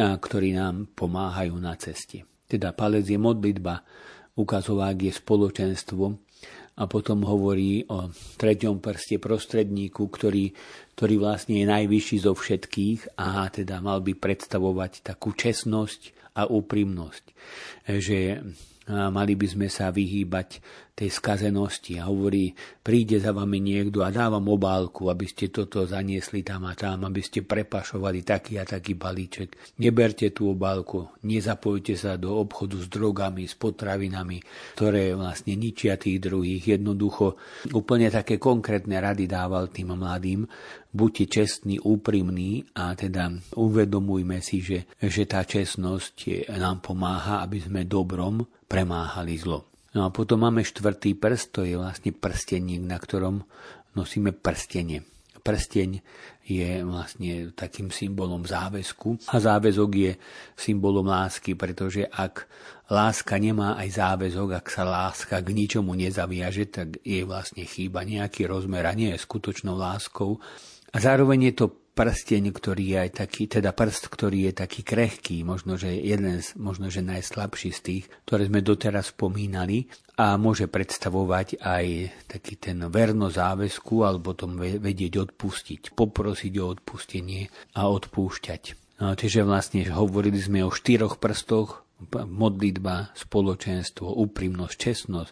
a 0.03 0.19
ktorí 0.19 0.51
nám 0.51 0.91
pomáhajú 0.91 1.55
na 1.63 1.79
ceste. 1.79 2.27
Teda 2.43 2.75
palec 2.75 3.07
je 3.07 3.15
modlitba, 3.15 3.87
ukazovák 4.35 5.07
je 5.07 5.15
spoločenstvo 5.15 6.11
a 6.75 6.83
potom 6.91 7.23
hovorí 7.23 7.87
o 7.87 8.11
treťom 8.35 8.83
prste 8.83 9.15
prostredníku, 9.23 10.03
ktorý, 10.11 10.51
ktorý 10.97 11.21
vlastne 11.21 11.61
je 11.61 11.69
najvyšší 11.69 12.25
zo 12.25 12.33
všetkých 12.33 13.21
a 13.21 13.45
teda 13.53 13.85
mal 13.85 14.01
by 14.01 14.17
predstavovať 14.17 15.05
takú 15.05 15.29
čestnosť 15.29 16.33
a 16.33 16.49
úprimnosť. 16.49 17.23
Že 17.85 18.41
mali 18.87 19.33
by 19.35 19.47
sme 19.47 19.67
sa 19.67 19.91
vyhýbať 19.91 20.63
tej 20.97 21.13
skazenosti 21.13 22.01
a 22.01 22.09
hovorí, 22.09 22.57
príde 22.81 23.21
za 23.21 23.29
vami 23.29 23.61
niekto 23.61 24.01
a 24.01 24.09
dávam 24.09 24.41
obálku, 24.49 25.13
aby 25.13 25.29
ste 25.29 25.53
toto 25.53 25.85
zaniesli 25.85 26.41
tam 26.41 26.65
a 26.65 26.73
tam, 26.73 27.05
aby 27.05 27.21
ste 27.21 27.45
prepašovali 27.45 28.25
taký 28.25 28.57
a 28.57 28.65
taký 28.65 28.97
balíček. 28.97 29.77
Neberte 29.77 30.33
tú 30.33 30.57
obálku, 30.57 31.05
nezapojte 31.21 31.93
sa 31.93 32.17
do 32.17 32.41
obchodu 32.41 32.81
s 32.81 32.89
drogami, 32.89 33.45
s 33.45 33.53
potravinami, 33.53 34.41
ktoré 34.73 35.13
vlastne 35.13 35.53
ničia 35.53 36.01
tých 36.01 36.17
druhých. 36.17 36.81
Jednoducho 36.81 37.37
úplne 37.77 38.09
také 38.09 38.41
konkrétne 38.41 38.97
rady 38.97 39.29
dával 39.29 39.69
tým 39.69 39.93
mladým, 39.93 40.49
buďte 40.89 41.25
čestní, 41.29 41.77
úprimní 41.77 42.65
a 42.73 42.97
teda 42.97 43.29
uvedomujme 43.53 44.41
si, 44.41 44.65
že, 44.65 44.89
že 44.97 45.29
tá 45.29 45.45
čestnosť 45.45 46.49
nám 46.57 46.81
pomáha, 46.81 47.45
aby 47.45 47.61
sme 47.61 47.85
dobrom 47.85 48.41
premáhali 48.67 49.39
zlo. 49.39 49.65
No 49.95 50.05
a 50.05 50.13
potom 50.13 50.43
máme 50.43 50.61
štvrtý 50.61 51.17
prst, 51.17 51.47
to 51.55 51.61
je 51.65 51.79
vlastne 51.79 52.13
prsteník, 52.13 52.83
na 52.83 52.99
ktorom 52.99 53.41
nosíme 53.97 54.35
prstenie. 54.35 55.01
Prsteň 55.41 56.03
je 56.43 56.83
vlastne 56.83 57.55
takým 57.55 57.87
symbolom 57.87 58.43
záväzku 58.43 59.31
a 59.31 59.39
záväzok 59.39 59.89
je 59.95 60.11
symbolom 60.59 61.07
lásky, 61.07 61.55
pretože 61.55 62.03
ak 62.03 62.51
láska 62.91 63.39
nemá 63.39 63.79
aj 63.79 63.95
záväzok, 63.95 64.59
ak 64.59 64.67
sa 64.67 64.83
láska 64.83 65.39
k 65.39 65.55
ničomu 65.55 65.95
nezaviaže, 65.95 66.67
tak 66.67 66.99
je 66.99 67.23
vlastne 67.23 67.63
chýba 67.63 68.03
nejaký 68.03 68.43
rozmer 68.43 68.83
a 68.83 68.91
nie 68.91 69.15
je 69.15 69.23
skutočnou 69.23 69.79
láskou. 69.79 70.35
A 70.91 70.97
zároveň 70.99 71.51
je 71.51 71.63
to 71.63 71.86
prsteň, 71.97 72.53
ktorý 72.53 72.93
je 72.93 72.97
aj 73.09 73.11
taký, 73.25 73.49
teda 73.49 73.73
prst, 73.73 74.13
ktorý 74.13 74.53
je 74.53 74.53
taký 74.61 74.85
krehký, 74.85 75.41
možno, 75.41 75.81
že 75.81 75.97
jeden 75.97 76.45
z, 76.45 76.53
možno, 76.61 76.93
že 76.93 77.01
najslabší 77.01 77.73
z 77.73 77.79
tých, 77.81 78.03
ktoré 78.29 78.45
sme 78.45 78.61
doteraz 78.61 79.17
spomínali 79.17 79.89
a 80.21 80.37
môže 80.37 80.69
predstavovať 80.69 81.57
aj 81.57 81.85
taký 82.29 82.61
ten 82.61 82.85
verno 82.93 83.33
záväzku 83.33 84.05
alebo 84.05 84.37
tom 84.37 84.61
vedieť 84.61 85.25
odpustiť, 85.25 85.97
poprosiť 85.97 86.53
o 86.61 86.65
odpustenie 86.69 87.49
a 87.73 87.89
odpúšťať. 87.89 88.63
No, 89.01 89.17
čiže 89.17 89.41
vlastne 89.41 89.85
hovorili 89.89 90.37
sme 90.37 90.61
o 90.65 90.73
štyroch 90.73 91.17
prstoch 91.17 91.85
modlitba, 92.13 93.13
spoločenstvo, 93.17 94.21
úprimnosť, 94.21 94.75
čestnosť, 94.77 95.31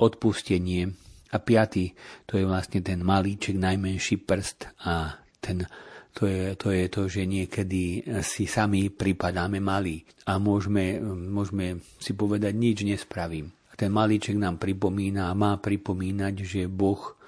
odpustenie. 0.00 0.92
A 1.32 1.36
piatý, 1.40 1.96
to 2.28 2.36
je 2.36 2.44
vlastne 2.44 2.84
ten 2.84 3.00
malíček, 3.00 3.56
najmenší 3.56 4.22
prst 4.22 4.70
a 4.84 5.18
ten 5.42 5.66
to 6.14 6.30
je, 6.30 6.54
to 6.54 6.70
je 6.70 6.84
to, 6.86 7.02
že 7.10 7.22
niekedy 7.26 8.06
si 8.22 8.46
sami 8.46 8.88
pripadáme 8.88 9.58
malí 9.58 10.06
a 10.30 10.38
môžeme, 10.38 11.02
môžeme 11.10 11.82
si 11.98 12.14
povedať, 12.14 12.54
nič 12.54 12.86
nespravím. 12.86 13.50
Ten 13.74 13.90
malíček 13.90 14.38
nám 14.38 14.62
pripomína 14.62 15.28
a 15.28 15.34
má 15.34 15.58
pripomínať, 15.58 16.34
že 16.46 16.70
Boh 16.70 17.18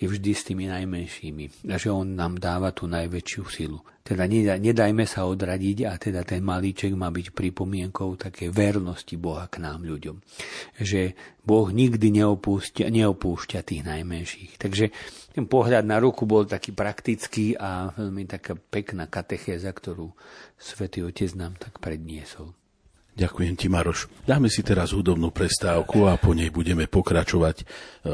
je 0.00 0.08
vždy 0.08 0.32
s 0.32 0.48
tými 0.48 0.64
najmenšími 0.64 1.68
a 1.68 1.76
že 1.76 1.92
on 1.92 2.16
nám 2.16 2.40
dáva 2.40 2.72
tú 2.72 2.88
najväčšiu 2.88 3.42
silu. 3.52 3.84
Teda 4.00 4.24
nedajme 4.24 5.04
sa 5.04 5.28
odradiť 5.28 5.84
a 5.84 6.00
teda 6.00 6.24
ten 6.24 6.40
malíček 6.40 6.96
má 6.96 7.12
byť 7.12 7.36
pripomienkou 7.36 8.16
také 8.16 8.48
vernosti 8.48 9.20
Boha 9.20 9.44
k 9.52 9.60
nám 9.60 9.84
ľuďom. 9.84 10.16
Že 10.80 11.12
Boh 11.44 11.68
nikdy 11.68 12.16
neopúšťa, 12.16 12.88
neopúšťa 12.88 13.60
tých 13.60 13.84
najmenších. 13.84 14.56
Takže 14.56 14.88
ten 15.30 15.46
pohľad 15.46 15.86
na 15.86 16.02
ruku 16.02 16.26
bol 16.26 16.42
taký 16.42 16.74
praktický 16.74 17.54
a 17.54 17.94
veľmi 17.94 18.26
taká 18.26 18.58
pekná 18.58 19.06
katechéza, 19.06 19.70
ktorú 19.70 20.10
Svetý 20.58 21.06
Otec 21.06 21.30
nám 21.38 21.54
tak 21.54 21.78
predniesol. 21.78 22.50
Ďakujem 23.14 23.54
ti, 23.58 23.66
Maroš. 23.66 24.06
Dáme 24.24 24.46
si 24.46 24.62
teraz 24.62 24.94
hudobnú 24.94 25.34
prestávku 25.34 26.06
a 26.06 26.14
po 26.16 26.30
nej 26.32 26.48
budeme 26.48 26.86
pokračovať 26.86 27.56
e, 27.60 27.64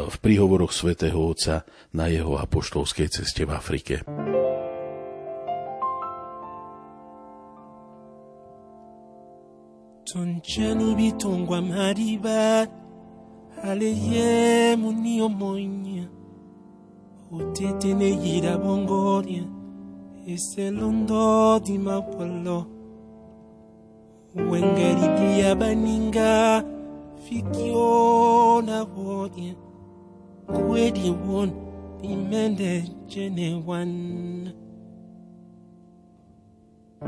v 0.09 0.17
príhovoroch 0.19 0.73
svätého 0.73 1.21
Otca 1.21 1.69
na 1.93 2.09
jeho 2.09 2.41
apoštolskej 2.41 3.09
ceste 3.13 3.45
v 3.45 3.53
Afrike. 3.53 4.03
Tonchani 10.07 10.97
bitungwa 10.97 11.61
mariba 11.61 12.65
Aleye 13.63 14.75
muni 14.79 15.21
omonya 15.21 16.26
uteteleyira 17.31 18.59
bongoria 18.59 19.45
eselondo 20.27 21.59
dimapolo 21.59 22.67
wengeribi 24.51 25.41
ya 25.41 25.55
baninga 25.55 26.65
fikio 27.25 28.63
na 28.67 28.83
wodia. 28.85 29.55
Kuedi 30.47 31.11
won 31.11 31.51
bimende 32.03 32.85
jene 33.09 33.63
wan. 33.67 33.93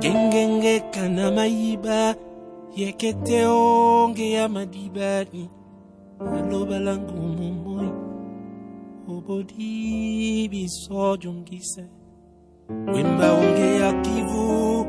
Gengenge 0.01 0.81
kana 0.81 1.31
mayiba 1.31 2.15
yekete 2.77 3.47
onge 3.47 4.31
ya 4.31 4.49
madibani 4.49 5.51
alobalangu 6.21 7.13
mumu 7.13 7.68
ubodi 9.09 10.49
bisojongise 10.53 11.85
wimba 12.93 13.33
onge 13.33 13.71
akivu 13.91 14.87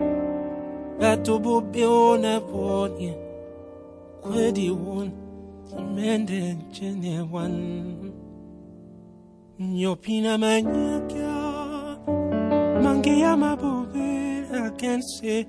batobobe 0.99 1.86
ona 1.86 2.34
ponia 2.49 3.13
kwedi 4.22 4.70
won 4.70 5.11
imende 5.80 6.57
chene 6.72 7.13
wan 7.32 7.55
nyopina 9.59 10.38
manyakia 10.38 11.36
mangi 12.84 13.22
ya 13.22 13.38
mabobe 13.38 14.09
akense. 14.65 15.47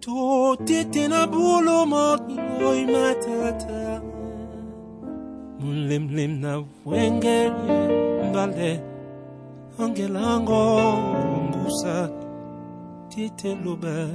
To 0.00 0.56
tete 0.64 1.08
na 1.08 1.26
bulo 1.26 1.86
mo 1.86 2.18
oi 2.68 2.86
matata 2.86 4.02
mulimlim 5.60 6.40
na 6.40 6.64
wengere 6.84 7.50
mbale 8.28 8.80
angelango 9.78 10.62
ngusa 11.48 12.10
tete 13.10 13.56
loba 13.64 14.08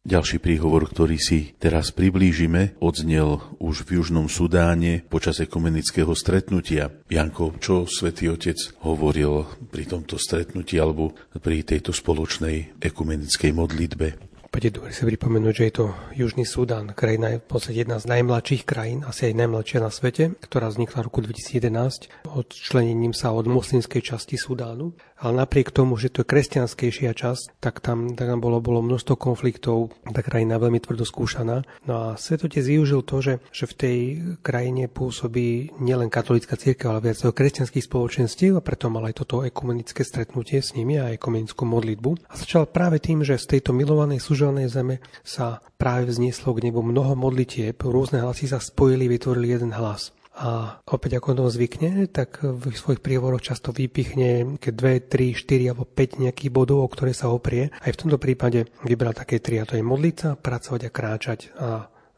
Ďalší 0.00 0.40
príhovor, 0.40 0.88
ktorý 0.88 1.20
si 1.20 1.52
teraz 1.60 1.92
priblížime, 1.92 2.80
odznel 2.80 3.38
už 3.60 3.84
v 3.84 4.00
Južnom 4.00 4.32
Sudáne 4.32 5.04
počas 5.04 5.38
ekumenického 5.44 6.16
stretnutia. 6.16 6.88
Janko, 7.12 7.54
čo 7.60 7.84
svätý 7.84 8.32
Otec 8.32 8.56
hovoril 8.80 9.44
pri 9.68 9.84
tomto 9.84 10.16
stretnutí 10.16 10.80
alebo 10.80 11.12
pri 11.44 11.60
tejto 11.62 11.92
spoločnej 11.92 12.80
ekumenickej 12.80 13.52
modlitbe? 13.52 14.29
Opäť 14.50 14.66
je 14.66 14.82
dobre 14.82 14.90
si 14.90 15.06
pripomenúť, 15.06 15.54
že 15.54 15.66
je 15.70 15.74
to 15.78 15.86
Južný 16.10 16.42
Sudán, 16.42 16.90
krajina 16.90 17.30
je 17.30 17.38
v 17.38 17.46
podstate 17.46 17.86
jedna 17.86 18.02
z 18.02 18.10
najmladších 18.10 18.66
krajín, 18.66 19.06
asi 19.06 19.30
aj 19.30 19.46
najmladšia 19.46 19.78
na 19.78 19.94
svete, 19.94 20.34
ktorá 20.42 20.66
vznikla 20.74 20.98
v 20.98 21.06
roku 21.06 21.22
2011 21.22 22.10
odčlenením 22.34 23.14
sa 23.14 23.30
od 23.30 23.46
moslimskej 23.46 24.02
časti 24.02 24.34
Sudánu. 24.34 24.98
Ale 25.20 25.44
napriek 25.44 25.68
tomu, 25.68 26.00
že 26.00 26.08
to 26.08 26.24
je 26.24 26.30
kresťanskejšia 26.32 27.12
časť, 27.12 27.60
tak 27.60 27.84
tam, 27.84 28.16
tak 28.16 28.24
tam 28.24 28.40
bolo, 28.40 28.64
bolo 28.64 28.80
množstvo 28.80 29.20
konfliktov, 29.20 29.92
tá 30.08 30.24
krajina 30.24 30.56
veľmi 30.56 30.80
tvrdo 30.80 31.04
skúšaná. 31.04 31.60
No 31.84 31.92
a 31.92 32.06
Svetotec 32.16 32.64
využil 32.64 33.04
to, 33.04 33.20
že, 33.20 33.34
že 33.52 33.68
v 33.68 33.74
tej 33.76 33.98
krajine 34.40 34.88
pôsobí 34.88 35.76
nielen 35.76 36.08
katolická 36.08 36.56
církev, 36.56 36.88
ale 36.88 37.12
viac 37.12 37.20
kresťanských 37.20 37.84
spoločenstiev 37.84 38.56
a 38.56 38.64
preto 38.64 38.88
mal 38.88 39.04
aj 39.04 39.20
toto 39.20 39.44
ekumenické 39.44 40.00
stretnutie 40.08 40.64
s 40.64 40.72
nimi 40.72 40.96
a 40.96 41.12
ekumenickú 41.12 41.68
modlitbu. 41.68 42.32
A 42.32 42.34
začal 42.40 42.64
práve 42.64 42.96
tým, 42.96 43.20
že 43.20 43.36
z 43.36 43.60
tejto 43.60 43.76
milovanej 43.76 44.24
súželnej 44.24 44.72
zeme 44.72 45.04
sa 45.20 45.60
práve 45.76 46.08
vznieslo 46.08 46.56
k 46.56 46.64
nebu 46.64 46.80
mnoho 46.80 47.12
modlitieb, 47.12 47.76
rôzne 47.84 48.24
hlasy 48.24 48.48
sa 48.48 48.56
spojili, 48.56 49.04
vytvorili 49.04 49.52
jeden 49.52 49.76
hlas. 49.76 50.16
A 50.40 50.80
opäť 50.88 51.20
ako 51.20 51.36
to 51.36 51.52
zvykne, 51.52 52.08
tak 52.08 52.40
v 52.40 52.72
svojich 52.72 53.04
príhovoroch 53.04 53.44
často 53.44 53.76
vypichne 53.76 54.56
keď 54.56 54.72
2, 54.72 55.36
3, 55.36 55.36
4 55.36 55.68
alebo 55.68 55.84
5 55.84 56.24
nejakých 56.24 56.48
bodov, 56.48 56.80
o 56.80 56.88
ktoré 56.88 57.12
sa 57.12 57.28
oprie. 57.28 57.68
Aj 57.68 57.92
v 57.92 58.00
tomto 58.00 58.16
prípade 58.16 58.72
vybral 58.88 59.12
také 59.12 59.36
tri, 59.44 59.60
a 59.60 59.68
to 59.68 59.76
je 59.76 59.84
modliť 59.84 60.14
sa, 60.16 60.30
pracovať 60.40 60.80
a 60.88 60.90
kráčať 60.90 61.40
a 61.60 61.68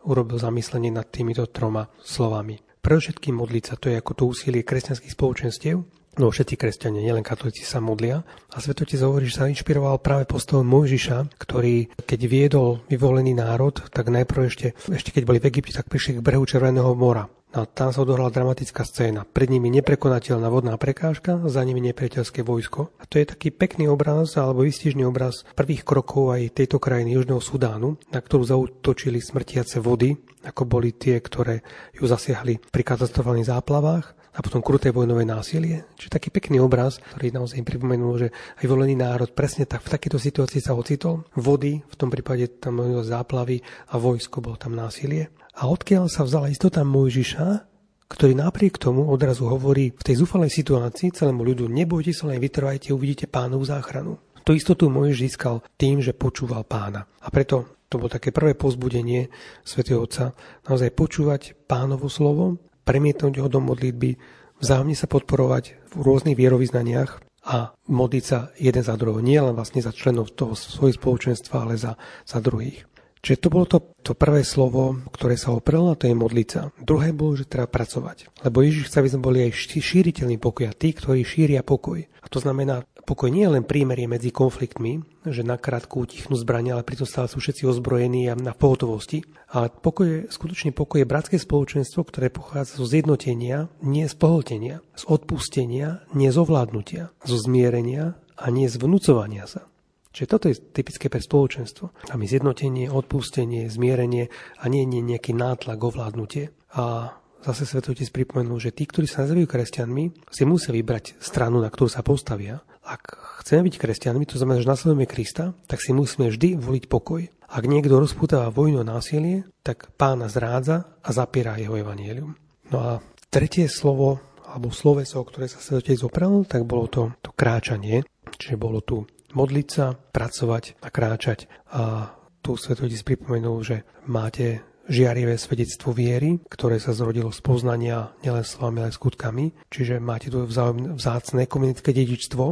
urobil 0.07 0.39
zamyslenie 0.39 0.95
nad 0.95 1.11
týmito 1.11 1.51
troma 1.51 1.91
slovami. 1.99 2.63
Pre 2.79 2.95
všetkým 2.95 3.35
modliť 3.35 3.65
sa, 3.67 3.75
to 3.75 3.91
je 3.91 3.99
ako 3.99 4.13
to 4.15 4.23
úsilie 4.31 4.63
kresťanských 4.63 5.15
spoločenstiev, 5.15 5.83
No 6.13 6.29
všetci 6.29 6.61
kresťania, 6.61 7.01
nielen 7.01 7.25
katolíci 7.25 7.65
sa 7.65 7.81
modlia. 7.81 8.21
A 8.53 8.61
Svetotec 8.61 9.01
hovorí, 9.01 9.33
že 9.33 9.41
sa 9.41 9.49
inšpiroval 9.49 9.97
práve 10.05 10.29
postavom 10.29 10.69
Mojžiša, 10.69 11.41
ktorý 11.41 11.89
keď 12.05 12.21
viedol 12.29 12.85
vyvolený 12.93 13.33
národ, 13.33 13.81
tak 13.89 14.13
najprv 14.13 14.45
ešte, 14.45 14.77
ešte 14.93 15.09
keď 15.09 15.25
boli 15.25 15.41
v 15.41 15.49
Egypte, 15.49 15.73
tak 15.73 15.89
prišli 15.89 16.21
k 16.21 16.25
brehu 16.25 16.45
Červeného 16.45 16.93
mora. 16.93 17.33
A 17.53 17.69
tam 17.69 17.93
sa 17.93 18.01
odohrala 18.01 18.33
dramatická 18.33 18.81
scéna. 18.81 19.29
Pred 19.29 19.53
nimi 19.53 19.69
neprekonateľná 19.69 20.49
vodná 20.49 20.73
prekážka, 20.81 21.37
za 21.53 21.61
nimi 21.61 21.85
nepriateľské 21.85 22.41
vojsko. 22.41 22.97
A 22.97 23.05
to 23.05 23.21
je 23.21 23.29
taký 23.29 23.53
pekný 23.53 23.93
obraz 23.93 24.41
alebo 24.41 24.65
výstižný 24.65 25.05
obraz 25.05 25.45
prvých 25.53 25.85
krokov 25.85 26.33
aj 26.33 26.57
tejto 26.57 26.81
krajiny 26.81 27.13
Južného 27.21 27.45
Sudánu, 27.45 28.01
na 28.09 28.25
ktorú 28.25 28.49
zautočili 28.49 29.21
smrtiace 29.21 29.85
vody, 29.85 30.17
ako 30.49 30.65
boli 30.65 30.97
tie, 30.97 31.21
ktoré 31.21 31.61
ju 31.93 32.09
zasiahli 32.09 32.73
pri 32.73 32.83
katastrofálnych 32.89 33.53
záplavách 33.53 34.22
a 34.33 34.39
potom 34.41 34.65
kruté 34.65 34.89
vojnové 34.89 35.29
násilie. 35.29 35.85
Čiže 36.01 36.17
taký 36.17 36.29
pekný 36.33 36.59
obraz, 36.65 36.97
ktorý 37.13 37.37
naozaj 37.37 37.61
pripomenul, 37.65 38.15
že 38.17 38.29
aj 38.33 38.67
volený 38.67 38.97
národ 38.97 39.29
presne 39.37 39.69
tak 39.69 39.85
v 39.85 39.93
takejto 39.93 40.19
situácii 40.19 40.61
sa 40.65 40.73
ocitol. 40.73 41.29
Vody, 41.37 41.85
v 41.85 41.95
tom 42.01 42.09
prípade 42.09 42.49
tam 42.57 42.81
záplavy 43.05 43.61
a 43.93 44.01
vojsko, 44.01 44.41
bolo 44.41 44.57
tam 44.57 44.73
násilie. 44.73 45.29
A 45.61 45.69
odkiaľ 45.69 46.09
sa 46.09 46.25
vzala 46.25 46.49
istota 46.49 46.81
Mojžiša, 46.81 47.69
ktorý 48.09 48.33
napriek 48.37 48.77
tomu 48.81 49.09
odrazu 49.09 49.49
hovorí 49.49 49.93
v 49.93 50.03
tej 50.05 50.25
zúfalej 50.25 50.53
situácii 50.53 51.13
celému 51.13 51.45
ľudu, 51.45 51.69
nebojte 51.69 52.13
sa, 52.13 52.29
len 52.33 52.41
vytrvajte, 52.41 52.93
uvidíte 52.93 53.29
pánovú 53.29 53.65
záchranu. 53.65 54.17
To 54.49 54.57
istotu 54.57 54.89
Mojžiš 54.89 55.19
získal 55.29 55.61
tým, 55.77 56.01
že 56.01 56.17
počúval 56.17 56.65
pána. 56.65 57.05
A 57.21 57.29
preto 57.29 57.85
to 57.93 58.01
bolo 58.01 58.09
také 58.09 58.33
prvé 58.33 58.57
pozbudenie 58.57 59.29
svätého 59.61 60.01
Otca, 60.01 60.33
naozaj 60.65 60.97
počúvať 60.97 61.53
pánovo 61.69 62.09
slovo, 62.09 62.57
premietnúť 62.83 63.43
ho 63.43 63.49
do 63.49 63.61
modlitby, 63.63 64.19
vzájomne 64.63 64.95
sa 64.95 65.11
podporovať 65.11 65.95
v 65.95 66.01
rôznych 66.01 66.39
vierovýznaniach 66.39 67.19
a 67.43 67.75
modliť 67.91 68.25
sa 68.25 68.55
jeden 68.55 68.83
za 68.87 68.95
druhého. 68.95 69.23
Nie 69.23 69.43
len 69.43 69.59
vlastne 69.59 69.83
za 69.83 69.91
členov 69.91 70.31
toho 70.35 70.55
svojho 70.55 70.95
spoločenstva, 70.95 71.67
ale 71.67 71.75
za, 71.75 71.99
za 72.23 72.39
druhých. 72.39 72.87
Čiže 73.23 73.39
to 73.39 73.49
bolo 73.55 73.67
to, 73.71 73.79
to 74.03 74.19
prvé 74.19 74.43
slovo, 74.43 74.99
ktoré 75.15 75.39
sa 75.39 75.55
oprelo, 75.55 75.95
a 75.95 75.99
to 75.99 76.11
je 76.11 76.15
modliť 76.19 76.49
sa. 76.51 76.75
Druhé 76.83 77.15
bolo, 77.15 77.39
že 77.39 77.47
treba 77.47 77.71
pracovať. 77.71 78.43
Lebo 78.43 78.67
Ježiš 78.67 78.91
chce, 78.91 78.99
aby 78.99 79.11
sme 79.15 79.27
boli 79.31 79.39
aj 79.47 79.79
šíriteľní 79.79 80.43
pokoja, 80.43 80.75
tí, 80.75 80.91
ktorí 80.91 81.23
šíria 81.23 81.63
pokoj. 81.63 82.03
A 82.03 82.27
to 82.27 82.43
znamená, 82.43 82.83
pokoj 83.03 83.29
nie 83.29 83.45
je 83.45 83.55
len 83.59 83.65
prímerie 83.67 84.07
medzi 84.07 84.31
konfliktmi, 84.31 85.03
že 85.27 85.43
na 85.43 85.59
krátku 85.59 86.03
utichnú 86.03 86.35
zbrania, 86.39 86.79
ale 86.79 86.87
pritom 86.87 87.07
stále 87.07 87.31
sú 87.31 87.43
všetci 87.43 87.67
ozbrojení 87.67 88.31
a 88.31 88.39
na 88.39 88.55
pohotovosti. 88.55 89.27
Ale 89.53 89.69
pokoj 89.69 90.07
je, 90.07 90.19
skutočne 90.33 90.73
pokoj 90.73 91.03
je 91.03 91.11
bratské 91.11 91.37
spoločenstvo, 91.37 92.09
ktoré 92.09 92.33
pochádza 92.33 92.81
zo 92.81 92.87
zjednotenia, 92.89 93.69
nie 93.85 94.09
z 94.09 94.15
pohltenia, 94.17 94.81
z 94.97 95.05
odpustenia, 95.07 96.07
nie 96.17 96.33
z 96.33 96.37
ovládnutia, 96.41 97.13
zo 97.27 97.37
zmierenia 97.37 98.17
a 98.39 98.49
nie 98.49 98.67
z 98.71 98.81
vnúcovania 98.81 99.45
sa. 99.45 99.69
Čiže 100.13 100.29
toto 100.29 100.47
je 100.53 100.61
typické 100.61 101.09
pre 101.09 101.25
spoločenstvo. 101.25 102.13
A 102.13 102.15
my 102.21 102.29
zjednotenie, 102.29 102.93
odpustenie, 102.93 103.73
zmierenie 103.73 104.29
a 104.61 104.69
nie, 104.69 104.85
nie 104.85 105.01
nejaký 105.01 105.33
nátlak, 105.33 105.81
ovládnutie. 105.81 106.53
A 106.77 107.17
zase 107.41 107.65
Svetotec 107.65 108.13
pripomenul, 108.13 108.61
že 108.61 108.77
tí, 108.77 108.85
ktorí 108.85 109.09
sa 109.09 109.25
nazývajú 109.25 109.49
kresťanmi, 109.49 110.05
si 110.29 110.43
musia 110.45 110.77
vybrať 110.77 111.17
stranu, 111.17 111.65
na 111.65 111.73
ktorú 111.73 111.89
sa 111.89 112.05
postavia. 112.05 112.61
Ak 112.83 113.15
chceme 113.43 113.71
byť 113.71 113.79
kresťanmi, 113.79 114.27
to 114.27 114.39
znamená, 114.43 114.59
že 114.59 114.67
nasledujeme 114.67 115.07
Krista, 115.07 115.55
tak 115.71 115.79
si 115.79 115.95
musíme 115.95 116.29
vždy 116.31 116.59
voliť 116.59 116.85
pokoj. 116.91 117.23
Ak 117.53 117.69
niekto 117.69 118.01
rozputáva 118.01 118.51
vojnu 118.51 118.83
a 118.83 118.91
násilie, 118.99 119.47
tak 119.63 119.95
pána 119.95 120.27
zrádza 120.27 120.99
a 120.99 121.09
zapiera 121.15 121.55
jeho 121.61 121.79
evanielium. 121.79 122.35
No 122.75 122.79
a 122.83 122.91
tretie 123.31 123.71
slovo, 123.71 124.19
alebo 124.49 124.75
sloveso, 124.75 125.23
ktoré 125.23 125.47
sa 125.47 125.63
Svetotec 125.63 126.03
opral, 126.03 126.43
tak 126.49 126.67
bolo 126.67 126.91
to, 126.91 127.15
to 127.23 127.31
kráčanie. 127.31 128.03
Čiže 128.35 128.57
bolo 128.59 128.83
tu 128.83 129.07
modliť 129.37 129.69
sa, 129.71 129.95
pracovať 129.95 130.83
a 130.83 130.89
kráčať. 130.91 131.47
A 131.77 132.11
tu 132.43 132.59
Svetotec 132.59 132.99
pripomenul, 133.07 133.57
že 133.63 133.77
máte 134.11 134.72
žiarivé 134.91 135.39
svedectvo 135.39 135.95
viery, 135.95 136.43
ktoré 136.51 136.83
sa 136.83 136.91
zrodilo 136.91 137.31
z 137.31 137.41
poznania 137.45 138.11
nielen 138.27 138.43
slovami, 138.43 138.83
ale 138.83 138.91
skutkami. 138.91 139.55
Čiže 139.71 140.03
máte 140.03 140.29
tu 140.29 140.43
vzácne 140.47 141.47
komunické 141.47 141.95
dedičstvo 141.95 142.45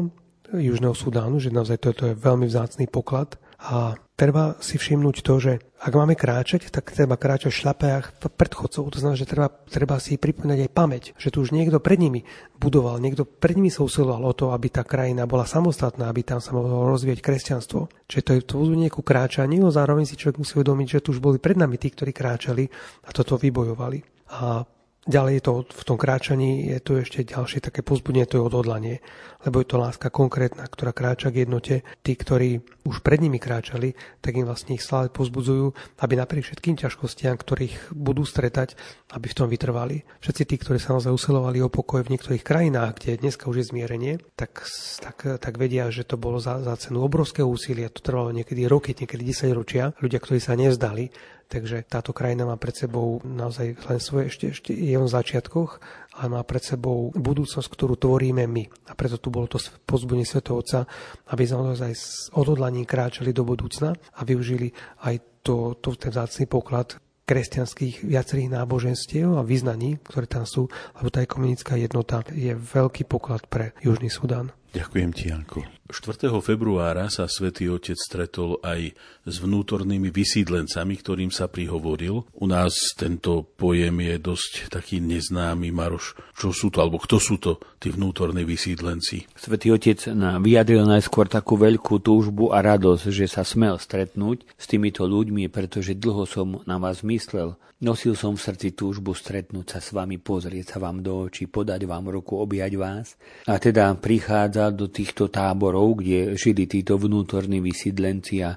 Južného 0.51 0.95
Sudánu, 0.99 1.39
že 1.39 1.55
naozaj 1.55 1.78
toto 1.78 2.11
je 2.11 2.18
veľmi 2.18 2.47
vzácný 2.51 2.91
poklad. 2.91 3.39
A 3.61 3.93
treba 4.17 4.57
si 4.65 4.81
všimnúť 4.81 5.21
to, 5.21 5.35
že 5.37 5.53
ak 5.81 5.93
máme 5.93 6.17
kráčať, 6.17 6.73
tak 6.73 6.97
treba 6.97 7.21
kráčať 7.21 7.53
v 7.53 7.61
šľapách 7.61 8.05
predchodcov. 8.33 8.89
To 8.89 8.99
znamená, 9.01 9.21
že 9.21 9.29
treba, 9.29 9.49
treba 9.49 9.97
si 10.01 10.17
pripomínať 10.17 10.65
aj 10.65 10.71
pamäť, 10.73 11.05
že 11.21 11.29
tu 11.29 11.45
už 11.45 11.53
niekto 11.53 11.77
pred 11.77 12.01
nimi 12.01 12.25
budoval, 12.57 13.01
niekto 13.01 13.29
pred 13.29 13.57
nimi 13.61 13.69
sa 13.69 13.85
usiloval 13.85 14.25
o 14.25 14.33
to, 14.33 14.57
aby 14.57 14.73
tá 14.73 14.81
krajina 14.85 15.29
bola 15.29 15.45
samostatná, 15.45 16.09
aby 16.09 16.25
tam 16.25 16.41
sa 16.41 16.57
mohlo 16.57 16.89
rozvíjať 16.89 17.21
kresťanstvo. 17.21 18.09
Čiže 18.09 18.23
to 18.25 18.33
je 18.33 18.41
to 18.49 18.57
ku 18.93 19.01
kráčaniu, 19.05 19.69
zároveň 19.69 20.09
si 20.09 20.17
človek 20.17 20.41
musí 20.41 20.57
uvedomiť, 20.57 21.01
že 21.01 21.03
tu 21.05 21.13
už 21.13 21.21
boli 21.21 21.37
pred 21.37 21.57
nami 21.57 21.77
tí, 21.77 21.93
ktorí 21.93 22.17
kráčali 22.17 22.65
a 23.05 23.13
toto 23.13 23.37
vybojovali. 23.37 24.29
A 24.41 24.65
Ďalej 25.09 25.41
je 25.41 25.45
to 25.49 25.53
v 25.65 25.85
tom 25.89 25.97
kráčaní, 25.97 26.69
je 26.77 26.79
tu 26.85 26.93
ešte 27.01 27.25
ďalšie 27.25 27.65
také 27.65 27.81
pozbudenie, 27.81 28.29
to 28.29 28.37
je 28.37 28.45
odhodlanie, 28.45 29.01
lebo 29.49 29.65
je 29.65 29.73
to 29.73 29.81
láska 29.81 30.13
konkrétna, 30.13 30.69
ktorá 30.69 30.93
kráča 30.93 31.33
k 31.33 31.49
jednote. 31.49 31.81
Tí, 32.05 32.13
ktorí 32.13 32.61
už 32.85 33.01
pred 33.01 33.17
nimi 33.25 33.41
kráčali, 33.41 33.97
tak 34.21 34.37
im 34.37 34.45
vlastne 34.45 34.77
ich 34.77 34.85
stále 34.85 35.09
pozbudzujú, 35.09 35.73
aby 36.05 36.21
napriek 36.21 36.45
všetkým 36.45 36.77
ťažkostiam, 36.77 37.33
ktorých 37.41 37.97
budú 37.97 38.29
stretať, 38.29 38.77
aby 39.17 39.25
v 39.25 39.37
tom 39.41 39.49
vytrvali. 39.49 40.05
Všetci 40.21 40.43
tí, 40.45 40.61
ktorí 40.61 40.77
sa 40.77 40.93
naozaj 40.93 41.17
usilovali 41.17 41.65
o 41.65 41.73
pokoj 41.73 42.05
v 42.05 42.13
niektorých 42.13 42.45
krajinách, 42.45 43.01
kde 43.01 43.25
dneska 43.25 43.49
už 43.49 43.65
je 43.65 43.69
zmierenie, 43.73 44.21
tak, 44.37 44.69
tak, 45.01 45.41
tak 45.41 45.57
vedia, 45.57 45.89
že 45.89 46.05
to 46.05 46.21
bolo 46.21 46.37
za, 46.45 46.61
za 46.61 46.77
cenu 46.77 47.01
obrovského 47.01 47.49
úsilia, 47.49 47.89
to 47.89 48.05
trvalo 48.05 48.37
niekedy 48.37 48.69
roky, 48.69 48.93
niekedy 48.93 49.33
10 49.33 49.57
ročia. 49.57 49.97
Ľudia, 49.97 50.21
ktorí 50.21 50.45
sa 50.45 50.53
nevzdali, 50.61 51.09
Takže 51.51 51.83
táto 51.83 52.15
krajina 52.15 52.47
má 52.47 52.55
pred 52.55 52.79
sebou 52.79 53.19
naozaj 53.27 53.75
len 53.75 53.99
svoje, 53.99 54.31
ešte, 54.31 54.47
ešte 54.55 54.71
je 54.71 54.95
v 54.95 55.03
začiatkoch, 55.11 55.83
ale 56.15 56.27
má 56.31 56.47
pred 56.47 56.63
sebou 56.63 57.11
budúcnosť, 57.11 57.67
ktorú 57.67 57.99
tvoríme 57.99 58.47
my. 58.47 58.71
A 58.87 58.95
preto 58.95 59.19
tu 59.19 59.35
bolo 59.35 59.51
to 59.51 59.59
pozbudenie 59.83 60.23
Svetovca, 60.23 60.87
aby 61.27 61.43
sme 61.43 61.75
naozaj 61.75 61.91
s 61.91 62.31
odhodlaním 62.39 62.87
kráčali 62.87 63.35
do 63.35 63.43
budúcna 63.43 63.99
a 63.99 64.21
využili 64.23 64.71
aj 65.03 65.43
to, 65.43 65.75
to 65.83 65.99
ten 65.99 66.15
vzácný 66.15 66.47
poklad 66.47 67.03
kresťanských 67.27 68.07
viacerých 68.07 68.55
náboženstiev 68.55 69.35
a 69.35 69.43
vyznaní, 69.43 69.99
ktoré 70.07 70.31
tam 70.31 70.47
sú, 70.47 70.71
lebo 71.03 71.11
tá 71.11 71.19
ekonomická 71.19 71.75
jednota 71.75 72.23
je 72.31 72.55
veľký 72.55 73.11
poklad 73.11 73.43
pre 73.51 73.75
Južný 73.83 74.07
Sudán. 74.07 74.55
Ďakujem 74.71 75.11
ti, 75.11 75.35
Janko. 75.35 75.80
4. 75.91 76.30
februára 76.38 77.11
sa 77.11 77.26
svätý 77.26 77.66
Otec 77.66 77.99
stretol 77.99 78.62
aj 78.62 78.95
s 79.26 79.36
vnútornými 79.43 80.14
vysídlencami, 80.14 80.95
ktorým 80.97 81.34
sa 81.34 81.51
prihovoril. 81.51 82.22
U 82.38 82.47
nás 82.47 82.95
tento 82.95 83.43
pojem 83.43 83.99
je 84.07 84.16
dosť 84.22 84.70
taký 84.70 85.03
neznámy. 85.03 85.74
Maroš, 85.74 86.14
čo 86.38 86.55
sú 86.55 86.70
to, 86.70 86.78
alebo 86.78 87.03
kto 87.03 87.16
sú 87.18 87.43
to 87.43 87.59
tí 87.82 87.91
vnútorní 87.91 88.47
vysídlenci? 88.47 89.26
Svetý 89.34 89.74
Otec 89.74 89.99
vyjadril 90.41 90.86
najskôr 90.86 91.26
takú 91.26 91.59
veľkú 91.59 91.99
túžbu 91.99 92.55
a 92.55 92.62
radosť, 92.62 93.11
že 93.11 93.26
sa 93.26 93.43
smel 93.43 93.76
stretnúť 93.76 94.47
s 94.55 94.64
týmito 94.70 95.05
ľuďmi, 95.05 95.51
pretože 95.51 95.99
dlho 95.99 96.24
som 96.24 96.62
na 96.70 96.78
vás 96.78 97.03
myslel. 97.03 97.59
Nosil 97.80 98.12
som 98.12 98.36
v 98.36 98.45
srdci 98.45 98.76
túžbu 98.76 99.16
stretnúť 99.16 99.72
sa 99.72 99.80
s 99.80 99.97
vami, 99.97 100.20
pozrieť 100.20 100.76
sa 100.76 100.84
vám 100.84 101.01
do 101.01 101.24
očí, 101.24 101.49
podať 101.49 101.88
vám 101.88 102.12
ruku, 102.12 102.36
objať 102.36 102.76
vás. 102.76 103.16
A 103.49 103.57
teda 103.57 103.97
prichádza 103.97 104.68
do 104.68 104.93
týchto 104.93 105.32
táborov, 105.32 105.80
kde 105.83 106.37
žili 106.37 106.68
títo 106.68 107.01
vnútorní 107.01 107.64
vysídlenci 107.64 108.45
a 108.45 108.57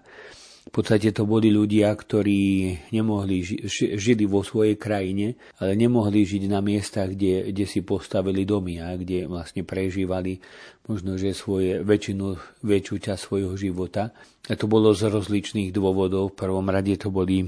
v 0.63 0.71
podstate 0.71 1.11
to 1.11 1.27
boli 1.27 1.51
ľudia, 1.51 1.91
ktorí 1.91 2.71
nemohli 2.95 3.43
ži- 3.43 3.67
žili 3.99 4.23
vo 4.23 4.47
svojej 4.47 4.79
krajine, 4.79 5.35
ale 5.59 5.75
nemohli 5.75 6.23
žiť 6.23 6.47
na 6.47 6.63
miestach, 6.63 7.11
kde, 7.11 7.51
kde 7.51 7.65
si 7.67 7.83
postavili 7.83 8.47
domy 8.47 8.79
a 8.79 8.95
kde 8.95 9.27
vlastne 9.27 9.67
prežívali 9.67 10.39
možno, 10.87 11.19
že 11.19 11.35
svoje 11.35 11.83
väčšinu, 11.83 12.39
väčšiu 12.63 12.95
časť 12.95 13.21
svojho 13.21 13.53
života. 13.59 14.15
A 14.47 14.55
to 14.55 14.71
bolo 14.71 14.95
z 14.95 15.11
rozličných 15.11 15.75
dôvodov. 15.75 16.31
V 16.31 16.39
prvom 16.47 16.67
rade 16.71 16.95
to 16.95 17.11
boli 17.11 17.43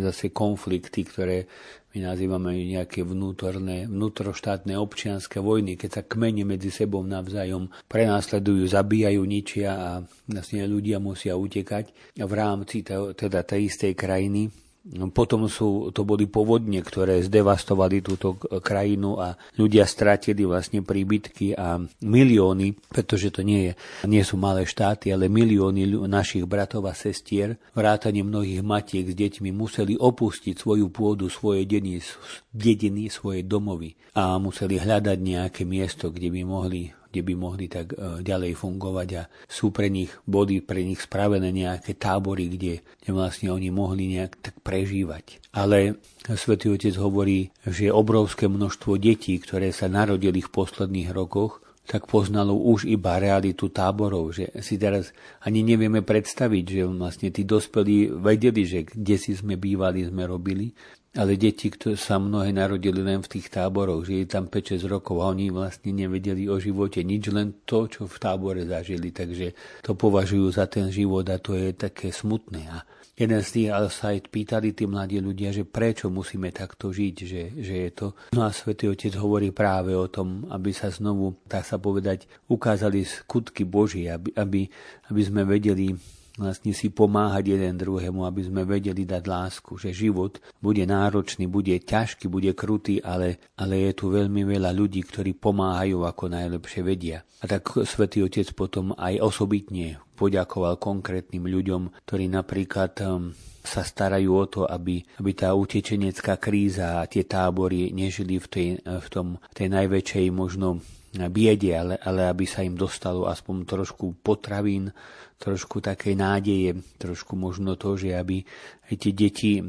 zase 0.00 0.30
konflikty, 0.30 1.02
ktoré 1.02 1.50
my 1.96 2.04
nazývame 2.04 2.52
nejaké 2.68 3.00
vnútorné, 3.02 3.88
vnútroštátne 3.88 4.76
občianské 4.76 5.40
vojny, 5.40 5.80
keď 5.80 5.90
sa 5.90 6.02
kmene 6.04 6.44
medzi 6.44 6.68
sebou 6.68 7.00
navzájom 7.00 7.72
prenásledujú, 7.88 8.68
zabíjajú, 8.68 9.22
ničia 9.24 9.70
a 9.74 9.90
vlastne 10.28 10.68
ľudia 10.68 11.00
musia 11.00 11.34
utekať 11.34 12.14
v 12.20 12.32
rámci 12.36 12.84
teda 12.84 13.40
tej 13.42 13.72
istej 13.72 13.92
krajiny 13.96 14.67
potom 15.12 15.52
sú, 15.52 15.92
to 15.92 16.02
boli 16.08 16.24
povodne, 16.24 16.80
ktoré 16.80 17.20
zdevastovali 17.20 18.00
túto 18.00 18.40
krajinu 18.40 19.20
a 19.20 19.36
ľudia 19.60 19.84
stratili 19.84 20.48
vlastne 20.48 20.80
príbytky 20.80 21.52
a 21.52 21.76
milióny, 22.00 22.72
pretože 22.88 23.28
to 23.28 23.44
nie, 23.44 23.68
je, 23.68 23.72
nie 24.08 24.24
sú 24.24 24.40
malé 24.40 24.64
štáty, 24.64 25.12
ale 25.12 25.28
milióny 25.28 26.08
našich 26.08 26.48
bratov 26.48 26.88
a 26.88 26.96
sestier, 26.96 27.60
vrátane 27.76 28.24
mnohých 28.24 28.64
matiek 28.64 29.04
s 29.04 29.14
deťmi 29.14 29.52
museli 29.52 29.92
opustiť 29.94 30.56
svoju 30.56 30.88
pôdu, 30.88 31.28
svoje 31.28 31.68
deny, 31.68 32.00
dediny, 32.48 33.12
svoje 33.12 33.44
domovy 33.44 33.92
a 34.16 34.40
museli 34.40 34.80
hľadať 34.80 35.18
nejaké 35.20 35.62
miesto, 35.68 36.08
kde 36.08 36.32
by 36.32 36.40
mohli 36.48 36.97
kde 37.18 37.26
by 37.26 37.34
mohli 37.34 37.66
tak 37.66 37.98
e, 37.98 38.22
ďalej 38.22 38.54
fungovať 38.54 39.08
a 39.18 39.26
sú 39.50 39.74
pre 39.74 39.90
nich, 39.90 40.14
boli 40.22 40.62
pre 40.62 40.86
nich 40.86 41.02
spravené 41.02 41.50
nejaké 41.50 41.98
tábory, 41.98 42.46
kde, 42.46 42.86
kde 43.02 43.10
vlastne 43.10 43.50
oni 43.50 43.74
mohli 43.74 44.14
nejak 44.14 44.38
tak 44.38 44.54
prežívať. 44.62 45.42
Ale 45.50 45.98
Svetý 46.38 46.70
Otec 46.70 46.94
hovorí, 46.94 47.50
že 47.66 47.90
obrovské 47.90 48.46
množstvo 48.46 49.02
detí, 49.02 49.34
ktoré 49.42 49.74
sa 49.74 49.90
narodili 49.90 50.38
v 50.38 50.52
posledných 50.54 51.10
rokoch, 51.10 51.58
tak 51.88 52.04
poznalo 52.04 52.52
už 52.52 52.84
iba 52.84 53.16
realitu 53.16 53.72
táborov, 53.72 54.36
že 54.36 54.52
si 54.60 54.76
teraz 54.76 55.10
ani 55.40 55.64
nevieme 55.64 56.04
predstaviť, 56.04 56.64
že 56.68 56.82
vlastne 56.84 57.32
tí 57.32 57.48
dospelí 57.48 58.12
vedeli, 58.12 58.62
že 58.68 58.84
kde 58.84 59.16
si 59.16 59.32
sme 59.32 59.56
bývali, 59.56 60.04
sme 60.04 60.28
robili, 60.28 60.76
ale 61.18 61.34
deti, 61.34 61.66
ktoré 61.66 61.98
sa 61.98 62.22
mnohé 62.22 62.54
narodili 62.54 63.02
len 63.02 63.18
v 63.18 63.30
tých 63.34 63.50
táboroch, 63.50 64.06
žili 64.06 64.30
tam 64.30 64.46
5-6 64.46 64.86
rokov 64.86 65.18
a 65.18 65.34
oni 65.34 65.50
vlastne 65.50 65.90
nevedeli 65.90 66.46
o 66.46 66.62
živote 66.62 67.02
nič, 67.02 67.34
len 67.34 67.66
to, 67.66 67.90
čo 67.90 68.06
v 68.06 68.16
tábore 68.22 68.62
zažili, 68.62 69.10
takže 69.10 69.82
to 69.82 69.98
považujú 69.98 70.46
za 70.54 70.70
ten 70.70 70.94
život 70.94 71.26
a 71.26 71.42
to 71.42 71.58
je 71.58 71.74
také 71.74 72.14
smutné. 72.14 72.70
A 72.70 72.86
jeden 73.18 73.42
z 73.42 73.50
tých 73.50 73.68
sa 73.90 74.14
aj 74.14 74.30
pýtali 74.30 74.70
tí 74.78 74.86
mladí 74.86 75.18
ľudia, 75.18 75.50
že 75.50 75.66
prečo 75.66 76.06
musíme 76.06 76.54
takto 76.54 76.94
žiť, 76.94 77.14
že, 77.26 77.42
že 77.58 77.74
je 77.74 77.90
to. 77.90 78.06
No 78.38 78.46
a 78.46 78.54
Svetý 78.54 78.86
Otec 78.86 79.18
hovorí 79.18 79.50
práve 79.50 79.98
o 79.98 80.06
tom, 80.06 80.46
aby 80.54 80.70
sa 80.70 80.86
znovu, 80.86 81.34
tak 81.50 81.66
sa 81.66 81.82
povedať, 81.82 82.30
ukázali 82.46 83.02
skutky 83.02 83.66
Boží, 83.66 84.06
aby, 84.06 84.30
aby, 84.38 84.70
aby 85.10 85.22
sme 85.26 85.42
vedeli 85.42 85.98
vlastne 86.38 86.70
si 86.70 86.88
pomáhať 86.88 87.58
jeden 87.58 87.74
druhému, 87.74 88.22
aby 88.22 88.46
sme 88.46 88.62
vedeli 88.62 89.02
dať 89.02 89.22
lásku, 89.26 89.74
že 89.76 89.90
život 89.90 90.38
bude 90.62 90.86
náročný, 90.86 91.50
bude 91.50 91.74
ťažký, 91.76 92.30
bude 92.30 92.54
krutý, 92.54 93.02
ale, 93.02 93.42
ale 93.58 93.90
je 93.90 93.92
tu 93.98 94.14
veľmi 94.14 94.46
veľa 94.46 94.70
ľudí, 94.70 95.02
ktorí 95.02 95.34
pomáhajú 95.34 96.06
ako 96.06 96.24
najlepšie 96.30 96.80
vedia. 96.86 97.26
A 97.42 97.50
tak 97.50 97.66
Svetý 97.82 98.22
Otec 98.22 98.54
potom 98.54 98.94
aj 98.94 99.18
osobitne 99.18 99.98
poďakoval 100.18 100.78
konkrétnym 100.78 101.46
ľuďom, 101.46 102.06
ktorí 102.06 102.26
napríklad 102.26 102.92
um, 103.06 103.30
sa 103.62 103.86
starajú 103.86 104.30
o 104.34 104.46
to, 104.50 104.62
aby, 104.66 104.98
aby 105.22 105.30
tá 105.34 105.54
utečenecká 105.54 106.40
kríza 106.40 107.02
a 107.02 107.06
tie 107.06 107.22
tábory 107.28 107.94
nežili 107.94 108.42
v 108.42 108.46
tej, 108.48 108.68
v 108.82 109.08
tom, 109.12 109.38
tej 109.54 109.68
najväčšej 109.70 110.26
možno 110.34 110.82
biede, 111.14 111.72
ale, 111.72 111.94
ale 112.00 112.28
aby 112.28 112.44
sa 112.44 112.60
im 112.62 112.76
dostalo 112.76 113.26
aspoň 113.26 113.56
trošku 113.64 114.20
potravín, 114.20 114.92
trošku 115.38 115.80
takej 115.80 116.18
nádeje, 116.18 116.82
trošku 116.98 117.38
možno 117.38 117.78
to, 117.78 117.94
že 117.94 118.18
aby 118.18 118.42
aj 118.90 118.94
tie 118.98 119.12
deti 119.14 119.52
e, 119.58 119.64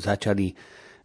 začali 0.00 0.56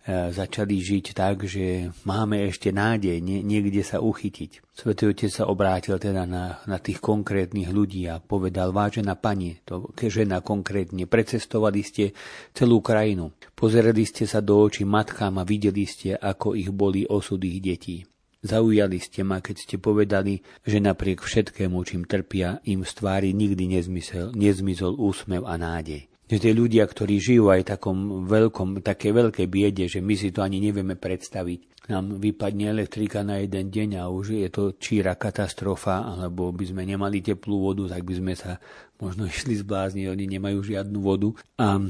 začali 0.09 0.81
žiť 0.81 1.13
tak, 1.13 1.45
že 1.45 1.93
máme 2.09 2.49
ešte 2.49 2.73
nádej 2.73 3.21
nie, 3.21 3.45
niekde 3.45 3.85
sa 3.85 4.01
uchytiť. 4.01 4.73
Svetý 4.73 5.13
Otec 5.13 5.29
sa 5.29 5.45
obrátil 5.45 6.01
teda 6.01 6.25
na, 6.25 6.57
na 6.65 6.81
tých 6.81 6.97
konkrétnych 6.97 7.69
ľudí 7.69 8.09
a 8.09 8.17
povedal, 8.17 8.73
vážená 8.73 9.13
pani, 9.13 9.61
to 9.61 9.93
žena 10.01 10.41
konkrétne, 10.41 11.05
precestovali 11.05 11.85
ste 11.85 12.17
celú 12.57 12.81
krajinu, 12.81 13.29
pozerali 13.53 14.01
ste 14.01 14.25
sa 14.25 14.41
do 14.41 14.57
očí 14.57 14.89
matkám 14.89 15.37
a 15.37 15.45
videli 15.45 15.85
ste, 15.85 16.17
ako 16.17 16.57
ich 16.57 16.73
boli 16.73 17.05
osud 17.05 17.37
ich 17.45 17.61
detí. 17.61 18.10
Zaujali 18.41 18.97
ste 18.97 19.21
ma, 19.21 19.37
keď 19.37 19.55
ste 19.61 19.75
povedali, 19.77 20.41
že 20.65 20.81
napriek 20.81 21.21
všetkému, 21.21 21.77
čím 21.85 22.09
trpia, 22.09 22.57
im 22.65 22.81
z 22.81 22.91
tvári 22.97 23.37
nikdy 23.37 23.69
nezmysel, 23.77 24.33
nezmizol 24.33 24.97
úsmev 24.97 25.45
a 25.45 25.61
nádej. 25.61 26.09
Že 26.25 26.37
tie 26.41 26.53
ľudia, 26.57 26.89
ktorí 26.89 27.21
žijú 27.21 27.53
aj 27.53 27.77
takom 27.77 28.25
veľkom, 28.25 28.81
také 28.81 29.13
veľkej 29.13 29.45
biede, 29.45 29.85
že 29.85 30.01
my 30.01 30.17
si 30.17 30.33
to 30.33 30.41
ani 30.41 30.57
nevieme 30.57 30.97
predstaviť. 30.97 31.85
Nám 31.93 32.17
vypadne 32.17 32.73
elektrika 32.73 33.21
na 33.21 33.45
jeden 33.45 33.69
deň 33.69 34.01
a 34.01 34.09
už 34.09 34.41
je 34.41 34.49
to 34.49 34.73
číra 34.73 35.13
katastrofa, 35.21 36.01
alebo 36.01 36.49
by 36.49 36.65
sme 36.65 36.81
nemali 36.81 37.21
teplú 37.21 37.61
vodu, 37.61 37.93
tak 37.93 38.01
by 38.09 38.13
sme 38.17 38.33
sa 38.33 38.57
možno 38.97 39.27
išli 39.29 39.53
zblázniť, 39.53 40.09
oni 40.09 40.25
nemajú 40.25 40.65
žiadnu 40.65 40.97
vodu 40.97 41.29
a 41.61 41.77
e, 41.77 41.85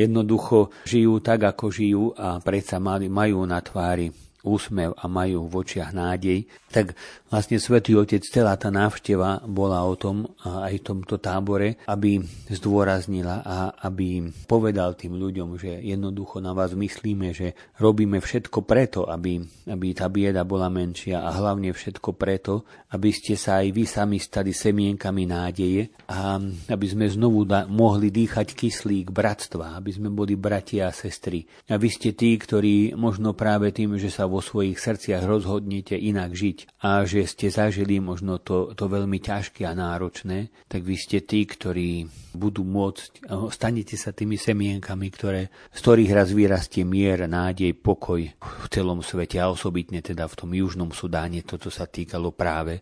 jednoducho 0.00 0.72
žijú 0.88 1.20
tak, 1.20 1.44
ako 1.44 1.68
žijú 1.68 2.04
a 2.16 2.40
predsa 2.40 2.80
majú 2.80 3.44
na 3.44 3.60
tvári 3.60 4.08
úsmev 4.44 4.92
a 5.00 5.08
majú 5.08 5.48
v 5.48 5.54
očiach 5.64 5.96
nádej, 5.96 6.44
tak 6.68 6.92
vlastne 7.34 7.58
Svetý 7.58 7.98
Otec, 7.98 8.22
celá 8.22 8.54
tá 8.54 8.70
návšteva 8.70 9.42
bola 9.42 9.82
o 9.82 9.98
tom, 9.98 10.38
aj 10.46 10.70
v 10.78 10.86
tomto 10.86 11.18
tábore, 11.18 11.82
aby 11.90 12.22
zdôraznila 12.46 13.42
a 13.42 13.74
aby 13.90 14.30
povedal 14.46 14.94
tým 14.94 15.18
ľuďom, 15.18 15.58
že 15.58 15.82
jednoducho 15.82 16.38
na 16.38 16.54
vás 16.54 16.78
myslíme, 16.78 17.34
že 17.34 17.58
robíme 17.82 18.22
všetko 18.22 18.62
preto, 18.62 19.10
aby, 19.10 19.42
aby 19.66 19.86
tá 19.98 20.06
bieda 20.06 20.46
bola 20.46 20.70
menšia 20.70 21.26
a 21.26 21.34
hlavne 21.34 21.74
všetko 21.74 22.14
preto, 22.14 22.62
aby 22.94 23.10
ste 23.10 23.34
sa 23.34 23.66
aj 23.66 23.68
vy 23.74 23.82
sami 23.82 24.22
stali 24.22 24.54
semienkami 24.54 25.26
nádeje 25.26 25.90
a 26.06 26.38
aby 26.70 26.86
sme 26.86 27.10
znovu 27.10 27.42
da- 27.42 27.66
mohli 27.66 28.14
dýchať 28.14 28.54
kyslík 28.54 29.10
bratstva, 29.10 29.74
aby 29.74 29.90
sme 29.90 30.06
boli 30.14 30.38
bratia 30.38 30.86
a 30.86 30.94
sestry. 30.94 31.42
A 31.66 31.74
vy 31.74 31.90
ste 31.90 32.14
tí, 32.14 32.38
ktorí 32.38 32.94
možno 32.94 33.34
práve 33.34 33.74
tým, 33.74 33.98
že 33.98 34.14
sa 34.14 34.30
vo 34.30 34.38
svojich 34.38 34.78
srdciach 34.78 35.26
rozhodnete 35.26 35.98
inak 35.98 36.30
žiť 36.30 36.78
a 36.86 37.02
že 37.02 37.23
ste 37.24 37.52
zažili 37.52 38.00
možno 38.00 38.40
to, 38.40 38.72
to 38.72 38.88
veľmi 38.88 39.20
ťažké 39.20 39.64
a 39.68 39.76
náročné, 39.76 40.48
tak 40.68 40.84
vy 40.84 40.96
ste 40.96 41.24
tí, 41.24 41.44
ktorí 41.44 42.08
budú 42.32 42.64
môcť, 42.64 43.28
stanete 43.52 43.98
sa 43.98 44.14
tými 44.14 44.38
semienkami, 44.40 45.06
ktoré, 45.12 45.52
z 45.70 45.78
ktorých 45.78 46.12
raz 46.14 46.28
vyrastie 46.32 46.82
mier, 46.86 47.26
nádej, 47.26 47.76
pokoj 47.76 48.20
v 48.40 48.66
celom 48.72 49.04
svete 49.04 49.36
a 49.38 49.50
osobitne 49.50 50.00
teda 50.00 50.26
v 50.30 50.34
tom 50.38 50.50
južnom 50.54 50.90
Sudáne. 50.94 51.42
Toto 51.42 51.68
sa 51.68 51.84
týkalo 51.84 52.32
práve 52.32 52.80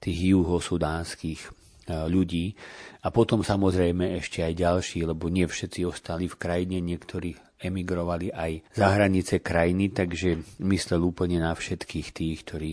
tých 0.00 0.32
juhosudánskych 0.34 1.40
e, 1.44 1.50
ľudí. 2.08 2.56
A 3.04 3.08
potom 3.12 3.44
samozrejme 3.44 4.16
ešte 4.20 4.44
aj 4.44 4.52
ďalší, 4.56 4.98
lebo 5.04 5.28
nie 5.28 5.44
všetci 5.44 5.84
ostali 5.84 6.28
v 6.28 6.36
krajine, 6.40 6.80
niektorí 6.80 7.36
emigrovali 7.60 8.32
aj 8.32 8.72
za 8.72 8.88
hranice 8.96 9.44
krajiny, 9.44 9.92
takže 9.92 10.60
myslel 10.64 11.04
úplne 11.04 11.44
na 11.44 11.52
všetkých 11.52 12.08
tých, 12.16 12.38
ktorí 12.48 12.72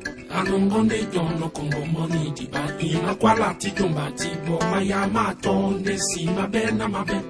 anongonde 0.33 0.99
itondo 0.99 1.49
kongombonidi 1.49 2.47
baina 2.53 3.15
kwala 3.15 3.53
titomba 3.53 4.11
tiboma 4.11 4.81
ya 4.81 5.07
matonde 5.07 5.97
si 5.97 6.25
mabe 6.25 6.71
na 6.71 6.87
mabe. 6.87 7.21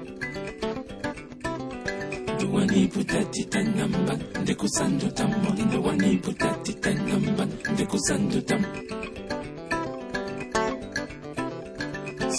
Wani 2.52 2.88
puta 2.88 3.24
titan 3.32 3.74
namba 3.78 4.14
de 4.46 4.54
kusando 4.56 5.08
tam 5.16 5.32
de 5.72 5.78
wani 5.78 6.18
puta 6.18 6.50
titan 6.64 6.98
namba 7.08 7.46
de 7.78 7.86
kusando 7.86 8.42
tam 8.42 8.62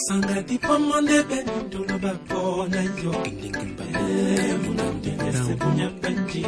sanga 0.06 0.42
di 0.42 0.58
pomande 0.58 1.22
bendolo 1.28 1.98
bakona 1.98 2.82
yo 3.02 3.12
munamdelese 4.64 5.54
bunyabanji 5.60 6.46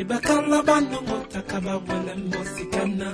ibakala 0.00 0.62
banongotaka 0.62 1.60
bawala 1.60 2.14
mosikana 2.30 3.08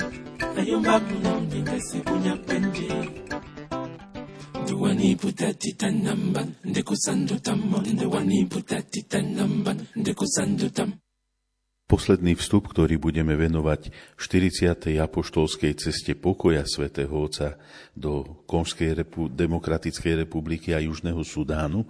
Posledný 11.86 12.34
vstup, 12.34 12.72
ktorý 12.72 12.98
budeme 12.98 13.38
venovať 13.38 13.94
40. 14.18 14.96
apoštolskej 14.96 15.76
ceste 15.78 16.18
pokoja 16.18 16.66
svätého 16.66 17.14
Otca 17.14 17.60
do 17.94 18.42
Konžskej 18.48 19.06
repu- 19.06 19.30
demokratickej 19.30 20.26
republiky 20.26 20.74
a 20.74 20.82
Južného 20.82 21.22
Sudánu, 21.22 21.86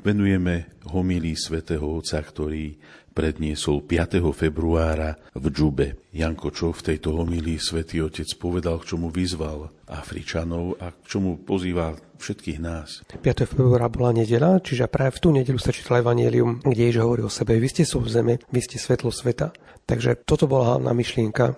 venujeme 0.00 0.78
homílii 0.88 1.36
svätého 1.36 1.84
Otca, 1.84 2.16
ktorý 2.22 2.80
predniesol 3.16 3.80
5. 3.80 4.20
februára 4.36 5.16
v 5.32 5.48
Džube. 5.48 6.12
Janko, 6.12 6.52
čo 6.52 6.76
v 6.76 6.92
tejto 6.92 7.16
homílii 7.16 7.56
svätý 7.56 8.04
Otec 8.04 8.28
povedal, 8.36 8.76
k 8.84 8.92
čomu 8.92 9.08
vyzval 9.08 9.72
Afričanov 9.88 10.76
a 10.76 10.92
k 10.92 11.00
čomu 11.08 11.40
pozýva 11.40 11.96
všetkých 12.20 12.58
nás. 12.60 13.08
5. 13.08 13.48
februára 13.48 13.88
bola 13.88 14.12
nedela, 14.12 14.60
čiže 14.60 14.84
práve 14.92 15.16
v 15.16 15.20
tú 15.24 15.28
nedelu 15.32 15.56
sa 15.56 15.72
čítal 15.72 16.04
Evangelium, 16.04 16.60
kde 16.60 16.92
Ježiš 16.92 17.00
hovorí 17.00 17.24
o 17.24 17.32
sebe, 17.32 17.56
vy 17.56 17.68
ste 17.72 17.88
sú 17.88 18.04
v 18.04 18.12
zeme, 18.12 18.34
vy 18.52 18.60
ste 18.60 18.76
svetlo 18.76 19.08
sveta. 19.08 19.56
Takže 19.88 20.28
toto 20.28 20.44
bola 20.44 20.76
hlavná 20.76 20.92
myšlienka, 20.92 21.56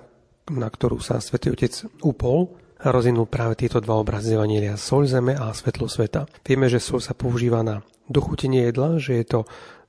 na 0.54 0.68
ktorú 0.70 1.02
sa 1.02 1.18
Svetý 1.18 1.50
Otec 1.50 1.74
upol 2.06 2.54
a 2.78 2.94
rozvinul 2.94 3.26
práve 3.26 3.59
tieto 3.59 3.82
dva 3.82 3.98
obrazy 3.98 4.38
Evangelia, 4.38 4.78
sol 4.78 5.09
zeme 5.11 5.34
a 5.34 5.50
svetlo 5.50 5.90
sveta. 5.90 6.30
Vieme, 6.46 6.70
že 6.70 6.78
sol 6.78 7.02
sa 7.02 7.16
používa 7.16 7.66
na 7.66 7.82
dochutenie 8.09 8.70
jedla, 8.70 8.96
že 9.02 9.20
je 9.20 9.26
to 9.26 9.40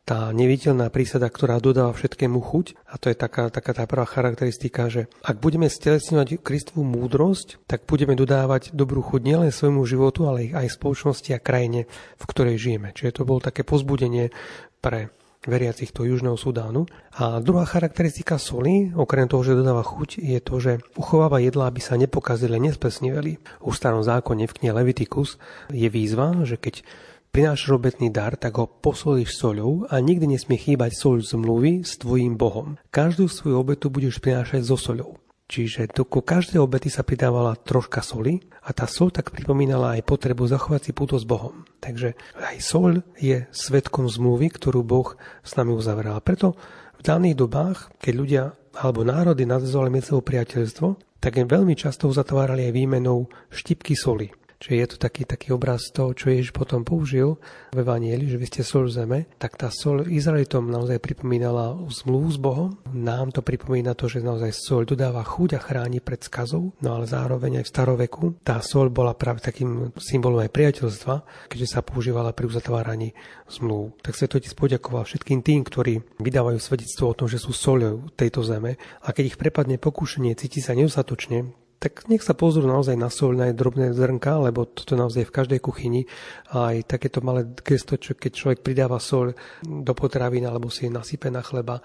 tá 0.10 0.34
neviditeľná 0.34 0.90
prísada, 0.90 1.30
ktorá 1.30 1.62
dodáva 1.62 1.94
všetkému 1.94 2.42
chuť. 2.42 2.90
A 2.90 2.98
to 2.98 3.14
je 3.14 3.16
taká, 3.16 3.54
taká 3.54 3.78
tá 3.78 3.86
prvá 3.86 4.10
charakteristika, 4.10 4.90
že 4.90 5.06
ak 5.22 5.38
budeme 5.38 5.70
stelesňovať 5.70 6.42
Kristovú 6.42 6.82
múdrosť, 6.82 7.62
tak 7.70 7.86
budeme 7.86 8.18
dodávať 8.18 8.74
dobrú 8.74 9.06
chuť 9.06 9.22
nielen 9.22 9.54
svojmu 9.54 9.86
životu, 9.86 10.26
ale 10.26 10.50
aj 10.50 10.74
spoločnosti 10.82 11.30
a 11.38 11.38
krajine, 11.38 11.86
v 12.18 12.26
ktorej 12.26 12.58
žijeme. 12.58 12.90
Čiže 12.98 13.22
to 13.22 13.30
bolo 13.30 13.38
také 13.38 13.62
pozbudenie 13.62 14.34
pre 14.82 15.14
veriacich 15.46 15.94
to 15.94 16.04
Južného 16.10 16.36
Sudánu. 16.36 16.90
A 17.22 17.38
druhá 17.38 17.70
charakteristika 17.70 18.42
soli, 18.42 18.90
okrem 18.92 19.30
toho, 19.30 19.46
že 19.46 19.56
dodáva 19.62 19.86
chuť, 19.86 20.20
je 20.20 20.40
to, 20.42 20.58
že 20.58 20.82
uchováva 20.98 21.38
jedla, 21.38 21.70
aby 21.70 21.86
sa 21.86 21.96
nepokazili, 21.96 22.58
nespesniveli. 22.58 23.38
Už 23.62 23.78
starom 23.78 24.02
zákone 24.02 24.50
v 24.50 24.56
knihe 24.58 24.74
Leviticus 24.74 25.38
je 25.70 25.86
výzva, 25.86 26.34
že 26.50 26.58
keď 26.58 26.82
prinášaš 27.32 27.78
obetný 27.78 28.10
dar, 28.10 28.36
tak 28.36 28.58
ho 28.60 28.66
posolíš 28.68 29.38
soľou 29.38 29.88
a 29.90 29.98
nikdy 30.02 30.36
nesmie 30.36 30.58
chýbať 30.58 30.98
soľ 30.98 31.24
zmluvy 31.24 31.86
s 31.86 32.02
tvojim 32.02 32.36
Bohom. 32.36 32.82
Každú 32.90 33.30
svoju 33.30 33.56
obetu 33.62 33.88
budeš 33.88 34.20
prinášať 34.20 34.66
so 34.66 34.78
soľou. 34.78 35.18
Čiže 35.50 35.90
do 35.98 36.06
každej 36.06 36.62
obety 36.62 36.94
sa 36.94 37.02
pridávala 37.02 37.58
troška 37.58 38.06
soli 38.06 38.38
a 38.62 38.70
tá 38.70 38.86
sol 38.86 39.10
tak 39.10 39.34
pripomínala 39.34 39.98
aj 39.98 40.06
potrebu 40.06 40.46
zachovať 40.46 40.82
si 40.86 40.92
puto 40.94 41.18
s 41.18 41.26
Bohom. 41.26 41.66
Takže 41.82 42.14
aj 42.38 42.58
sol 42.62 43.02
je 43.18 43.50
svetkom 43.50 44.06
zmluvy, 44.06 44.54
ktorú 44.54 44.86
Boh 44.86 45.18
s 45.42 45.58
nami 45.58 45.74
uzavrel. 45.74 46.22
Preto 46.22 46.54
v 46.98 47.02
daných 47.02 47.42
dobách, 47.42 47.90
keď 47.98 48.14
ľudia 48.14 48.44
alebo 48.78 49.02
národy 49.02 49.50
nadvezovali 49.50 49.90
medzi 49.90 50.14
priateľstvo, 50.14 51.18
tak 51.18 51.42
im 51.42 51.50
veľmi 51.50 51.74
často 51.74 52.06
uzatvárali 52.06 52.70
aj 52.70 52.74
výmenou 52.78 53.28
štipky 53.50 53.98
soli. 53.98 54.30
Čiže 54.60 54.76
je 54.76 54.88
to 54.92 54.98
taký, 55.00 55.24
taký 55.24 55.56
obraz 55.56 55.88
toho, 55.96 56.12
čo 56.12 56.28
Ježiš 56.28 56.52
potom 56.52 56.84
použil 56.84 57.40
v 57.72 57.80
Evanieli, 57.80 58.28
že 58.28 58.36
vy 58.36 58.46
ste 58.52 58.62
sol 58.68 58.92
zeme, 58.92 59.32
tak 59.40 59.56
tá 59.56 59.72
sol 59.72 60.04
Izraelitom 60.04 60.68
naozaj 60.68 61.00
pripomínala 61.00 61.80
zmluvu 61.88 62.28
s 62.28 62.38
Bohom. 62.38 62.70
Nám 62.92 63.32
to 63.32 63.40
pripomína 63.40 63.96
to, 63.96 64.12
že 64.12 64.20
naozaj 64.20 64.52
sol 64.52 64.84
dodáva 64.84 65.24
chuť 65.24 65.56
a 65.56 65.64
chráni 65.64 66.04
pred 66.04 66.20
skazou, 66.20 66.76
no 66.84 66.90
ale 66.92 67.08
zároveň 67.08 67.64
aj 67.64 67.66
v 67.66 67.72
staroveku 67.72 68.26
tá 68.44 68.60
sol 68.60 68.92
bola 68.92 69.16
práve 69.16 69.40
takým 69.40 69.96
symbolom 69.96 70.44
aj 70.44 70.52
priateľstva, 70.52 71.48
keďže 71.48 71.80
sa 71.80 71.80
používala 71.80 72.36
pri 72.36 72.52
uzatváraní 72.52 73.16
zmluv. 73.48 73.96
Tak 74.04 74.20
to 74.20 74.44
poďakoval 74.60 75.08
všetkým 75.08 75.40
tým, 75.40 75.64
ktorí 75.64 76.20
vydávajú 76.20 76.60
svedectvo 76.60 77.16
o 77.16 77.18
tom, 77.18 77.32
že 77.32 77.40
sú 77.40 77.56
soľou 77.56 78.12
tejto 78.20 78.44
zeme 78.44 78.76
a 79.08 79.16
keď 79.16 79.24
ich 79.24 79.40
prepadne 79.40 79.80
pokúšanie, 79.80 80.36
cíti 80.36 80.60
sa 80.60 80.76
nedostatočne, 80.76 81.69
tak 81.80 82.12
nech 82.12 82.20
sa 82.20 82.36
pozrú 82.36 82.68
naozaj 82.68 83.00
na 83.00 83.08
sol, 83.08 83.40
na 83.40 83.48
drobné 83.56 83.96
zrnka, 83.96 84.36
lebo 84.44 84.68
toto 84.68 85.00
naozaj 85.00 85.32
v 85.32 85.36
každej 85.36 85.60
kuchyni. 85.64 86.04
Aj 86.52 86.76
takéto 86.84 87.24
malé 87.24 87.48
gesto, 87.64 87.96
čo 87.96 88.20
keď 88.20 88.32
človek 88.36 88.60
pridáva 88.60 89.00
sol 89.00 89.32
do 89.64 89.94
potravín 89.96 90.44
alebo 90.44 90.68
si 90.68 90.92
nasype 90.92 91.32
na 91.32 91.40
chleba, 91.40 91.80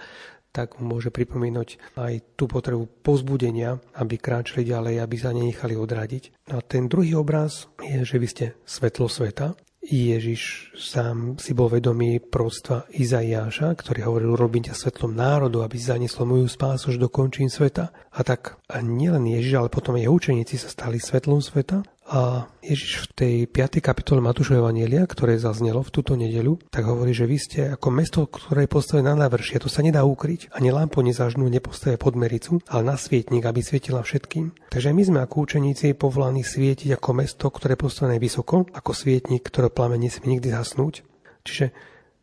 tak 0.55 0.78
mu 0.78 0.95
môže 0.95 1.11
pripomínať 1.11 1.99
aj 1.99 2.38
tú 2.38 2.47
potrebu 2.47 2.86
pozbudenia, 3.03 3.74
aby 3.99 4.14
kráčali 4.22 4.62
ďalej, 4.62 5.03
aby 5.03 5.16
sa 5.18 5.34
nenechali 5.34 5.74
odradiť. 5.74 6.47
A 6.55 6.62
ten 6.62 6.86
druhý 6.86 7.18
obraz 7.18 7.66
je, 7.82 8.07
že 8.07 8.16
vy 8.22 8.28
ste 8.30 8.47
svetlo 8.62 9.11
sveta 9.11 9.59
Ježiš 9.85 10.72
sám 10.80 11.37
si 11.37 11.53
bol 11.53 11.68
vedomý 11.68 12.16
prostva 12.16 12.89
Izaiáša, 12.89 13.76
ktorý 13.76 14.09
hovoril, 14.09 14.32
robím 14.32 14.64
ťa 14.64 14.74
svetlom 14.74 15.12
národu, 15.12 15.61
aby 15.61 15.76
si 15.76 15.93
zanieslo 15.93 16.24
moju 16.24 16.49
spásu 16.49 16.91
až 16.91 16.97
do 16.97 17.12
končín 17.12 17.53
sveta. 17.53 17.93
A 18.11 18.20
tak 18.24 18.57
a 18.64 18.80
nielen 18.80 19.28
Ježiš, 19.28 19.61
ale 19.61 19.68
potom 19.68 20.01
aj 20.01 20.09
jeho 20.09 20.16
učeníci 20.16 20.57
sa 20.57 20.72
stali 20.72 20.97
svetlom 20.97 21.45
sveta 21.45 21.85
a 22.05 22.44
Ježiš 22.61 23.05
v 23.05 23.07
tej 23.16 23.34
5. 23.48 23.80
kapitole 23.80 24.20
Matúšovej 24.20 24.61
Evanielia, 24.61 25.09
ktoré 25.09 25.40
zaznelo 25.40 25.80
v 25.80 25.88
túto 25.88 26.12
nedeľu, 26.20 26.61
tak 26.68 26.84
hovorí, 26.84 27.16
že 27.16 27.24
vy 27.24 27.36
ste 27.40 27.61
ako 27.72 27.88
mesto, 27.88 28.28
ktoré 28.28 28.68
je 28.68 28.74
postavené 28.76 29.09
na 29.09 29.24
návršie, 29.24 29.57
to 29.57 29.72
sa 29.72 29.80
nedá 29.80 30.05
ukryť. 30.05 30.52
Ani 30.52 30.68
lampo 30.68 31.00
nezažnú, 31.00 31.48
nepostavia 31.48 31.96
pod 31.96 32.12
mericu, 32.12 32.61
ale 32.68 32.92
na 32.92 32.96
svietnik, 33.00 33.48
aby 33.48 33.64
svietila 33.64 34.05
všetkým. 34.05 34.52
Takže 34.68 34.92
my 34.92 35.02
sme 35.02 35.18
ako 35.24 35.48
učeníci 35.48 35.96
povolaní 35.96 36.44
svietiť 36.44 36.92
ako 37.00 37.11
mesto, 37.16 37.48
ktoré 37.48 37.72
je 37.76 37.84
postavené 37.88 38.16
vysoko, 38.20 38.68
ako 38.76 38.92
svietnik, 38.92 39.48
ktoré 39.48 39.72
plamen 39.72 40.05
nesmie 40.05 40.36
nikdy 40.36 40.52
zasnúť. 40.52 41.00
Čiže 41.48 41.72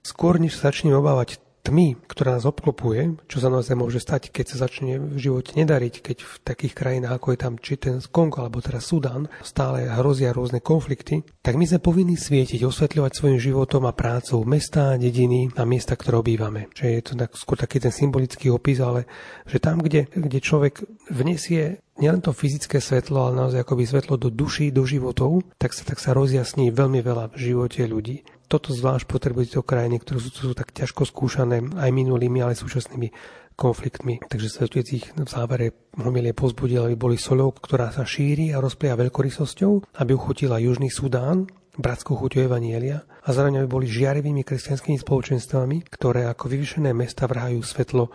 skôr, 0.05 0.37
než 0.37 0.61
sa 0.61 0.69
začneme 0.69 0.93
obávať 0.93 1.41
tmy, 1.61 1.97
ktorá 2.09 2.37
nás 2.37 2.45
obklopuje, 2.49 3.21
čo 3.29 3.37
sa 3.37 3.53
naozaj 3.53 3.77
môže 3.77 4.01
stať, 4.01 4.33
keď 4.33 4.45
sa 4.53 4.67
začne 4.67 4.97
v 4.97 5.17
živote 5.17 5.53
nedariť, 5.53 5.93
keď 6.01 6.17
v 6.25 6.33
takých 6.41 6.73
krajinách, 6.73 7.17
ako 7.17 7.27
je 7.33 7.39
tam 7.39 7.53
či 7.61 7.73
ten 7.77 7.97
Kongo 8.01 8.41
alebo 8.41 8.59
teraz 8.59 8.89
Sudan, 8.89 9.29
stále 9.45 9.85
hrozia 9.87 10.33
rôzne 10.33 10.59
konflikty, 10.59 11.21
tak 11.45 11.55
my 11.55 11.69
sme 11.69 11.79
povinní 11.79 12.17
svietiť, 12.17 12.65
osvetľovať 12.65 13.11
svojim 13.13 13.39
životom 13.39 13.85
a 13.85 13.93
prácou 13.95 14.41
mesta, 14.43 14.97
dediny 14.97 15.53
a 15.55 15.63
miesta, 15.63 15.93
ktoré 15.93 16.19
obývame. 16.19 16.67
Čiže 16.73 16.89
je 16.89 17.03
to 17.05 17.13
tak, 17.15 17.31
skôr 17.37 17.57
taký 17.57 17.77
ten 17.77 17.93
symbolický 17.93 18.49
opis, 18.49 18.81
ale 18.81 19.05
že 19.45 19.61
tam, 19.61 19.79
kde, 19.79 20.09
kde 20.09 20.39
človek 20.41 20.81
vnesie 21.13 21.79
nielen 22.01 22.25
to 22.25 22.33
fyzické 22.33 22.81
svetlo, 22.81 23.29
ale 23.29 23.37
naozaj 23.37 23.61
akoby 23.61 23.83
svetlo 23.85 24.17
do 24.17 24.33
duší, 24.33 24.73
do 24.73 24.81
životov, 24.89 25.45
tak 25.61 25.77
sa, 25.77 25.85
tak 25.85 26.01
sa 26.01 26.17
rozjasní 26.17 26.73
veľmi 26.73 27.05
veľa 27.05 27.37
v 27.37 27.37
živote 27.37 27.85
ľudí 27.85 28.25
toto 28.51 28.75
zvlášť 28.75 29.07
potrebujú 29.07 29.47
tieto 29.47 29.63
krajiny, 29.63 30.03
ktoré 30.03 30.19
sú, 30.19 30.27
sú 30.27 30.51
tak 30.51 30.75
ťažko 30.75 31.07
skúšané 31.07 31.71
aj 31.79 31.89
minulými, 31.95 32.43
ale 32.43 32.59
súčasnými 32.59 33.07
konfliktmi. 33.55 34.19
Takže 34.27 34.47
sa 34.51 34.67
otec 34.67 34.87
ich 34.91 35.07
v 35.15 35.23
závere 35.23 35.87
homilie 35.95 36.35
pozbudil, 36.35 36.83
aby 36.83 36.99
boli 36.99 37.15
solou, 37.15 37.55
ktorá 37.55 37.95
sa 37.95 38.03
šíri 38.03 38.51
a 38.51 38.59
rozplieja 38.59 38.99
veľkorysosťou, 38.99 39.95
aby 40.03 40.11
uchutila 40.11 40.59
Južný 40.59 40.91
Sudán, 40.91 41.47
bratskou 41.79 42.19
chuťou 42.19 42.51
Evanielia 42.51 43.07
a 43.23 43.31
zároveň 43.31 43.63
aby 43.63 43.69
boli 43.71 43.87
žiarivými 43.87 44.43
kresťanskými 44.43 44.99
spoločenstvami, 44.99 45.87
ktoré 45.87 46.27
ako 46.27 46.51
vyvyšené 46.51 46.91
mesta 46.91 47.31
vrhajú 47.31 47.63
svetlo 47.63 48.11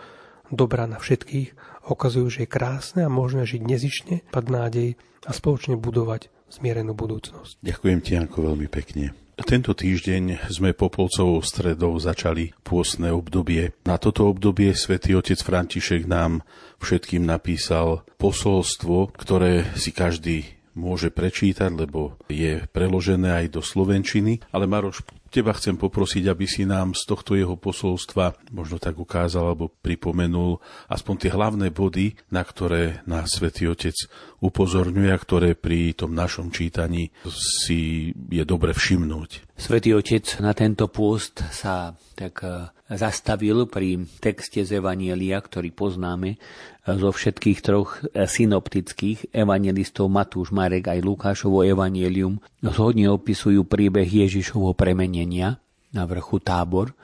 dobra 0.52 0.84
na 0.84 1.00
všetkých, 1.00 1.80
ukazujú, 1.88 2.26
že 2.28 2.40
je 2.44 2.52
krásne 2.52 3.00
a 3.06 3.10
možné 3.10 3.48
žiť 3.48 3.62
nezične, 3.64 4.16
pad 4.28 4.52
nádej 4.52 5.00
a 5.24 5.30
spoločne 5.32 5.80
budovať 5.80 6.35
zmierenú 6.50 6.94
budúcnosť. 6.94 7.60
Ďakujem 7.62 7.98
ti, 8.02 8.10
Janko, 8.14 8.46
veľmi 8.52 8.68
pekne. 8.70 9.14
Tento 9.36 9.76
týždeň 9.76 10.48
sme 10.48 10.72
popolcovou 10.72 11.44
stredou 11.44 11.92
začali 12.00 12.56
pôstne 12.64 13.12
obdobie. 13.12 13.76
Na 13.84 14.00
toto 14.00 14.32
obdobie 14.32 14.72
svätý 14.72 15.12
otec 15.12 15.36
František 15.36 16.08
nám 16.08 16.40
všetkým 16.80 17.20
napísal 17.20 18.08
posolstvo, 18.16 19.12
ktoré 19.12 19.68
si 19.76 19.92
každý 19.92 20.56
môže 20.72 21.12
prečítať, 21.12 21.68
lebo 21.68 22.16
je 22.32 22.64
preložené 22.72 23.44
aj 23.44 23.46
do 23.56 23.60
slovenčiny. 23.60 24.40
Ale 24.52 24.64
Maroš, 24.64 25.04
teba 25.36 25.52
chcem 25.52 25.76
poprosiť, 25.76 26.24
aby 26.32 26.48
si 26.48 26.64
nám 26.64 26.96
z 26.96 27.04
tohto 27.04 27.36
jeho 27.36 27.60
posolstva 27.60 28.32
možno 28.56 28.80
tak 28.80 28.96
ukázal 28.96 29.52
alebo 29.52 29.68
pripomenul 29.68 30.64
aspoň 30.88 31.14
tie 31.20 31.30
hlavné 31.36 31.68
body, 31.68 32.16
na 32.32 32.40
ktoré 32.40 33.04
nás 33.04 33.36
Svetý 33.36 33.68
Otec 33.68 33.92
upozorňuje 34.40 35.12
a 35.12 35.20
ktoré 35.20 35.52
pri 35.52 35.92
tom 35.92 36.16
našom 36.16 36.48
čítaní 36.48 37.12
si 37.28 38.12
je 38.32 38.44
dobre 38.48 38.72
všimnúť. 38.72 39.60
Svetý 39.60 39.92
Otec 39.92 40.40
na 40.40 40.56
tento 40.56 40.88
pôst 40.88 41.44
sa 41.52 41.92
tak 42.16 42.40
e, 42.40 42.72
zastavil 42.96 43.68
pri 43.68 44.08
texte 44.24 44.64
z 44.64 44.80
Evanielia, 44.80 45.36
ktorý 45.40 45.68
poznáme 45.72 46.40
zo 46.86 47.10
všetkých 47.10 47.58
troch 47.66 47.98
e, 48.14 48.30
synoptických 48.30 49.34
evangelistov 49.34 50.06
Matúš, 50.06 50.54
Marek 50.54 50.86
aj 50.86 51.02
Lukášovo 51.02 51.66
evanielium. 51.66 52.38
Zhodne 52.62 53.10
opisujú 53.10 53.66
príbeh 53.66 54.06
Ježišovho 54.06 54.78
premenenia 54.78 55.58
na 55.90 56.06
vrchu 56.06 56.38
Tábor, 56.38 56.94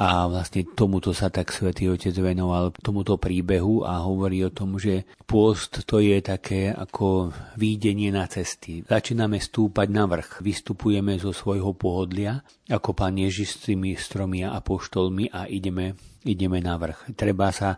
a 0.00 0.24
vlastne 0.32 0.64
tomuto 0.64 1.12
sa 1.12 1.28
tak 1.28 1.52
svätý 1.52 1.92
Otec 1.92 2.16
venoval, 2.16 2.72
tomuto 2.80 3.20
príbehu 3.20 3.84
a 3.84 4.00
hovorí 4.00 4.40
o 4.40 4.48
tom, 4.48 4.80
že 4.80 5.04
pôst 5.28 5.84
to 5.84 6.00
je 6.00 6.24
také 6.24 6.72
ako 6.72 7.36
výdenie 7.60 8.08
na 8.08 8.24
cesty. 8.24 8.80
Začíname 8.80 9.36
stúpať 9.36 9.92
na 9.92 10.08
vrch, 10.08 10.40
vystupujeme 10.40 11.20
zo 11.20 11.36
svojho 11.36 11.76
pohodlia, 11.76 12.40
ako 12.72 12.96
pán 12.96 13.20
Ježiš 13.20 13.60
s 13.60 13.62
tými 13.68 13.92
stromi 13.92 14.40
a 14.40 14.56
apoštolmi 14.56 15.36
a 15.36 15.44
ideme, 15.44 15.92
ideme 16.24 16.64
na 16.64 16.80
vrch. 16.80 17.12
Treba 17.12 17.52
sa 17.52 17.76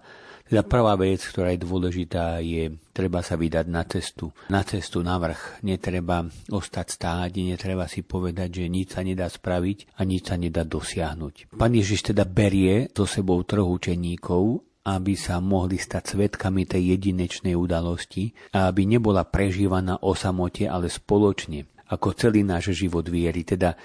teda 0.52 0.68
prvá 0.68 0.92
vec, 1.00 1.24
ktorá 1.24 1.56
je 1.56 1.64
dôležitá, 1.64 2.44
je 2.44 2.76
treba 2.92 3.24
sa 3.24 3.40
vydať 3.40 3.66
na 3.72 3.88
cestu. 3.88 4.36
Na 4.52 4.60
cestu 4.60 5.00
na 5.00 5.16
vrch. 5.16 5.64
Netreba 5.64 6.28
ostať 6.52 6.86
stáť, 6.92 7.40
netreba 7.40 7.88
si 7.88 8.04
povedať, 8.04 8.60
že 8.60 8.64
nič 8.68 8.92
sa 8.92 9.00
nedá 9.00 9.32
spraviť 9.32 9.96
a 9.96 10.04
nič 10.04 10.28
sa 10.28 10.36
nedá 10.36 10.60
dosiahnuť. 10.68 11.56
Pán 11.56 11.72
Ježiš 11.72 12.12
teda 12.12 12.28
berie 12.28 12.92
so 12.92 13.08
sebou 13.08 13.40
troch 13.48 13.80
učeníkov 13.80 14.68
aby 14.82 15.14
sa 15.14 15.38
mohli 15.38 15.78
stať 15.78 16.18
svetkami 16.18 16.66
tej 16.66 16.98
jedinečnej 16.98 17.54
udalosti 17.54 18.34
a 18.50 18.66
aby 18.66 18.82
nebola 18.82 19.22
prežívaná 19.22 20.02
o 20.02 20.10
samote, 20.18 20.66
ale 20.66 20.90
spoločne, 20.90 21.70
ako 21.86 22.18
celý 22.18 22.42
náš 22.42 22.74
život 22.74 23.06
viery. 23.06 23.46
Teda 23.46 23.78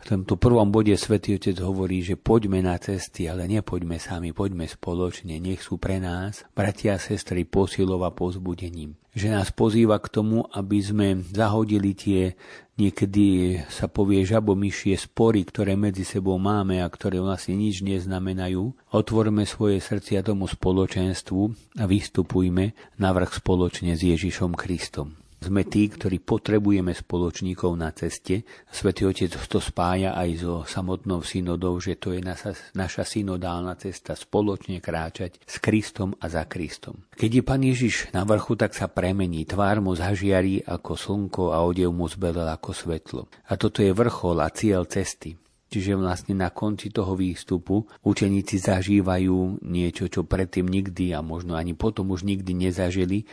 v 0.00 0.04
tomto 0.08 0.40
prvom 0.40 0.72
bode 0.72 0.96
svätý 0.96 1.36
Otec 1.36 1.60
hovorí, 1.60 2.00
že 2.00 2.16
poďme 2.16 2.64
na 2.64 2.80
cesty, 2.80 3.28
ale 3.28 3.44
nepoďme 3.44 4.00
sami, 4.00 4.32
poďme 4.32 4.64
spoločne, 4.64 5.36
nech 5.36 5.60
sú 5.60 5.76
pre 5.76 6.00
nás, 6.00 6.48
bratia 6.56 6.96
a 6.96 7.02
sestry, 7.02 7.44
posilov 7.44 8.00
a 8.08 8.10
pozbudením. 8.10 8.96
Že 9.12 9.28
nás 9.36 9.52
pozýva 9.52 10.00
k 10.00 10.08
tomu, 10.08 10.46
aby 10.54 10.78
sme 10.80 11.08
zahodili 11.34 11.92
tie 11.92 12.32
niekedy 12.80 13.60
sa 13.68 13.92
povie 13.92 14.24
žabomyšie 14.24 14.96
spory, 14.96 15.44
ktoré 15.44 15.76
medzi 15.76 16.08
sebou 16.08 16.40
máme 16.40 16.80
a 16.80 16.88
ktoré 16.88 17.20
vlastne 17.20 17.60
nič 17.60 17.84
neznamenajú. 17.84 18.72
Otvorme 18.96 19.44
svoje 19.44 19.84
srdcia 19.84 20.24
tomu 20.24 20.48
spoločenstvu 20.48 21.42
a 21.76 21.84
vystupujme 21.84 22.72
na 22.96 23.08
vrch 23.12 23.44
spoločne 23.44 23.92
s 23.92 24.00
Ježišom 24.00 24.56
Kristom. 24.56 25.19
Sme 25.40 25.64
tí, 25.64 25.88
ktorí 25.88 26.20
potrebujeme 26.20 26.92
spoločníkov 26.92 27.72
na 27.72 27.88
ceste. 27.96 28.44
Svetý 28.68 29.08
Otec 29.08 29.32
to 29.48 29.56
spája 29.56 30.12
aj 30.12 30.30
so 30.36 30.54
samotnou 30.68 31.24
synodou, 31.24 31.80
že 31.80 31.96
to 31.96 32.12
je 32.12 32.20
naša, 32.20 32.52
naša 32.76 33.08
synodálna 33.08 33.72
cesta 33.80 34.12
spoločne 34.12 34.84
kráčať 34.84 35.40
s 35.40 35.56
Kristom 35.56 36.12
a 36.20 36.28
za 36.28 36.44
Kristom. 36.44 37.08
Keď 37.16 37.30
je 37.40 37.42
Pán 37.42 37.64
Ježiš 37.64 38.12
na 38.12 38.28
vrchu, 38.28 38.52
tak 38.52 38.76
sa 38.76 38.92
premení. 38.92 39.48
Tvár 39.48 39.80
mu 39.80 39.96
zažiarí 39.96 40.60
ako 40.60 40.92
slnko 40.92 41.56
a 41.56 41.64
odev 41.64 41.88
mu 41.88 42.04
zbelel 42.04 42.44
ako 42.44 42.76
svetlo. 42.76 43.22
A 43.48 43.56
toto 43.56 43.80
je 43.80 43.96
vrchol 43.96 44.44
a 44.44 44.52
cieľ 44.52 44.84
cesty. 44.84 45.40
Čiže 45.70 45.96
vlastne 45.96 46.34
na 46.34 46.52
konci 46.52 46.92
toho 46.92 47.14
výstupu 47.14 47.86
učeníci 48.02 48.58
zažívajú 48.58 49.62
niečo, 49.64 50.10
čo 50.10 50.26
predtým 50.26 50.66
nikdy 50.66 51.14
a 51.16 51.24
možno 51.24 51.54
ani 51.54 51.78
potom 51.78 52.10
už 52.10 52.26
nikdy 52.26 52.68
nezažili, 52.68 53.24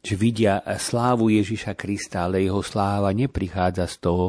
že 0.00 0.14
vidia 0.16 0.64
slávu 0.64 1.28
Ježiša 1.28 1.76
Krista, 1.76 2.24
ale 2.24 2.44
jeho 2.44 2.64
sláva 2.64 3.12
neprichádza 3.12 3.84
z 3.84 3.96
toho, 4.00 4.26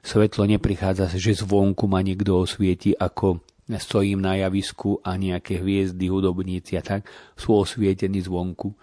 svetlo 0.00 0.48
neprichádza, 0.48 1.12
že 1.12 1.44
zvonku 1.44 1.84
ma 1.84 2.00
niekto 2.00 2.40
osvieti 2.40 2.96
ako 2.96 3.44
stojím 3.78 4.18
na 4.18 4.34
javisku 4.34 4.98
a 5.06 5.14
nejaké 5.14 5.62
hviezdy, 5.62 6.10
hudobníci 6.10 6.74
a 6.74 6.82
tak 6.82 7.06
sú 7.38 7.54
osvietení 7.54 8.18
zvonku. 8.18 8.74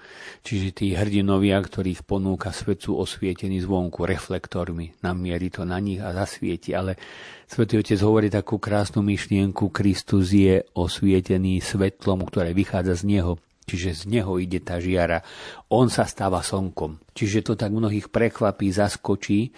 Čiže 0.48 0.72
tí 0.72 0.96
hrdinovia, 0.96 1.60
ktorých 1.60 2.08
ponúka 2.08 2.56
svet, 2.56 2.86
sú 2.88 2.96
osvietení 2.96 3.60
zvonku 3.60 4.08
reflektormi. 4.08 4.96
Namierí 5.04 5.52
to 5.52 5.68
na 5.68 5.82
nich 5.84 6.00
a 6.00 6.16
zasvieti. 6.16 6.72
Ale 6.72 6.96
Svetý 7.48 7.80
Otec 7.84 8.00
hovorí 8.00 8.32
takú 8.32 8.62
krásnu 8.62 9.04
myšlienku, 9.04 9.72
Kristus 9.76 10.32
je 10.32 10.64
osvietený 10.76 11.60
svetlom, 11.60 12.24
ktoré 12.24 12.56
vychádza 12.56 13.04
z 13.04 13.18
Neho. 13.18 13.36
Čiže 13.68 13.90
z 13.92 14.04
neho 14.08 14.40
ide 14.40 14.64
tá 14.64 14.80
žiara. 14.80 15.20
On 15.68 15.92
sa 15.92 16.08
stáva 16.08 16.40
slnkom. 16.40 17.04
Čiže 17.12 17.52
to 17.52 17.54
tak 17.60 17.76
mnohých 17.76 18.08
prekvapí, 18.08 18.72
zaskočí, 18.72 19.52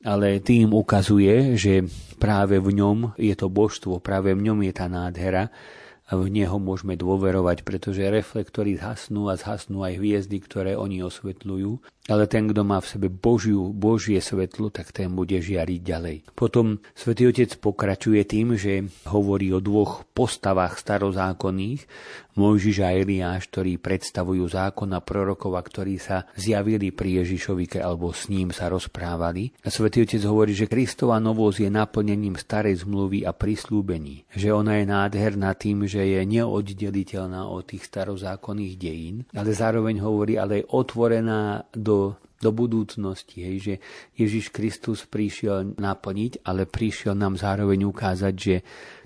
ale 0.00 0.40
tým 0.40 0.72
ukazuje, 0.72 1.60
že 1.60 1.84
práve 2.16 2.56
v 2.56 2.80
ňom 2.80 3.20
je 3.20 3.36
to 3.36 3.52
božstvo, 3.52 4.00
práve 4.00 4.32
v 4.32 4.48
ňom 4.48 4.64
je 4.64 4.72
tá 4.72 4.88
nádhera 4.88 5.52
a 6.10 6.18
v 6.18 6.26
neho 6.32 6.56
môžeme 6.56 6.96
dôverovať, 6.96 7.62
pretože 7.62 8.02
reflektory 8.02 8.80
zhasnú 8.80 9.30
a 9.30 9.36
zhasnú 9.36 9.86
aj 9.86 10.00
hviezdy, 10.00 10.40
ktoré 10.42 10.72
oni 10.74 11.04
osvetľujú, 11.06 11.84
ale 12.08 12.24
ten, 12.26 12.48
kto 12.48 12.64
má 12.64 12.80
v 12.80 12.90
sebe 12.96 13.08
Božiu, 13.12 13.70
Božie 13.76 14.18
svetlo, 14.18 14.72
tak 14.72 14.94
ten 14.94 15.12
bude 15.12 15.36
žiariť 15.36 15.80
ďalej. 15.84 16.16
Potom 16.32 16.80
svätý 16.96 17.28
Otec 17.28 17.60
pokračuje 17.60 18.24
tým, 18.24 18.56
že 18.56 18.88
hovorí 19.06 19.52
o 19.52 19.60
dvoch 19.60 20.08
postavách 20.16 20.80
starozákonných, 20.80 21.84
Mojžiš 22.30 22.76
a 22.86 22.94
Eliáš, 22.94 23.50
ktorí 23.50 23.82
predstavujú 23.82 24.46
zákon 24.46 24.94
a 24.94 25.02
prorokov 25.02 25.52
ktorí 25.60 25.98
sa 25.98 26.30
zjavili 26.38 26.94
pri 26.94 27.20
Ježišovi 27.20 27.82
alebo 27.82 28.14
s 28.14 28.30
ním 28.30 28.54
sa 28.54 28.70
rozprávali. 28.70 29.50
A 29.66 29.68
svätý 29.68 30.06
Otec 30.06 30.22
hovorí, 30.24 30.54
že 30.54 30.70
Kristova 30.70 31.18
novosť 31.18 31.66
je 31.66 31.70
naplnením 31.74 32.38
starej 32.38 32.86
zmluvy 32.86 33.26
a 33.26 33.34
prislúbení. 33.34 34.24
Že 34.30 34.48
ona 34.56 34.78
je 34.78 34.84
nádherná 34.88 35.50
tým, 35.58 35.84
že 35.90 36.06
je 36.06 36.22
neoddeliteľná 36.22 37.50
od 37.50 37.66
tých 37.66 37.84
starozákonných 37.90 38.74
dejín, 38.78 39.16
ale 39.34 39.50
zároveň 39.50 40.00
hovorí, 40.00 40.38
ale 40.38 40.62
je 40.62 40.70
otvorená 40.70 41.66
do 41.74 41.89
do 42.40 42.50
budúcnosti, 42.56 43.44
hej, 43.44 43.56
že 43.60 43.74
Ježiš 44.16 44.48
Kristus 44.48 45.04
prišiel 45.04 45.76
naplniť, 45.76 46.40
ale 46.48 46.64
prišiel 46.64 47.12
nám 47.12 47.36
zároveň 47.36 47.84
ukázať, 47.84 48.34
že 48.34 48.56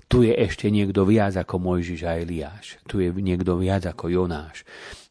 tu 0.07 0.23
je 0.23 0.31
ešte 0.31 0.71
niekto 0.71 1.03
viac 1.03 1.35
ako 1.35 1.59
Mojžiš 1.59 2.01
a 2.07 2.15
Eliáš. 2.15 2.79
Tu 2.87 3.03
je 3.03 3.09
niekto 3.11 3.59
viac 3.59 3.83
ako 3.89 4.07
Jonáš. 4.07 4.63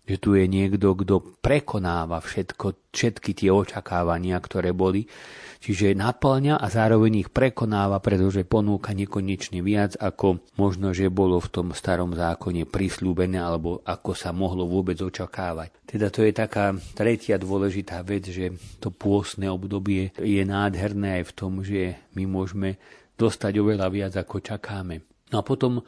Že 0.04 0.16
tu 0.20 0.30
je 0.36 0.44
niekto, 0.44 0.92
kto 0.92 1.40
prekonáva 1.40 2.20
všetko, 2.20 2.92
všetky 2.92 3.32
tie 3.32 3.48
očakávania, 3.48 4.36
ktoré 4.36 4.76
boli. 4.76 5.08
Čiže 5.64 5.96
naplňa 5.96 6.60
a 6.60 6.66
zároveň 6.68 7.24
ich 7.24 7.30
prekonáva, 7.32 7.96
pretože 8.04 8.44
ponúka 8.44 8.92
nekonečne 8.92 9.64
viac, 9.64 9.96
ako 9.96 10.44
možno, 10.60 10.92
že 10.92 11.08
bolo 11.08 11.40
v 11.40 11.48
tom 11.48 11.66
starom 11.72 12.12
zákone 12.12 12.68
prislúbené, 12.68 13.40
alebo 13.40 13.80
ako 13.80 14.12
sa 14.12 14.36
mohlo 14.36 14.68
vôbec 14.68 15.00
očakávať. 15.00 15.72
Teda 15.88 16.12
to 16.12 16.20
je 16.20 16.36
taká 16.36 16.76
tretia 16.92 17.40
dôležitá 17.40 18.04
vec, 18.04 18.28
že 18.28 18.52
to 18.76 18.92
pôstne 18.92 19.48
obdobie 19.48 20.12
je 20.20 20.44
nádherné 20.44 21.24
aj 21.24 21.32
v 21.32 21.32
tom, 21.32 21.64
že 21.64 21.96
my 22.12 22.28
môžeme 22.28 22.76
dostať 23.16 23.56
oveľa 23.56 23.88
viac, 23.88 24.12
ako 24.20 24.44
čakáme. 24.44 25.00
No 25.32 25.40
a 25.40 25.46
potom 25.48 25.80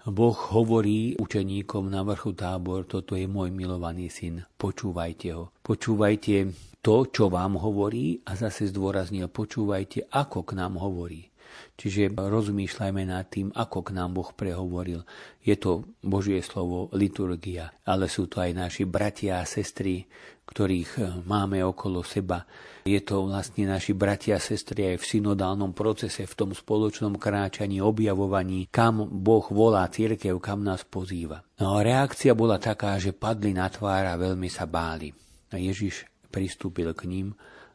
Boh 0.00 0.32
hovorí 0.32 1.14
učeníkom 1.20 1.92
na 1.92 2.00
vrchu 2.00 2.32
tábor, 2.32 2.88
toto 2.88 3.14
je 3.14 3.28
môj 3.28 3.52
milovaný 3.52 4.08
syn, 4.08 4.42
počúvajte 4.56 5.28
ho. 5.36 5.52
Počúvajte 5.60 6.50
to, 6.80 7.04
čo 7.12 7.28
vám 7.28 7.60
hovorí 7.60 8.24
a 8.24 8.32
zase 8.32 8.72
zdôraznil, 8.72 9.28
počúvajte, 9.28 10.08
ako 10.08 10.48
k 10.48 10.56
nám 10.56 10.80
hovorí. 10.80 11.29
Čiže 11.76 12.12
rozmýšľajme 12.12 13.02
nad 13.08 13.26
tým, 13.28 13.50
ako 13.52 13.78
k 13.86 13.90
nám 13.96 14.16
Boh 14.16 14.30
prehovoril. 14.34 15.02
Je 15.40 15.56
to 15.56 15.88
Božie 16.04 16.40
slovo, 16.44 16.92
liturgia, 16.92 17.72
ale 17.88 18.06
sú 18.06 18.28
to 18.28 18.44
aj 18.44 18.52
naši 18.52 18.84
bratia 18.84 19.40
a 19.40 19.48
sestry, 19.48 20.04
ktorých 20.44 21.22
máme 21.24 21.62
okolo 21.62 22.02
seba 22.02 22.42
je 22.84 23.00
to 23.04 23.28
vlastne 23.28 23.68
naši 23.68 23.92
bratia 23.92 24.40
a 24.40 24.42
sestry 24.42 24.94
aj 24.94 25.04
v 25.04 25.08
synodálnom 25.16 25.76
procese, 25.76 26.24
v 26.24 26.34
tom 26.34 26.50
spoločnom 26.56 27.16
kráčaní, 27.20 27.78
objavovaní, 27.78 28.66
kam 28.72 29.04
Boh 29.04 29.44
volá 29.52 29.84
církev, 29.88 30.40
kam 30.40 30.64
nás 30.64 30.82
pozýva. 30.82 31.44
No 31.60 31.78
a 31.78 31.84
reakcia 31.84 32.32
bola 32.32 32.56
taká, 32.56 32.96
že 32.96 33.14
padli 33.14 33.52
na 33.52 33.68
tvár 33.68 34.08
a 34.08 34.18
veľmi 34.18 34.48
sa 34.48 34.64
báli. 34.64 35.12
A 35.52 35.58
Ježiš 35.58 36.06
pristúpil 36.30 36.90
k 36.96 37.06
ním, 37.10 37.34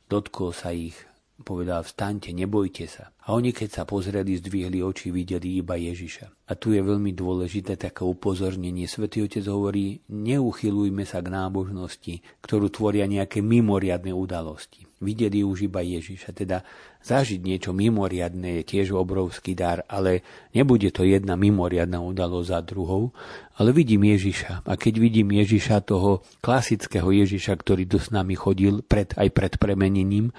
dotkol 0.10 0.56
sa 0.56 0.76
ich, 0.76 0.95
povedal 1.43 1.84
vstaňte, 1.84 2.31
nebojte 2.35 2.88
sa. 2.88 3.15
A 3.26 3.34
oni 3.34 3.49
keď 3.57 3.81
sa 3.81 3.84
pozreli, 3.89 4.38
zdvihli 4.38 4.85
oči, 4.85 5.10
videli 5.10 5.57
iba 5.57 5.73
Ježiša. 5.73 6.45
A 6.45 6.53
tu 6.53 6.77
je 6.77 6.81
veľmi 6.85 7.10
dôležité 7.10 7.73
také 7.73 8.06
upozornenie. 8.06 8.85
Svetý 8.85 9.26
Otec 9.26 9.41
hovorí, 9.49 10.06
neuchylujme 10.14 11.10
sa 11.10 11.26
k 11.26 11.34
nábožnosti, 11.34 12.22
ktorú 12.45 12.69
tvoria 12.69 13.10
nejaké 13.10 13.41
mimoriadne 13.41 14.14
udalosti. 14.14 14.85
Videli 15.02 15.41
už 15.41 15.73
iba 15.73 15.81
Ježiša. 15.81 16.38
Teda 16.38 16.61
zažiť 17.02 17.41
niečo 17.41 17.73
mimoriadne 17.73 18.61
je 18.61 18.77
tiež 18.77 18.93
obrovský 18.93 19.57
dar, 19.57 19.81
ale 19.89 20.22
nebude 20.53 20.93
to 20.93 21.02
jedna 21.02 21.34
mimoriadná 21.34 21.97
udalosť 22.06 22.49
za 22.53 22.61
druhou, 22.61 23.10
ale 23.57 23.73
vidím 23.73 24.06
Ježiša. 24.06 24.69
A 24.69 24.73
keď 24.77 25.02
vidím 25.02 25.34
Ježiša, 25.34 25.81
toho 25.81 26.22
klasického 26.45 27.10
Ježiša, 27.10 27.57
ktorý 27.57 27.89
tu 27.89 27.97
s 27.97 28.14
nami 28.14 28.38
chodil 28.38 28.85
pred, 28.85 29.18
aj 29.18 29.34
pred 29.34 29.57
premenením, 29.57 30.30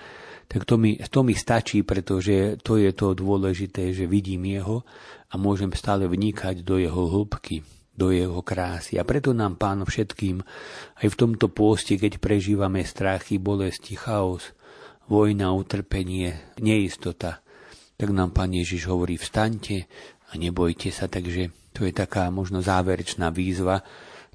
tak 0.47 0.63
to 0.63 0.79
mi, 0.79 0.97
to 0.99 1.21
mi 1.27 1.35
stačí, 1.35 1.83
pretože 1.83 2.63
to 2.63 2.79
je 2.79 2.95
to 2.95 3.19
dôležité, 3.19 3.91
že 3.91 4.07
vidím 4.07 4.47
jeho 4.47 4.87
a 5.31 5.35
môžem 5.35 5.71
stále 5.75 6.07
vnikať 6.07 6.63
do 6.63 6.79
jeho 6.79 7.11
hĺbky, 7.11 7.67
do 7.97 8.15
jeho 8.15 8.41
krásy. 8.47 9.01
A 9.01 9.03
preto 9.03 9.35
nám 9.35 9.59
Pán 9.59 9.83
všetkým 9.83 10.45
aj 11.03 11.07
v 11.11 11.19
tomto 11.19 11.51
pôste, 11.51 11.99
keď 11.99 12.23
prežívame 12.23 12.87
strachy, 12.87 13.43
bolesti, 13.43 13.99
chaos, 13.99 14.55
vojna, 15.11 15.51
utrpenie, 15.51 16.57
neistota, 16.63 17.43
tak 17.99 18.13
nám 18.15 18.31
Pán 18.31 18.55
Ježiš 18.55 18.87
hovorí 18.87 19.19
vstaňte 19.19 19.89
a 20.31 20.39
nebojte 20.39 20.95
sa, 20.95 21.11
takže 21.11 21.51
to 21.73 21.89
je 21.89 21.93
taká 21.93 22.29
možno 22.31 22.63
záverečná 22.63 23.33
výzva 23.33 23.83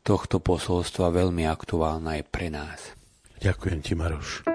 tohto 0.02 0.42
posolstva 0.42 1.14
veľmi 1.14 1.46
aktuálna 1.46 2.20
aj 2.20 2.24
pre 2.34 2.50
nás. 2.50 2.98
Ďakujem 3.42 3.80
ti, 3.82 3.94
Maroš. 3.94 4.46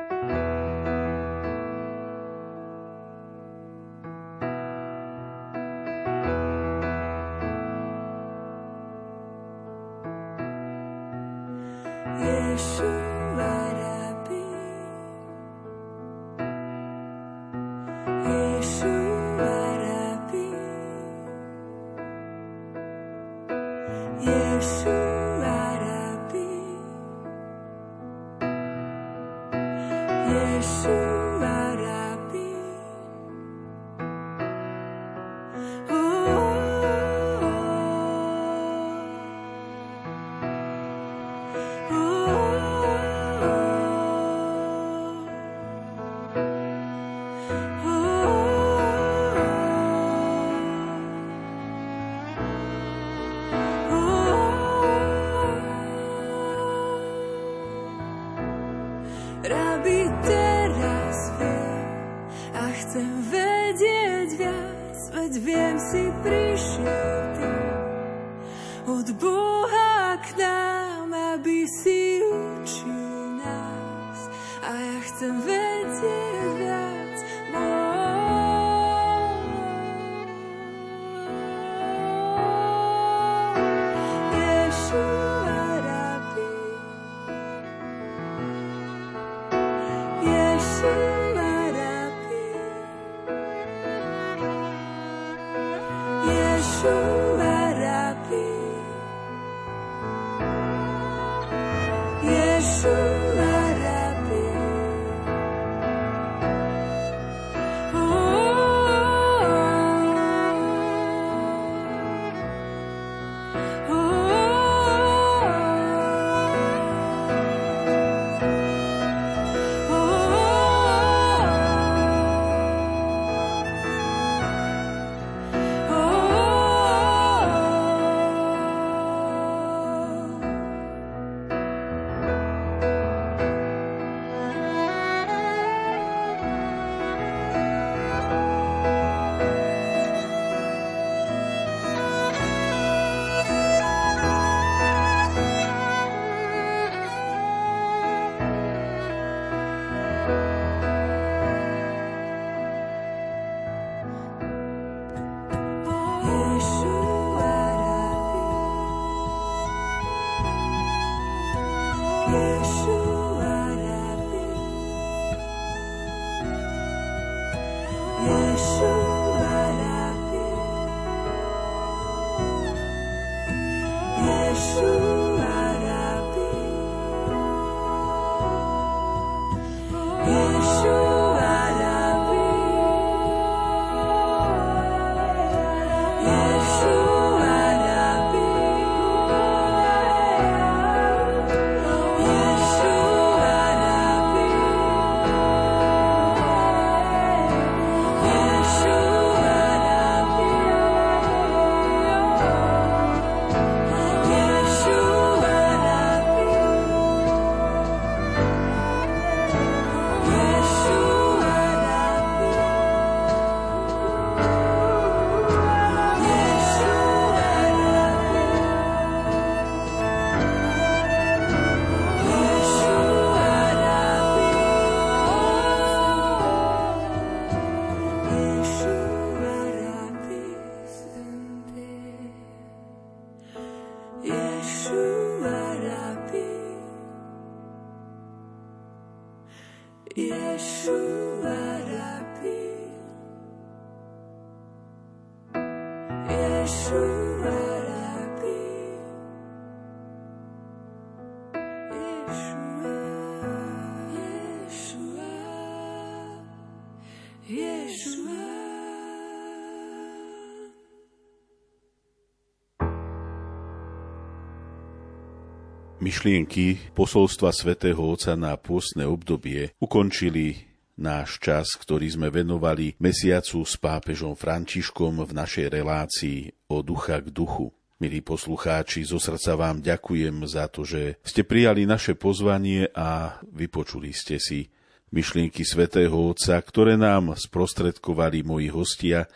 Myšlienky 266.07 266.95
posolstva 266.95 267.51
svätého 267.51 267.99
Otca 267.99 268.39
na 268.39 268.55
pôstne 268.55 269.03
obdobie 269.11 269.75
ukončili 269.83 270.55
náš 270.95 271.43
čas, 271.43 271.75
ktorý 271.75 272.07
sme 272.07 272.31
venovali 272.31 272.95
mesiacu 273.03 273.67
s 273.67 273.75
pápežom 273.75 274.39
Františkom 274.39 275.27
v 275.27 275.33
našej 275.35 275.67
relácii 275.67 276.71
o 276.71 276.87
ducha 276.87 277.19
k 277.19 277.35
duchu. 277.35 277.75
Milí 277.99 278.23
poslucháči, 278.23 279.03
zo 279.03 279.19
srdca 279.19 279.59
vám 279.59 279.83
ďakujem 279.83 280.47
za 280.47 280.71
to, 280.71 280.87
že 280.87 281.19
ste 281.27 281.43
prijali 281.43 281.91
naše 281.91 282.15
pozvanie 282.15 282.87
a 282.95 283.43
vypočuli 283.43 284.15
ste 284.15 284.39
si 284.39 284.71
myšlienky 285.11 285.67
svätého 285.67 286.15
Otca, 286.15 286.55
ktoré 286.63 286.95
nám 286.95 287.35
sprostredkovali 287.35 288.47
moji 288.47 288.71
hostia, 288.71 289.27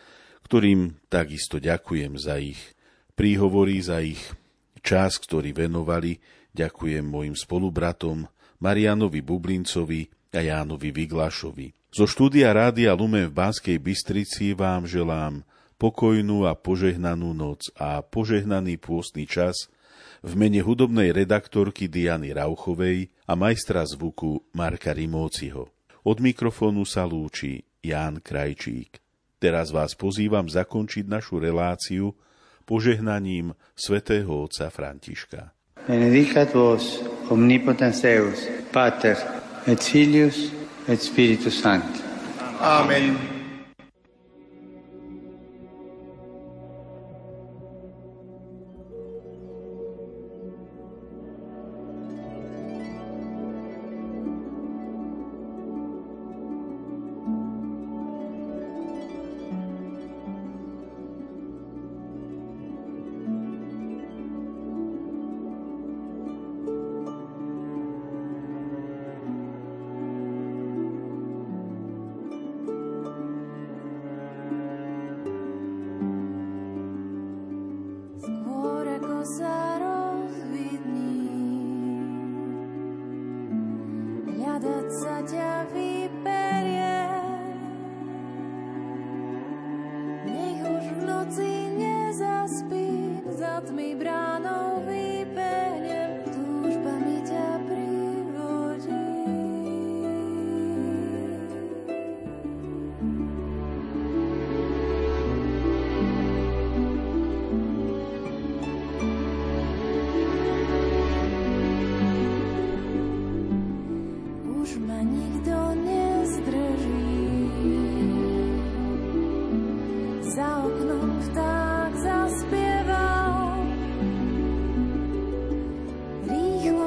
ktorým 0.47 1.03
takisto 1.11 1.59
ďakujem 1.59 2.15
za 2.15 2.39
ich 2.39 2.63
príhovory, 3.19 3.83
za 3.83 3.99
ich 3.99 4.23
čas, 4.79 5.19
ktorý 5.19 5.51
venovali. 5.51 6.39
Ďakujem 6.51 7.07
mojim 7.07 7.35
spolubratom 7.35 8.27
Marianovi 8.59 9.23
Bublincovi 9.23 10.11
a 10.35 10.39
Jánovi 10.43 10.91
Vyglašovi. 10.91 11.71
Zo 11.91 12.07
štúdia 12.07 12.55
Rádia 12.55 12.95
Lumen 12.95 13.27
v 13.27 13.35
Banskej 13.35 13.77
Bystrici 13.79 14.55
vám 14.55 14.87
želám 14.87 15.43
pokojnú 15.75 16.47
a 16.47 16.55
požehnanú 16.55 17.35
noc 17.35 17.67
a 17.75 17.99
požehnaný 17.99 18.79
pôstny 18.79 19.27
čas 19.27 19.67
v 20.21 20.37
mene 20.37 20.61
hudobnej 20.61 21.09
redaktorky 21.11 21.89
Diany 21.89 22.31
Rauchovej 22.31 23.09
a 23.25 23.33
majstra 23.33 23.81
zvuku 23.83 24.53
Marka 24.53 24.93
Rimóciho. 24.93 25.67
Od 26.05 26.17
mikrofónu 26.21 26.85
sa 26.85 27.03
lúči 27.09 27.65
Ján 27.81 28.21
Krajčík. 28.21 29.01
Teraz 29.41 29.73
vás 29.73 29.97
pozývam 29.97 30.45
zakončiť 30.45 31.09
našu 31.09 31.41
reláciu 31.41 32.13
požehnaním 32.69 33.57
svätého 33.73 34.45
otca 34.45 34.69
Františka. 34.69 35.49
Benedicat 35.87 36.53
vos, 36.53 37.01
omnipotens 37.29 38.01
Deus, 38.01 38.47
Pater, 38.71 39.17
et 39.67 39.83
Filius, 39.83 40.51
et 40.87 41.01
Spiritus 41.01 41.61
Sancti. 41.61 42.01
Amen. 42.61 43.17
Amen. 43.17 43.40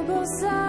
Bosa. 0.07 0.64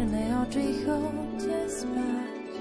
čierne 0.00 0.32
oči 0.40 0.66
chodte 0.80 1.60
spať. 1.68 2.52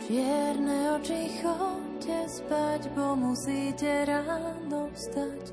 Čierne 0.00 0.78
oči 0.96 1.22
chodte 1.44 2.18
spať, 2.24 2.80
bo 2.96 3.12
musíte 3.12 4.08
ráno 4.08 4.88
vstať, 4.96 5.44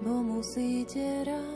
bo 0.00 0.24
musíte 0.24 1.04
ráno 1.28 1.55